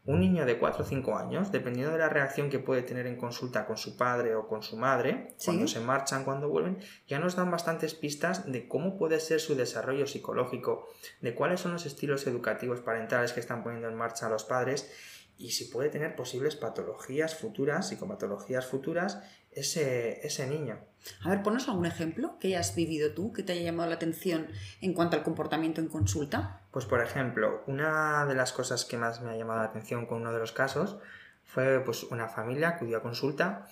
un 0.07 0.21
niño 0.21 0.45
de 0.45 0.59
4 0.59 0.83
o 0.83 0.87
5 0.87 1.17
años, 1.17 1.51
dependiendo 1.51 1.93
de 1.93 1.99
la 1.99 2.11
reacción 2.11 2.51
que 2.51 2.59
puede 2.59 2.83
tener 2.83 3.07
en 3.07 3.17
consulta 3.17 3.67
con 3.67 3.79
su 3.79 3.97
padre 3.97 4.35
o 4.35 4.47
con 4.47 4.63
su 4.63 4.77
madre, 4.77 5.35
cuando 5.43 5.67
se 5.67 5.81
marchan, 5.81 6.25
cuando 6.25 6.49
vuelven, 6.49 6.79
ya 7.09 7.19
nos 7.19 7.37
dan 7.37 7.51
bastantes 7.51 7.95
pistas 7.95 8.51
de 8.51 8.69
cómo 8.69 8.99
puede 8.99 9.19
ser 9.19 9.41
su 9.41 9.55
desarrollo 9.55 10.07
psicológico, 10.07 10.87
de 11.23 11.35
cuáles 11.35 11.61
son 11.61 11.73
los 11.73 11.87
estilos 11.87 12.27
educativos 12.27 12.81
parentales 12.81 13.33
que 13.33 13.41
están 13.41 13.63
poniendo 13.63 13.89
en 13.89 13.95
marcha 13.95 14.29
los 14.29 14.45
padres 14.45 14.93
y 15.37 15.51
si 15.51 15.65
puede 15.65 15.89
tener 15.89 16.15
posibles 16.15 16.55
patologías 16.55 17.35
futuras, 17.35 17.89
psicopatologías 17.89 18.67
futuras, 18.67 19.21
ese, 19.55 20.27
ese 20.27 20.47
niño. 20.47 20.79
A 21.23 21.31
ver, 21.31 21.43
ponos 21.43 21.69
algún 21.69 21.87
ejemplo 21.87 22.39
que 22.41 22.49
hayas 22.49 22.75
vivido 22.75 23.13
tú, 23.13 23.33
que 23.33 23.43
te 23.43 23.53
haya 23.53 23.63
llamado 23.63 23.91
la 23.91 23.97
atención 23.97 24.49
en 24.81 24.95
cuanto 24.95 25.17
al 25.17 25.23
comportamiento 25.23 25.81
en 25.81 25.89
consulta. 25.89 26.63
Pues 26.71 26.87
por 26.87 27.03
ejemplo, 27.03 27.63
una 27.67 28.25
de 28.27 28.35
las 28.35 28.53
cosas 28.53 28.85
que 28.85 28.97
más 28.97 29.21
me 29.21 29.31
ha 29.31 29.37
llamado 29.37 29.61
la 29.61 29.69
atención 29.69 30.07
con 30.07 30.23
uno 30.23 30.33
de 30.33 30.39
los 30.39 30.53
casos 30.53 30.99
fue 31.45 31.81
pues 31.81 32.05
una 32.05 32.29
familia 32.29 32.71
acudió 32.71 32.99
a 32.99 33.03
consulta 33.03 33.69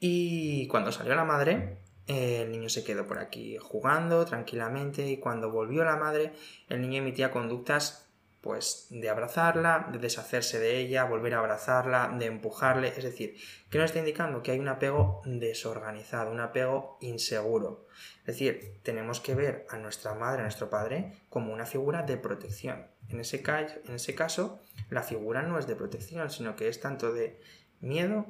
y 0.00 0.66
cuando 0.68 0.92
salió 0.92 1.14
la 1.14 1.24
madre 1.24 1.78
el 2.06 2.50
niño 2.50 2.68
se 2.68 2.84
quedó 2.84 3.06
por 3.06 3.18
aquí 3.18 3.56
jugando 3.58 4.24
tranquilamente 4.24 5.08
y 5.08 5.18
cuando 5.18 5.50
volvió 5.50 5.84
la 5.84 5.96
madre 5.96 6.32
el 6.68 6.80
niño 6.80 6.98
emitía 6.98 7.30
conductas 7.30 8.05
pues 8.46 8.86
de 8.90 9.10
abrazarla, 9.10 9.88
de 9.90 9.98
deshacerse 9.98 10.60
de 10.60 10.78
ella, 10.78 11.02
volver 11.02 11.34
a 11.34 11.40
abrazarla, 11.40 12.14
de 12.16 12.26
empujarle, 12.26 12.88
es 12.96 13.02
decir, 13.02 13.36
que 13.68 13.78
nos 13.78 13.86
está 13.86 13.98
indicando 13.98 14.40
que 14.40 14.52
hay 14.52 14.60
un 14.60 14.68
apego 14.68 15.20
desorganizado, 15.24 16.30
un 16.30 16.38
apego 16.38 16.96
inseguro. 17.00 17.88
Es 18.20 18.26
decir, 18.26 18.78
tenemos 18.84 19.20
que 19.20 19.34
ver 19.34 19.66
a 19.68 19.78
nuestra 19.78 20.14
madre, 20.14 20.40
a 20.40 20.44
nuestro 20.44 20.70
padre, 20.70 21.12
como 21.28 21.52
una 21.52 21.66
figura 21.66 22.04
de 22.04 22.18
protección. 22.18 22.86
En 23.08 23.18
ese, 23.18 23.42
en 23.84 23.94
ese 23.96 24.14
caso, 24.14 24.62
la 24.90 25.02
figura 25.02 25.42
no 25.42 25.58
es 25.58 25.66
de 25.66 25.74
protección, 25.74 26.30
sino 26.30 26.54
que 26.54 26.68
es 26.68 26.80
tanto 26.80 27.12
de 27.12 27.40
miedo, 27.80 28.26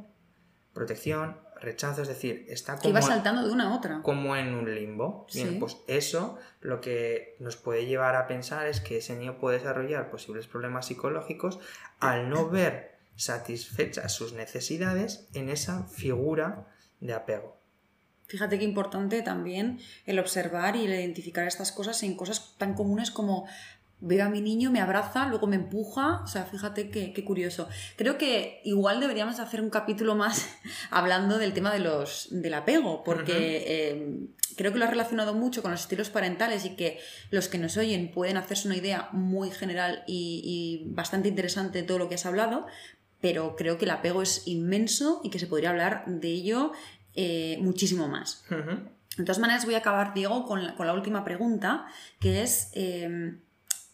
protección, 0.73 1.37
rechazo, 1.61 2.03
es 2.03 2.09
decir, 2.09 2.47
está 2.49 2.77
como... 2.77 3.01
saltando 3.03 3.47
de 3.47 3.53
una 3.53 3.71
a 3.71 3.77
otra. 3.77 4.03
Como 4.03 4.37
en 4.37 4.55
un 4.55 4.75
limbo. 4.75 5.27
Bien, 5.33 5.59
pues 5.59 5.79
eso 5.87 6.39
lo 6.61 6.81
que 6.81 7.37
nos 7.39 7.57
puede 7.57 7.87
llevar 7.87 8.17
a 8.17 8.27
pensar 8.27 8.67
es 8.67 8.81
que 8.81 8.99
ese 8.99 9.17
niño 9.17 9.39
puede 9.39 9.59
desarrollar 9.59 10.11
posibles 10.11 10.47
problemas 10.47 10.87
psicológicos 10.87 11.59
al 12.01 12.29
no 12.29 12.49
ver 12.49 12.97
satisfechas 13.17 14.13
sus 14.13 14.35
necesidades 14.35 15.29
en 15.35 15.49
esa 15.49 15.85
figura 15.85 16.67
de 17.01 17.15
apego. 17.15 17.57
Fíjate 18.27 18.59
qué 18.59 18.65
importante 18.65 19.23
también 19.23 19.79
el 20.05 20.19
observar 20.19 20.75
y 20.75 20.85
el 20.85 20.95
identificar 20.95 21.47
estas 21.47 21.71
cosas 21.71 22.03
en 22.03 22.17
cosas 22.17 22.55
tan 22.59 22.75
comunes 22.75 23.11
como 23.11 23.47
veo 24.01 24.27
a 24.27 24.29
mi 24.29 24.41
niño, 24.41 24.71
me 24.71 24.81
abraza, 24.81 25.27
luego 25.27 25.47
me 25.47 25.57
empuja, 25.57 26.21
o 26.23 26.27
sea, 26.27 26.45
fíjate 26.45 26.91
qué, 26.91 27.25
curioso. 27.25 27.69
Creo 27.97 28.19
que 28.19 28.61
igual 28.65 29.01
deberíamos 29.01 29.41
hacer 29.41 29.61
un 29.61 29.71
capítulo 29.71 30.15
más 30.15 30.49
hablando 30.91 31.39
del 31.39 31.55
tema 31.55 31.73
de 31.73 31.81
los, 31.81 32.29
del 32.31 32.55
apego, 32.55 33.03
porque 33.05 33.91
em, 33.91 34.29
creo 34.57 34.73
que 34.73 34.79
lo 34.79 34.85
has 34.85 34.91
relacionado 34.91 35.35
mucho 35.35 35.63
con 35.63 35.71
los 35.71 35.81
estilos 35.81 36.11
parentales 36.11 36.67
y 36.67 36.77
que 36.77 36.99
los 37.31 37.49
que 37.49 37.59
nos 37.59 37.77
oyen 37.79 38.11
pueden 38.11 38.37
hacerse 38.37 38.69
una 38.69 38.77
idea 38.77 39.09
muy 39.13 39.51
general 39.51 40.05
y, 40.07 40.85
bastante 40.89 41.29
interesante 41.29 41.81
de 41.81 41.85
todo 41.85 41.99
lo 41.99 42.09
que 42.09 42.17
has 42.17 42.27
hablado, 42.27 42.67
pero 43.21 43.57
creo 43.57 43.79
que 43.79 43.87
el 43.87 43.91
apego 43.91 44.21
es 44.21 44.47
inmenso 44.47 45.21
y 45.25 45.31
que 45.31 45.39
se 45.39 45.47
podría 45.47 45.71
hablar 45.71 46.05
de 46.07 46.29
ello 46.29 46.73
eh, 47.15 47.59
muchísimo 47.63 48.09
más. 48.09 48.45
De 48.51 49.25
todas 49.25 49.39
maneras, 49.39 49.65
voy 49.65 49.75
a 49.75 49.79
acabar, 49.79 50.13
Diego, 50.13 50.45
con 50.45 50.63
la, 50.63 50.93
última 50.93 51.25
pregunta, 51.25 51.87
que 52.21 52.43
es... 52.43 52.71
Em, 52.75 53.41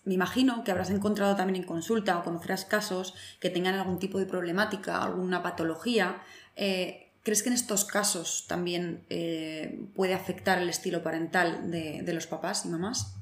me 0.05 0.15
imagino 0.15 0.65
que 0.65 0.71
habrás 0.73 0.91
encontrado 0.91 1.37
también 1.37 1.63
en 1.63 1.67
consulta 1.67 2.19
o 2.19 2.25
conocerás 2.25 2.65
casos 2.65 3.15
que 3.41 3.51
tengan 3.51 3.75
algún 3.75 3.99
tipo 3.99 4.19
de 4.19 4.27
problemática, 4.27 5.03
alguna 5.03 5.43
patología. 5.43 6.23
Eh, 6.57 7.13
¿Crees 7.23 7.43
que 7.45 7.51
en 7.51 7.55
estos 7.55 7.85
casos 7.85 8.47
también 8.49 9.05
eh, 9.09 9.87
puede 9.95 10.15
afectar 10.15 10.59
el 10.59 10.69
estilo 10.69 11.05
parental 11.05 11.71
de, 11.71 12.13
los 12.13 12.27
papás 12.27 12.67
y 12.67 12.69
mamás? 12.69 13.15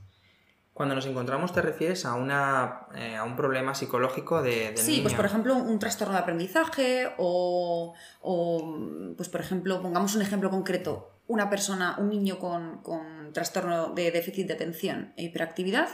Cuando 0.73 0.95
nos 0.95 1.05
encontramos, 1.05 1.53
¿te 1.53 1.61
refieres 1.61 2.07
a, 2.07 2.15
una, 2.15 2.87
eh, 2.95 3.15
a 3.17 3.25
un 3.25 3.37
problema 3.37 3.75
psicológico 3.75 4.41
de, 4.41 4.75
Sí, 4.79 5.01
pues 5.03 5.13
por 5.13 5.27
ejemplo, 5.27 5.57
un 5.57 5.79
trastorno 5.79 6.15
de 6.15 6.21
aprendizaje 6.21 7.13
o, 7.19 7.93
o, 8.23 8.79
pues 9.19 9.29
por 9.29 9.43
ejemplo, 9.43 9.83
pongamos 9.83 10.15
un 10.15 10.23
ejemplo 10.23 10.49
concreto, 10.49 11.11
una 11.27 11.51
persona, 11.51 11.97
un 11.99 12.09
niño 12.09 12.39
con, 12.39 12.79
con 12.79 13.20
trastorno 13.33 13.95
de 13.95 14.11
déficit 14.11 14.47
de 14.47 14.55
atención 14.55 15.13
e 15.17 15.25
hiperactividad 15.25 15.89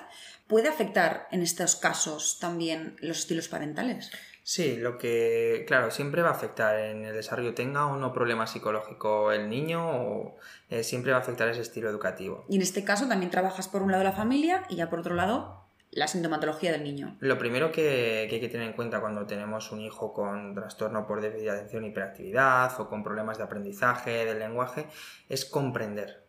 ¿Puede 0.47 0.69
afectar 0.69 1.27
en 1.33 1.43
estos 1.43 1.75
casos 1.75 2.39
también 2.39 2.97
los 3.01 3.19
estilos 3.19 3.49
parentales? 3.49 4.13
Sí, 4.45 4.77
lo 4.77 4.97
que, 4.97 5.65
claro, 5.67 5.91
siempre 5.91 6.23
va 6.23 6.29
a 6.29 6.33
afectar 6.33 6.79
en 6.79 7.05
el 7.05 7.13
desarrollo, 7.13 7.53
tenga 7.53 7.87
o 7.89 7.97
no 7.97 8.13
problema 8.13 8.47
psicológico 8.47 9.33
el 9.33 9.49
niño, 9.49 9.85
o, 9.85 10.37
eh, 10.71 10.85
siempre 10.85 11.11
va 11.11 11.19
a 11.19 11.21
afectar 11.21 11.49
ese 11.49 11.63
estilo 11.63 11.91
educativo. 11.91 12.45
Y 12.49 12.55
en 12.55 12.63
este 12.63 12.85
caso 12.85 13.09
también 13.09 13.33
trabajas 13.33 13.67
por 13.67 13.83
un 13.83 13.91
lado 13.91 14.05
la 14.05 14.13
familia 14.13 14.63
y 14.69 14.77
ya 14.77 14.89
por 14.89 15.01
otro 15.01 15.17
lado 15.17 15.67
la 15.91 16.07
sintomatología 16.07 16.71
del 16.71 16.85
niño. 16.85 17.17
Lo 17.19 17.39
primero 17.39 17.73
que, 17.73 18.27
que 18.29 18.37
hay 18.37 18.41
que 18.41 18.49
tener 18.49 18.69
en 18.69 18.75
cuenta 18.75 19.01
cuando 19.01 19.27
tenemos 19.27 19.73
un 19.73 19.81
hijo 19.81 20.13
con 20.13 20.55
trastorno 20.55 21.09
por 21.09 21.21
déficit 21.21 21.47
de 21.47 21.51
atención 21.51 21.85
y 21.85 21.89
hiperactividad 21.89 22.81
o 22.81 22.89
con 22.89 23.03
problemas 23.03 23.39
de 23.39 23.45
aprendizaje, 23.45 24.27
del 24.27 24.39
lenguaje, 24.39 24.87
es 25.29 25.45
comprender 25.45 26.26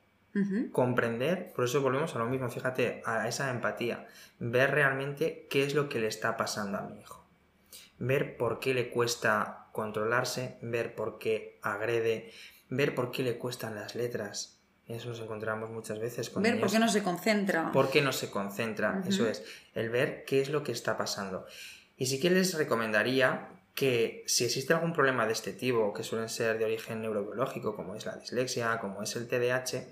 Comprender, 0.72 1.52
por 1.56 1.66
eso 1.66 1.82
volvemos 1.82 2.16
a 2.16 2.20
lo 2.20 2.28
mismo, 2.28 2.48
fíjate, 2.50 3.02
a 3.06 3.28
esa 3.28 3.50
empatía, 3.50 4.08
ver 4.38 4.70
realmente 4.70 5.48
qué 5.50 5.64
es 5.64 5.74
lo 5.74 5.90
que 5.90 6.00
le 6.00 6.08
está 6.08 6.38
pasando 6.38 6.78
a 6.78 6.82
mi 6.84 7.00
hijo, 7.00 7.26
ver 7.98 8.38
por 8.38 8.60
qué 8.60 8.76
le 8.76 8.92
cuesta 8.92 9.68
controlarse, 9.72 10.60
ver 10.62 10.94
por 10.94 11.18
qué 11.18 11.60
agrede, 11.64 12.32
ver 12.70 12.94
por 12.94 13.10
qué 13.12 13.24
le 13.24 13.38
cuestan 13.40 13.76
las 13.76 13.96
letras. 13.96 14.60
Eso 14.88 15.10
nos 15.10 15.20
encontramos 15.20 15.70
muchas 15.70 16.00
veces 16.00 16.30
con 16.30 16.44
Ver 16.44 16.60
por 16.60 16.72
qué 16.72 16.80
no 16.80 16.88
se 16.88 17.04
concentra. 17.04 17.72
Por 17.72 17.90
qué 17.90 18.02
no 18.02 18.14
se 18.14 18.30
concentra, 18.30 19.04
eso 19.08 19.28
es, 19.28 19.44
el 19.74 19.90
ver 19.90 20.24
qué 20.26 20.40
es 20.40 20.50
lo 20.50 20.64
que 20.64 20.72
está 20.72 20.98
pasando. 20.98 21.46
Y 21.98 22.06
sí 22.06 22.20
que 22.20 22.30
les 22.30 22.54
recomendaría 22.54 23.50
que 23.78 24.24
si 24.26 24.44
existe 24.44 24.74
algún 24.74 24.92
problema 24.92 25.28
de 25.28 25.34
este 25.34 25.54
tipo, 25.54 25.94
que 25.94 26.02
suelen 26.02 26.30
ser 26.30 26.58
de 26.58 26.66
origen 26.66 27.00
neurobiológico, 27.00 27.76
como 27.76 27.94
es 27.94 28.08
la 28.08 28.16
dislexia, 28.16 28.80
como 28.80 29.04
es 29.04 29.16
el 29.16 29.28
TDAH, 29.28 29.84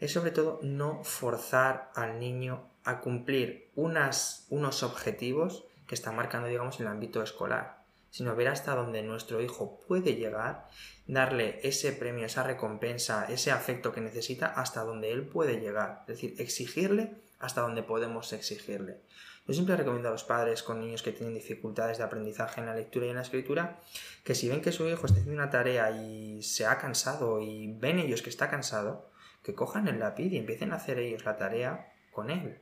es 0.00 0.12
sobre 0.12 0.32
todo 0.32 0.58
no 0.64 1.04
forzar 1.04 1.92
al 1.94 2.18
niño 2.18 2.68
a 2.82 2.98
cumplir 3.00 3.70
unas, 3.76 4.46
unos 4.50 4.82
objetivos 4.82 5.62
que 5.86 5.94
están 5.94 6.16
marcando, 6.16 6.48
digamos, 6.48 6.80
en 6.80 6.86
el 6.86 6.92
ámbito 6.92 7.22
escolar, 7.22 7.78
sino 8.10 8.34
ver 8.34 8.48
hasta 8.48 8.74
dónde 8.74 9.04
nuestro 9.04 9.40
hijo 9.40 9.80
puede 9.86 10.16
llegar, 10.16 10.66
darle 11.06 11.60
ese 11.62 11.92
premio, 11.92 12.26
esa 12.26 12.42
recompensa, 12.42 13.26
ese 13.26 13.52
afecto 13.52 13.92
que 13.92 14.00
necesita 14.00 14.46
hasta 14.46 14.82
donde 14.82 15.12
él 15.12 15.22
puede 15.22 15.60
llegar, 15.60 16.00
es 16.00 16.06
decir, 16.08 16.34
exigirle 16.38 17.12
hasta 17.38 17.60
donde 17.60 17.84
podemos 17.84 18.32
exigirle. 18.32 18.98
Yo 19.46 19.54
siempre 19.54 19.76
recomiendo 19.76 20.08
a 20.08 20.12
los 20.12 20.24
padres 20.24 20.62
con 20.62 20.80
niños 20.80 21.02
que 21.02 21.12
tienen 21.12 21.34
dificultades 21.34 21.98
de 21.98 22.04
aprendizaje 22.04 22.60
en 22.60 22.66
la 22.66 22.74
lectura 22.74 23.06
y 23.06 23.10
en 23.10 23.16
la 23.16 23.22
escritura 23.22 23.78
que 24.24 24.34
si 24.34 24.48
ven 24.48 24.60
que 24.60 24.72
su 24.72 24.88
hijo 24.88 25.06
está 25.06 25.20
haciendo 25.20 25.40
una 25.40 25.50
tarea 25.50 25.90
y 25.92 26.42
se 26.42 26.66
ha 26.66 26.78
cansado 26.78 27.40
y 27.40 27.72
ven 27.78 28.00
ellos 28.00 28.22
que 28.22 28.30
está 28.30 28.50
cansado, 28.50 29.08
que 29.44 29.54
cojan 29.54 29.86
el 29.86 30.00
lápiz 30.00 30.32
y 30.32 30.38
empiecen 30.38 30.72
a 30.72 30.76
hacer 30.76 30.98
ellos 30.98 31.24
la 31.24 31.36
tarea 31.36 31.92
con 32.10 32.30
él. 32.30 32.58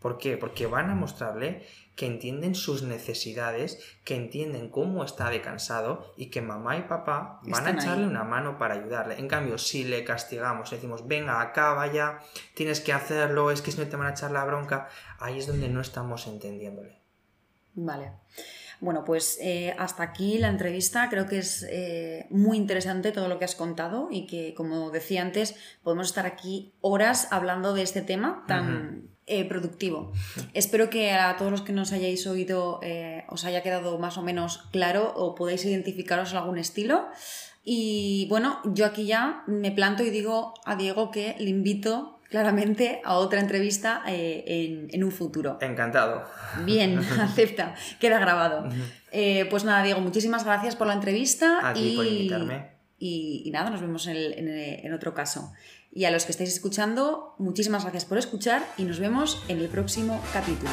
¿Por 0.00 0.18
qué? 0.18 0.36
Porque 0.36 0.66
van 0.66 0.90
a 0.90 0.94
mostrarle 0.94 1.66
que 1.96 2.06
entienden 2.06 2.54
sus 2.54 2.84
necesidades, 2.84 3.80
que 4.04 4.14
entienden 4.14 4.68
cómo 4.68 5.02
está 5.02 5.30
de 5.30 5.40
cansado 5.40 6.14
y 6.16 6.26
que 6.26 6.40
mamá 6.40 6.76
y 6.76 6.82
papá 6.82 7.40
van 7.42 7.66
a 7.66 7.70
echarle 7.70 8.06
una 8.06 8.22
mano 8.22 8.56
para 8.56 8.74
ayudarle. 8.74 9.18
En 9.18 9.26
cambio, 9.26 9.58
si 9.58 9.82
le 9.82 10.04
castigamos, 10.04 10.70
decimos, 10.70 11.08
venga, 11.08 11.40
acaba 11.40 11.92
ya, 11.92 12.20
tienes 12.54 12.80
que 12.80 12.92
hacerlo, 12.92 13.50
es 13.50 13.62
que 13.62 13.72
si 13.72 13.78
no 13.80 13.88
te 13.88 13.96
van 13.96 14.06
a 14.06 14.10
echar 14.10 14.30
la 14.30 14.44
bronca, 14.44 14.88
ahí 15.18 15.38
es 15.38 15.48
donde 15.48 15.68
no 15.68 15.80
estamos 15.80 16.28
entendiéndole. 16.28 17.00
Vale. 17.74 18.12
Bueno, 18.80 19.04
pues 19.04 19.38
eh, 19.40 19.74
hasta 19.76 20.04
aquí 20.04 20.38
la 20.38 20.48
entrevista. 20.48 21.08
Creo 21.10 21.26
que 21.26 21.38
es 21.38 21.66
eh, 21.68 22.26
muy 22.30 22.56
interesante 22.56 23.10
todo 23.10 23.26
lo 23.26 23.40
que 23.40 23.44
has 23.44 23.56
contado 23.56 24.08
y 24.10 24.26
que, 24.26 24.54
como 24.54 24.90
decía 24.90 25.22
antes, 25.22 25.56
podemos 25.82 26.06
estar 26.06 26.26
aquí 26.26 26.74
horas 26.80 27.26
hablando 27.32 27.74
de 27.74 27.82
este 27.82 28.02
tema 28.02 28.44
tan 28.46 29.17
eh, 29.28 29.44
productivo. 29.44 30.12
Espero 30.54 30.90
que 30.90 31.12
a 31.12 31.36
todos 31.36 31.50
los 31.50 31.62
que 31.62 31.72
nos 31.72 31.92
hayáis 31.92 32.26
oído 32.26 32.80
os 33.28 33.44
haya 33.44 33.62
quedado 33.62 33.98
más 33.98 34.18
o 34.18 34.22
menos 34.22 34.64
claro 34.72 35.12
o 35.16 35.34
podáis 35.34 35.64
identificaros 35.64 36.34
algún 36.34 36.58
estilo. 36.58 37.08
Y 37.64 38.26
bueno, 38.30 38.60
yo 38.64 38.86
aquí 38.86 39.04
ya 39.04 39.42
me 39.46 39.70
planto 39.70 40.02
y 40.02 40.10
digo 40.10 40.54
a 40.64 40.76
Diego 40.76 41.10
que 41.10 41.36
le 41.38 41.50
invito 41.50 42.18
claramente 42.30 43.00
a 43.04 43.14
otra 43.14 43.40
entrevista 43.40 44.02
eh, 44.06 44.88
en, 44.90 45.04
un 45.04 45.12
futuro. 45.12 45.58
Encantado. 45.60 46.24
Bien, 46.64 46.98
acepta, 47.20 47.74
queda 48.00 48.18
grabado. 48.18 48.68
Eh, 49.12 49.46
pues 49.50 49.64
nada, 49.64 49.82
Diego, 49.82 50.00
muchísimas 50.00 50.44
gracias 50.44 50.76
por 50.76 50.86
la 50.86 50.94
entrevista. 50.94 51.68
A 51.68 51.74
ti 51.74 51.92
y, 51.92 51.96
por 51.96 52.06
invitarme. 52.06 52.70
Y, 52.98 53.50
nada, 53.52 53.70
nos 53.70 53.80
vemos 53.80 54.06
en, 54.06 54.16
en 54.16 54.92
otro 54.92 55.14
caso. 55.14 55.52
Y 55.90 56.04
a 56.04 56.10
los 56.10 56.24
que 56.24 56.32
estáis 56.32 56.52
escuchando, 56.52 57.34
muchísimas 57.38 57.82
gracias 57.82 58.04
por 58.04 58.18
escuchar 58.18 58.66
y 58.76 58.84
nos 58.84 58.98
vemos 59.00 59.42
en 59.48 59.58
el 59.58 59.68
próximo 59.68 60.20
capítulo. 60.32 60.70